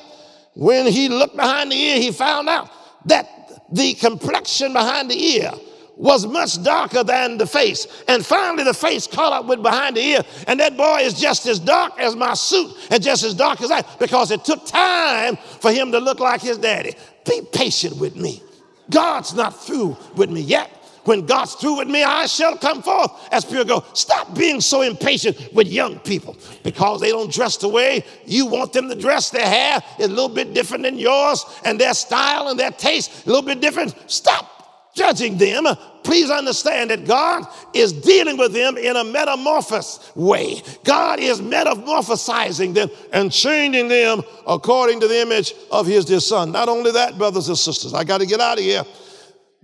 When 0.56 0.88
he 0.88 1.10
looked 1.10 1.36
behind 1.36 1.74
the 1.74 1.76
ear, 1.76 2.00
he 2.00 2.14
found 2.14 2.48
out 2.48 2.72
that 3.08 3.28
the 3.70 3.96
complexion 3.96 4.72
behind 4.72 5.12
the 5.12 5.22
ear 5.22 5.52
was 5.98 6.26
much 6.26 6.64
darker 6.64 7.04
than 7.04 7.38
the 7.38 7.46
face. 7.46 7.86
And 8.08 8.26
finally, 8.26 8.64
the 8.64 8.74
face 8.74 9.08
caught 9.08 9.34
up 9.34 9.46
with 9.46 9.62
behind 9.62 9.98
the 9.98 10.02
ear. 10.02 10.22
And 10.48 10.58
that 10.62 10.78
boy 10.78 11.00
is 11.02 11.20
just 11.20 11.46
as 11.48 11.60
dark 11.60 12.00
as 12.00 12.16
my 12.16 12.34
suit 12.34 12.74
and 12.92 13.04
just 13.04 13.26
as 13.26 13.36
dark 13.36 13.62
as 13.62 13.72
I, 13.72 13.82
because 14.00 14.32
it 14.32 14.46
took 14.46 14.66
time 14.66 15.36
for 15.36 15.70
him 15.70 15.92
to 15.92 16.00
look 16.00 16.22
like 16.22 16.42
his 16.42 16.58
daddy. 16.58 16.96
Be 17.26 17.42
patient 17.52 17.98
with 17.98 18.16
me. 18.16 18.42
God's 18.90 19.34
not 19.34 19.66
through 19.66 19.98
with 20.16 20.30
me 20.30 20.40
yet. 20.40 20.72
When 21.06 21.26
God's 21.26 21.56
through 21.56 21.78
with 21.78 21.88
me, 21.88 22.04
I 22.04 22.26
shall 22.28 22.58
come 22.58 22.82
forth 22.82 23.12
as 23.32 23.44
pure 23.44 23.66
gold. 23.66 23.86
Stop 23.98 24.36
being 24.36 24.62
so 24.62 24.82
impatient 24.82 25.54
with 25.54 25.68
young 25.68 26.00
people 26.00 26.38
because 26.64 27.02
they 27.02 27.10
don't 27.10 27.32
dress 27.32 27.58
the 27.58 27.68
way 27.68 28.06
you 28.26 28.46
want 28.46 28.74
them 28.74 28.88
to 28.90 28.96
dress. 28.96 29.30
Their 29.30 29.46
hair 29.46 29.84
is 30.00 30.08
a 30.08 30.10
little 30.10 30.30
bit 30.30 30.54
different 30.54 30.84
than 30.84 30.98
yours, 30.98 31.46
and 31.66 31.80
their 31.80 31.94
style 31.94 32.48
and 32.48 32.60
their 32.60 32.72
taste 32.72 33.26
a 33.26 33.30
little 33.30 33.44
bit 33.44 33.60
different. 33.60 33.96
Stop 34.08 34.50
judging 34.96 35.38
them, 35.38 35.66
please 36.04 36.30
understand 36.30 36.92
that 36.92 37.06
God 37.06 37.46
is 37.74 37.92
dealing 37.92 38.38
with 38.38 38.54
them 38.54 38.78
in 38.78 38.96
a 38.96 39.04
metamorphosis 39.04 40.16
way. 40.16 40.62
God 40.84 41.20
is 41.20 41.42
metamorphosizing 41.42 42.74
them 42.74 42.90
and 43.12 43.32
changing 43.32 43.88
them 43.88 44.22
according 44.46 45.00
to 45.00 45.08
the 45.08 45.22
image 45.22 45.54
of 45.72 45.88
his 45.88 46.06
dear 46.06 46.20
son. 46.20 46.52
Not 46.52 46.70
only 46.70 46.92
that, 46.92 47.18
brothers 47.18 47.48
and 47.48 47.58
sisters, 47.58 47.94
I 47.94 48.04
got 48.04 48.20
to 48.20 48.28
get 48.28 48.40
out 48.40 48.60
of 48.60 48.64
here. 48.64 48.84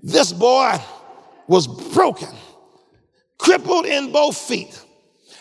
This 0.02 0.34
boy 0.34 0.80
was 1.50 1.68
broken, 1.68 2.34
crippled 3.38 3.86
in 3.86 4.14
both 4.14 4.38
feet. 4.38 4.82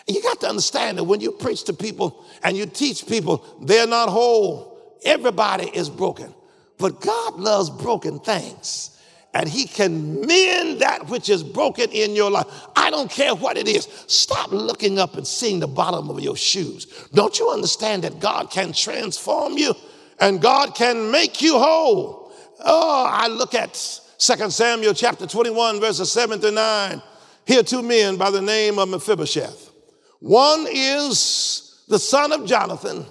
You 0.07 0.21
got 0.21 0.41
to 0.41 0.49
understand 0.49 0.97
that 0.97 1.05
when 1.05 1.21
you 1.21 1.31
preach 1.31 1.63
to 1.65 1.73
people 1.73 2.25
and 2.43 2.57
you 2.57 2.65
teach 2.65 3.07
people, 3.07 3.45
they're 3.61 3.87
not 3.87 4.09
whole 4.09 4.69
Everybody 5.03 5.69
is 5.73 5.89
broken. 5.89 6.33
But 6.77 7.01
God 7.01 7.35
loves 7.35 7.69
broken 7.69 8.19
things. 8.19 8.95
And 9.33 9.47
he 9.47 9.67
can 9.67 10.25
mend 10.25 10.79
that 10.81 11.07
which 11.07 11.29
is 11.29 11.43
broken 11.43 11.91
in 11.91 12.15
your 12.15 12.31
life. 12.31 12.47
I 12.75 12.89
don't 12.89 13.11
care 13.11 13.35
what 13.35 13.57
it 13.57 13.67
is. 13.67 13.87
Stop 14.07 14.51
looking 14.51 14.97
up 14.97 15.15
and 15.17 15.27
seeing 15.27 15.59
the 15.59 15.67
bottom 15.67 16.09
of 16.09 16.19
your 16.19 16.35
shoes. 16.35 16.87
Don't 17.13 17.37
you 17.37 17.49
understand 17.49 18.03
that 18.03 18.19
God 18.19 18.49
can 18.49 18.73
transform 18.73 19.57
you 19.57 19.75
and 20.19 20.41
God 20.41 20.73
can 20.73 21.11
make 21.11 21.43
you 21.43 21.59
whole? 21.59 22.33
Oh, 22.65 23.05
I 23.07 23.27
look 23.27 23.53
at 23.53 24.01
2 24.19 24.49
Samuel 24.51 24.93
chapter 24.93 25.25
21, 25.25 25.79
verses 25.79 26.11
7 26.11 26.41
to 26.41 26.51
9. 26.51 27.01
Here, 27.45 27.63
two 27.63 27.81
men 27.81 28.17
by 28.17 28.29
the 28.29 28.41
name 28.41 28.77
of 28.77 28.89
Mephibosheth. 28.89 29.71
One 30.19 30.67
is 30.69 31.85
the 31.87 31.97
son 31.97 32.33
of 32.33 32.45
Jonathan, 32.45 33.05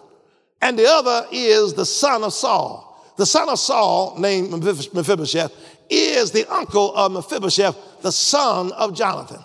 and 0.61 0.79
the 0.79 0.87
other 0.87 1.27
is 1.33 1.73
the 1.73 1.87
son 1.87 2.23
of 2.23 2.35
Saul. 2.35 2.85
The 3.17 3.25
son 3.25 3.49
of 3.49 3.59
Saul, 3.59 4.19
named 4.19 4.51
Mephibosheth, 4.51 5.53
is 5.89 6.31
the 6.31 6.47
uncle 6.53 6.95
of 6.95 7.11
Mephibosheth, 7.13 8.03
the 8.03 8.13
son 8.13 8.71
of 8.73 8.95
Jonathan. 8.95 9.43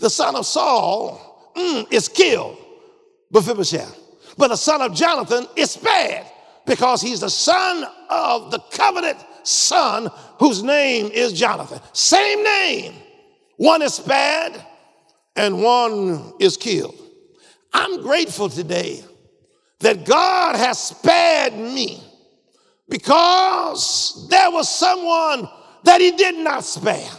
The 0.00 0.10
son 0.10 0.34
of 0.34 0.44
Saul 0.44 1.52
mm, 1.56 1.92
is 1.92 2.08
killed, 2.08 2.58
Mephibosheth. 3.30 4.00
But 4.36 4.48
the 4.48 4.56
son 4.56 4.82
of 4.82 4.92
Jonathan 4.94 5.46
is 5.54 5.70
spared 5.70 6.26
because 6.66 7.00
he's 7.00 7.20
the 7.20 7.30
son 7.30 7.84
of 8.10 8.50
the 8.50 8.58
covenant 8.72 9.18
son 9.44 10.10
whose 10.38 10.62
name 10.62 11.06
is 11.06 11.32
Jonathan. 11.32 11.80
Same 11.92 12.42
name. 12.42 12.94
One 13.56 13.82
is 13.82 13.94
spared 13.94 14.62
and 15.36 15.62
one 15.62 16.32
is 16.40 16.56
killed. 16.56 16.98
I'm 17.72 18.02
grateful 18.02 18.48
today 18.48 19.04
that 19.80 20.04
God 20.04 20.56
has 20.56 20.78
spared 20.78 21.54
me 21.54 22.02
because 22.88 24.26
there 24.30 24.50
was 24.50 24.68
someone 24.68 25.48
that 25.84 26.00
he 26.00 26.12
did 26.12 26.36
not 26.36 26.64
spare. 26.64 27.10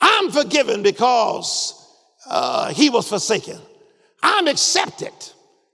I'm 0.00 0.30
forgiven 0.30 0.82
because 0.82 1.74
uh, 2.26 2.72
he 2.72 2.90
was 2.90 3.08
forsaken. 3.08 3.58
I'm 4.22 4.48
accepted. 4.48 5.12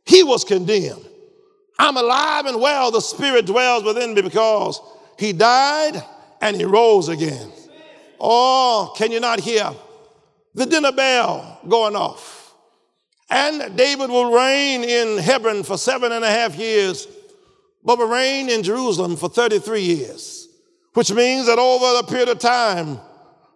He 0.05 0.23
was 0.23 0.45
condemned. 0.45 1.05
I'm 1.79 1.97
alive 1.97 2.47
and 2.47 2.61
well. 2.61 2.91
The 2.91 3.01
Spirit 3.01 3.47
dwells 3.47 3.85
within 3.85 4.14
me 4.14 4.23
because 4.23 4.81
he 5.19 5.33
died 5.33 6.03
and 6.41 6.57
he 6.57 6.64
rose 6.64 7.09
again. 7.09 7.51
Oh, 8.21 8.95
can 8.97 9.12
you 9.12 9.21
not 9.21 9.41
hear 9.41 9.71
the 10.55 10.67
dinner 10.67 10.93
bell 10.93 11.61
going 11.69 11.97
off? 11.97 12.55
And 13.29 13.77
David 13.77 14.09
will 14.09 14.33
reign 14.33 14.85
in 14.85 15.19
Hebron 15.19 15.64
for 15.64 15.77
seven 15.77 16.12
and 16.12 16.25
a 16.25 16.31
half 16.31 16.55
years, 16.57 17.09
but 17.85 17.99
will 17.99 18.09
reign 18.09 18.49
in 18.49 18.62
Jerusalem 18.62 19.17
for 19.17 19.29
33 19.29 19.81
years 19.81 20.47
which 20.97 21.12
means 21.12 21.45
that 21.45 21.59
over 21.59 21.99
a 21.99 22.03
period 22.11 22.31
of 22.31 22.39
time, 22.39 22.99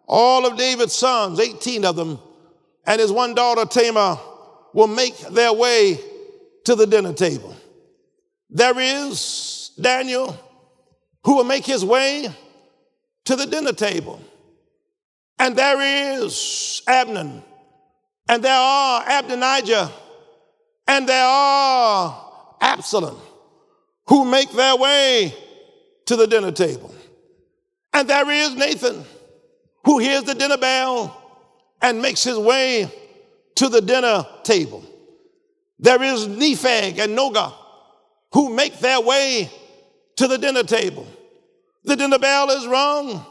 all 0.06 0.44
of 0.44 0.58
David's 0.58 0.92
sons, 0.92 1.40
18 1.40 1.86
of 1.86 1.96
them, 1.96 2.18
and 2.84 3.00
his 3.00 3.10
one 3.10 3.34
daughter 3.34 3.64
Tamar 3.64 4.20
will 4.74 4.88
make 4.88 5.16
their 5.20 5.50
way 5.50 5.98
to 6.64 6.74
the 6.74 6.86
dinner 6.86 7.14
table. 7.14 7.56
There 8.50 8.78
is 8.78 9.70
Daniel 9.80 10.38
who 11.24 11.36
will 11.36 11.44
make 11.44 11.64
his 11.64 11.84
way 11.84 12.28
to 13.24 13.36
the 13.36 13.46
dinner 13.46 13.72
table. 13.72 14.20
And 15.38 15.56
there 15.56 15.80
is 16.16 16.82
Abner, 16.86 17.42
and 18.28 18.42
there 18.42 18.58
are 18.58 19.04
Adonijah, 19.08 19.90
and 20.86 21.08
there 21.08 21.24
are 21.26 22.56
Absalom 22.60 23.18
who 24.06 24.24
make 24.24 24.50
their 24.52 24.76
way 24.76 25.34
to 26.06 26.16
the 26.16 26.26
dinner 26.26 26.50
table. 26.50 26.94
And 27.92 28.08
there 28.08 28.28
is 28.30 28.54
Nathan, 28.54 29.04
who 29.84 29.98
hears 29.98 30.24
the 30.24 30.34
dinner 30.34 30.58
bell 30.58 31.16
and 31.80 32.02
makes 32.02 32.24
his 32.24 32.36
way 32.36 32.92
to 33.54 33.68
the 33.68 33.80
dinner 33.80 34.26
table. 34.42 34.84
There 35.78 36.02
is 36.02 36.26
Nepheg 36.26 36.98
and 36.98 37.16
Noga, 37.16 37.52
who 38.32 38.54
make 38.54 38.78
their 38.80 39.00
way 39.00 39.50
to 40.20 40.28
the 40.28 40.36
dinner 40.36 40.62
table. 40.62 41.06
The 41.84 41.96
dinner 41.96 42.18
bell 42.18 42.50
is 42.50 42.66
rung, 42.66 43.24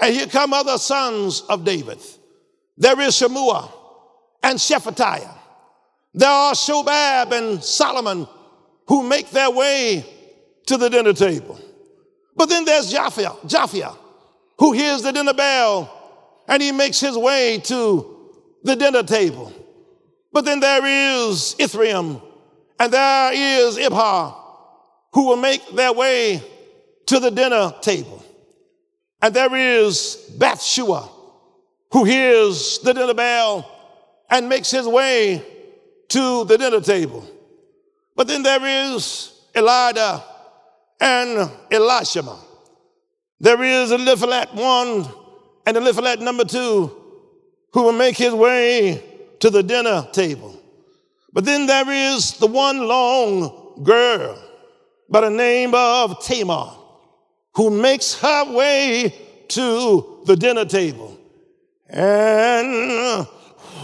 and 0.00 0.12
here 0.12 0.26
come 0.26 0.52
other 0.52 0.76
sons 0.76 1.42
of 1.42 1.64
David. 1.64 2.00
There 2.76 2.98
is 3.00 3.14
Shemua 3.14 3.70
and 4.42 4.58
Shephatiah. 4.58 5.38
There 6.12 6.28
are 6.28 6.52
Shobab 6.54 7.30
and 7.30 7.62
Solomon 7.62 8.26
who 8.88 9.04
make 9.04 9.30
their 9.30 9.52
way 9.52 10.04
to 10.66 10.76
the 10.76 10.90
dinner 10.90 11.12
table. 11.12 11.60
But 12.34 12.48
then 12.48 12.64
there's 12.64 12.92
Japhia, 12.92 13.38
Japhia 13.42 13.96
who 14.58 14.72
hears 14.72 15.02
the 15.02 15.12
dinner 15.12 15.34
bell 15.34 15.96
and 16.48 16.60
he 16.60 16.72
makes 16.72 16.98
his 16.98 17.16
way 17.16 17.60
to 17.66 18.32
the 18.64 18.74
dinner 18.74 19.04
table. 19.04 19.52
But 20.32 20.44
then 20.44 20.58
there 20.58 20.84
is 20.84 21.54
Ithream 21.60 22.20
and 22.80 22.92
there 22.92 23.32
is 23.32 23.78
Ibhar 23.78 24.41
who 25.12 25.28
will 25.28 25.36
make 25.36 25.66
their 25.74 25.92
way 25.92 26.42
to 27.06 27.18
the 27.18 27.30
dinner 27.30 27.74
table. 27.80 28.24
And 29.20 29.34
there 29.34 29.54
is 29.54 30.32
Bathshua 30.38 31.08
who 31.92 32.04
hears 32.04 32.78
the 32.78 32.92
dinner 32.92 33.14
bell 33.14 33.70
and 34.30 34.48
makes 34.48 34.70
his 34.70 34.86
way 34.86 35.44
to 36.08 36.44
the 36.44 36.56
dinner 36.58 36.80
table. 36.80 37.28
But 38.16 38.28
then 38.28 38.42
there 38.42 38.64
is 38.94 39.32
Elida 39.54 40.22
and 41.00 41.50
Elishama 41.70 42.38
there 43.42 43.60
is 43.60 43.90
Eliphalet 43.90 44.54
one 44.54 45.04
and 45.66 45.76
Eliphalet 45.76 46.20
number 46.20 46.44
two 46.44 46.96
who 47.72 47.82
will 47.82 47.92
make 47.92 48.16
his 48.16 48.32
way 48.32 49.02
to 49.40 49.50
the 49.50 49.64
dinner 49.64 50.06
table. 50.12 50.56
But 51.32 51.44
then 51.44 51.66
there 51.66 51.90
is 51.90 52.34
the 52.34 52.46
one 52.46 52.86
long 52.86 53.80
girl 53.82 54.38
by 55.12 55.20
the 55.20 55.30
name 55.30 55.74
of 55.74 56.24
Tamar 56.24 56.72
who 57.54 57.68
makes 57.70 58.18
her 58.20 58.52
way 58.52 59.14
to 59.48 60.22
the 60.24 60.34
dinner 60.34 60.64
table. 60.64 61.18
And 61.90 63.26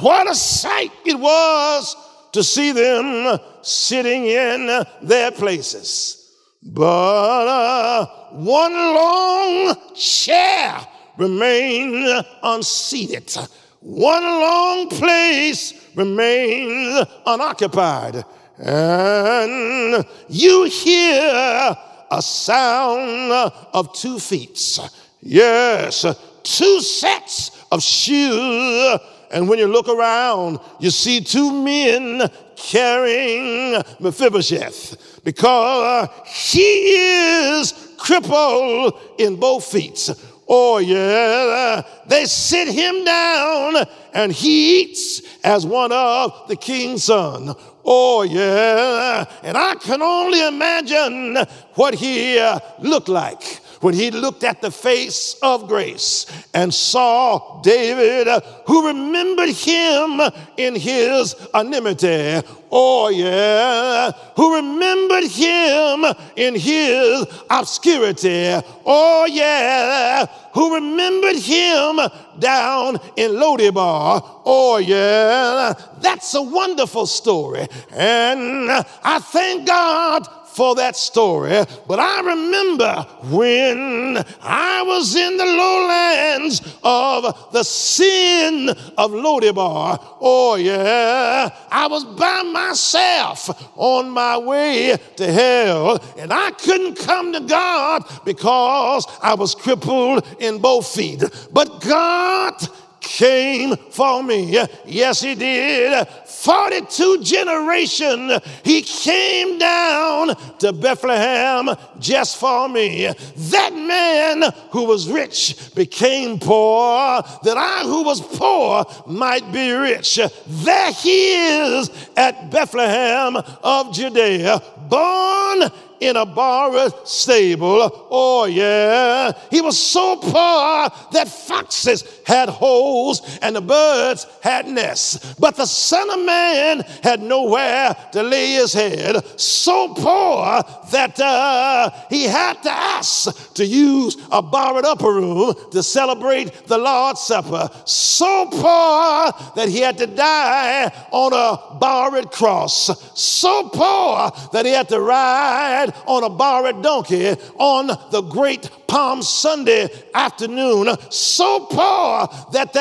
what 0.01 0.31
a 0.31 0.35
sight 0.35 0.91
it 1.05 1.19
was 1.19 1.95
to 2.33 2.43
see 2.43 2.73
them 2.73 3.39
sitting 3.61 4.25
in 4.25 4.85
their 5.03 5.31
places. 5.31 6.35
But 6.63 7.47
uh, 7.47 8.07
one 8.33 8.73
long 8.73 9.77
chair 9.95 10.81
remained 11.19 12.25
unseated. 12.43 13.37
One 13.81 14.23
long 14.23 14.89
place 14.89 15.75
remained 15.95 17.07
unoccupied. 17.27 18.25
And 18.59 20.05
you 20.29 20.65
hear 20.65 21.77
a 22.11 22.23
sound 22.23 23.53
of 23.73 23.93
two 23.93 24.19
feet. 24.19 24.79
Yes, 25.21 26.05
two 26.43 26.81
sets 26.81 27.51
of 27.71 27.83
shoes. 27.83 28.99
And 29.31 29.49
when 29.49 29.59
you 29.59 29.67
look 29.67 29.89
around, 29.89 30.59
you 30.81 30.91
see 30.91 31.21
two 31.21 31.53
men 31.53 32.29
carrying 32.57 33.83
Mephibosheth 34.01 35.23
because 35.23 36.09
he 36.27 36.63
is 36.63 37.95
crippled 37.99 38.99
in 39.19 39.37
both 39.37 39.67
feet. 39.67 40.11
Oh, 40.49 40.79
yeah. 40.79 41.83
They 42.07 42.25
sit 42.25 42.69
him 42.69 43.05
down 43.05 43.87
and 44.15 44.33
he 44.33 44.81
eats 44.81 45.21
as 45.45 45.67
one 45.67 45.93
of 45.93 46.49
the 46.49 46.57
king's 46.57 47.05
son. 47.05 47.55
Oh, 47.91 48.21
yeah. 48.23 49.25
And 49.43 49.57
I 49.57 49.75
can 49.77 50.03
only 50.03 50.47
imagine 50.47 51.39
what 51.75 51.95
he 51.95 52.39
uh, 52.39 52.59
looked 52.81 53.09
like 53.09 53.61
when 53.81 53.95
he 53.95 54.11
looked 54.11 54.45
at 54.45 54.61
the 54.61 54.71
face 54.71 55.37
of 55.43 55.69
grace 55.69 56.27
and 56.55 56.73
saw 56.73 57.61
David, 57.63 58.29
uh, 58.29 58.41
who 58.67 58.87
remembered 58.87 59.51
him 59.51 60.21
in 60.57 60.75
his 60.75 61.35
enmity. 61.55 62.41
Oh, 62.71 63.09
yeah, 63.09 64.13
who 64.37 64.57
remembered 64.57 65.25
him 65.25 66.05
in 66.37 66.55
his 66.55 67.27
obscurity. 67.49 68.61
Oh, 68.85 69.27
yeah, 69.31 70.27
who 70.53 70.75
remembered 70.75 71.37
him 71.37 72.01
down 72.39 72.99
in 73.17 73.33
Lodebar. 73.33 74.23
Oh, 74.45 74.77
yeah, 74.79 75.73
that's 76.01 76.35
a 76.35 76.43
wonderful 76.43 77.07
story. 77.07 77.67
And 77.93 78.71
I 78.71 79.19
thank 79.21 79.67
God 79.67 80.27
for 80.59 80.75
that 80.75 80.97
story, 80.97 81.65
but 81.87 82.01
I 82.01 82.21
remember 82.21 83.07
when 83.31 84.17
I 84.43 84.83
was 84.83 85.15
in 85.15 85.37
the 85.37 85.45
lowlands 85.45 86.79
of 86.83 87.53
the 87.53 87.63
sin 87.63 88.69
of 88.99 89.13
Lodebar. 89.13 90.05
Oh, 90.21 90.57
yeah. 90.57 91.49
I 91.71 91.87
was 91.87 92.05
by 92.05 92.43
myself 92.43 93.71
on 93.77 94.11
my 94.11 94.37
way 94.37 94.97
to 95.15 95.33
hell, 95.33 96.03
and 96.19 96.33
I 96.33 96.51
couldn't 96.51 96.97
come 96.97 97.33
to 97.35 97.41
God 97.41 98.03
because 98.25 99.07
I 99.23 99.35
was 99.35 99.55
crippled 99.55 100.27
in 100.41 100.59
both 100.59 100.89
feet. 100.89 101.23
But 101.53 101.81
God 101.83 102.55
came 103.01 103.77
for 103.91 104.23
me. 104.23 104.59
Yes, 104.85 105.21
he 105.21 105.35
did. 105.35 106.07
42 106.39 107.23
generation 107.25 108.31
he 108.63 108.81
came 108.81 109.59
down 109.59 110.37
to 110.61 110.73
Bethlehem 110.73 111.71
just 111.99 112.37
for 112.37 112.69
me. 112.69 113.13
That 113.37 113.75
man 113.75 114.45
who 114.71 114.85
was 114.85 115.09
rich 115.09 115.75
became 115.75 116.39
poor 116.39 117.23
that 117.43 117.57
I 117.57 117.83
who 117.83 118.05
was 118.05 118.21
poor 118.21 118.87
might 119.09 119.51
be 119.53 119.73
rich. 119.73 120.21
There 120.47 120.93
he 120.93 121.33
is 121.35 121.91
at 122.17 122.53
Bethlehem 122.53 123.37
of 123.65 123.93
Judea, 123.93 124.63
born 124.89 125.63
in 126.01 126.17
a 126.17 126.27
borrowed 126.27 127.07
stable. 127.07 128.09
Oh, 128.11 128.45
yeah. 128.45 129.33
He 129.51 129.61
was 129.61 129.79
so 129.79 130.17
poor 130.17 130.89
that 131.13 131.29
foxes 131.29 132.21
had 132.27 132.49
holes 132.49 133.39
and 133.43 133.57
the 133.57 133.61
birds 133.61 134.27
had 134.43 134.67
nests. 134.67 135.35
But 135.35 135.57
the 135.57 135.67
Son 135.67 136.11
of 136.11 136.25
Man 136.25 136.81
had 137.03 137.21
nowhere 137.21 137.95
to 138.13 138.23
lay 138.23 138.53
his 138.53 138.73
head. 138.73 139.25
So 139.39 139.95
poor 139.95 140.63
that 140.93 141.19
uh, 141.21 141.91
he 142.11 142.25
had 142.25 142.63
to 142.63 142.71
ask 142.71 143.55
to 143.55 143.65
use 143.65 144.17
a 144.31 144.43
borrowed 144.43 144.85
upper 144.85 145.13
room 145.13 145.55
to 145.73 145.83
celebrate 145.83 146.67
the 146.67 146.79
Lord's 146.79 147.21
Supper. 147.21 147.69
So 147.85 148.47
poor 148.47 149.33
that 149.57 149.69
he 149.69 149.81
had 149.81 149.99
to 149.99 150.07
die 150.07 150.93
on 151.11 151.33
a 151.33 151.79
borrowed 151.79 152.31
cross. 152.31 152.87
So 153.19 153.69
poor 153.69 154.31
that 154.53 154.65
he 154.65 154.73
had 154.73 154.89
to 154.91 155.01
ride 155.01 155.88
on 156.07 156.25
a 156.25 156.31
borrowed 156.31 156.83
donkey 156.83 157.31
on 157.57 157.87
the 158.11 158.23
great 158.23 158.71
Palm 158.89 159.23
Sunday 159.23 159.89
afternoon, 160.15 160.89
so 161.11 161.67
poor 161.67 162.27
that 162.53 162.73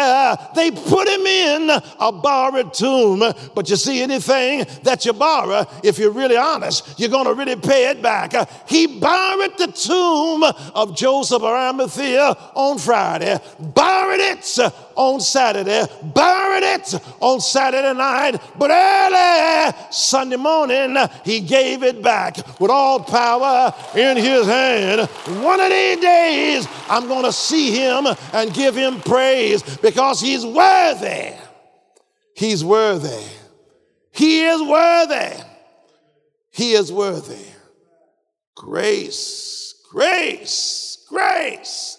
they 0.56 0.72
put 0.72 1.08
him 1.08 1.28
in 1.28 1.70
a 2.00 2.12
borrowed 2.12 2.74
tomb. 2.74 3.20
But 3.54 3.70
you 3.70 3.76
see, 3.76 4.02
anything 4.02 4.66
that 4.84 5.06
you 5.06 5.14
borrow, 5.14 5.68
if 5.84 6.00
you're 6.00 6.12
really 6.12 6.38
honest, 6.38 6.98
you're 6.98 7.10
going 7.10 7.26
to 7.26 7.34
really 7.34 7.58
pay 7.58 7.90
it 7.90 8.02
back. 8.02 8.34
he 8.70 8.88
borrowed 9.00 9.58
the 9.58 9.68
tomb 9.68 10.44
of 10.74 10.96
Joseph 10.96 11.28
of 11.38 11.44
Arimathea 11.44 12.36
on 12.56 12.78
Friday, 12.78 13.38
borrowed 13.60 14.20
it 14.20 14.60
on 14.96 15.20
Saturday, 15.20 15.86
buried 16.02 16.64
it 16.64 17.00
on 17.20 17.40
Saturday 17.40 17.94
night, 17.94 18.42
but 18.58 18.72
early 18.72 19.74
Sunday 19.92 20.38
morning, 20.38 20.98
he 21.24 21.40
gave 21.40 21.84
it 21.84 22.02
back 22.02 22.38
with 22.60 22.72
all 22.72 23.00
power 23.00 23.74
in 23.96 24.18
his 24.18 24.48
hand. 24.48 25.02
One 25.44 25.60
of 25.60 25.70
these 25.70 25.97
days, 26.00 26.68
I'm 26.90 27.08
going 27.08 27.26
to 27.26 27.32
see 27.32 27.72
him 27.72 28.08
and 28.34 28.54
give 28.54 28.76
him 28.76 29.02
praise 29.02 29.62
because 29.78 30.20
he's 30.20 30.46
worthy. 30.46 31.34
He's 32.36 32.64
worthy. 32.64 33.24
He 34.12 34.46
is 34.46 34.62
worthy. 34.62 35.44
He 36.52 36.74
is 36.74 36.92
worthy. 36.92 37.46
Grace, 38.56 39.76
grace, 39.92 41.06
grace, 41.08 41.98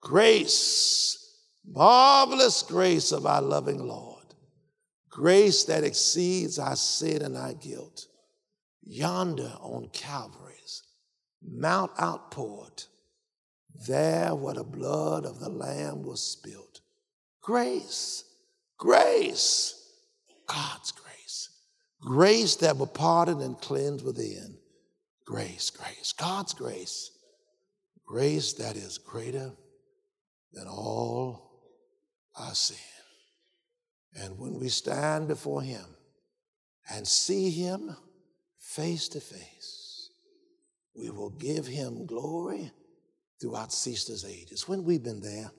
grace, 0.00 1.34
marvelous 1.66 2.62
grace 2.62 3.12
of 3.12 3.24
our 3.24 3.40
loving 3.40 3.86
Lord. 3.86 4.24
Grace 5.08 5.64
that 5.64 5.84
exceeds 5.84 6.58
our 6.58 6.76
sin 6.76 7.22
and 7.22 7.36
our 7.36 7.54
guilt. 7.54 8.06
Yonder 8.82 9.54
on 9.60 9.88
Calvary's 9.92 10.82
Mount 11.46 11.92
outpoured 12.00 12.84
there 13.86 14.34
where 14.34 14.54
the 14.54 14.64
blood 14.64 15.24
of 15.24 15.40
the 15.40 15.48
Lamb 15.48 16.02
was 16.02 16.22
spilled. 16.22 16.80
Grace, 17.42 18.24
grace, 18.78 19.74
God's 20.46 20.92
grace. 20.92 21.50
Grace 22.00 22.56
that 22.56 22.76
will 22.76 22.86
pardon 22.86 23.40
and 23.40 23.58
cleanse 23.60 24.02
within. 24.02 24.56
Grace, 25.24 25.70
grace, 25.70 26.12
God's 26.12 26.52
grace. 26.52 27.10
Grace 28.06 28.52
that 28.54 28.76
is 28.76 28.98
greater 28.98 29.52
than 30.52 30.66
all 30.66 31.62
our 32.36 32.54
sin. 32.54 32.76
And 34.14 34.38
when 34.38 34.60
we 34.60 34.68
stand 34.68 35.28
before 35.28 35.62
Him 35.62 35.84
and 36.90 37.06
see 37.06 37.50
Him 37.50 37.96
face 38.58 39.08
to 39.08 39.20
face, 39.20 40.10
we 40.94 41.10
will 41.10 41.30
give 41.30 41.66
Him 41.66 42.06
glory 42.06 42.70
throughout 43.40 43.72
ceaseless 43.72 44.24
ages. 44.24 44.68
When 44.68 44.84
we've 44.84 45.02
been 45.02 45.20
there, 45.20 45.50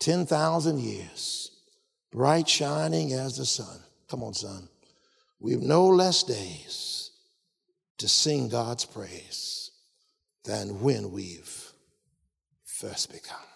10,000 0.00 0.78
years, 0.78 1.50
bright 2.10 2.48
shining 2.48 3.12
as 3.12 3.36
the 3.36 3.46
sun. 3.46 3.80
Come 4.08 4.22
on, 4.22 4.34
son. 4.34 4.68
We've 5.38 5.60
no 5.62 5.86
less 5.86 6.22
days 6.22 7.10
to 7.98 8.08
sing 8.08 8.48
God's 8.48 8.84
praise 8.84 9.70
than 10.44 10.80
when 10.80 11.12
we've 11.12 11.72
first 12.64 13.12
begun. 13.12 13.49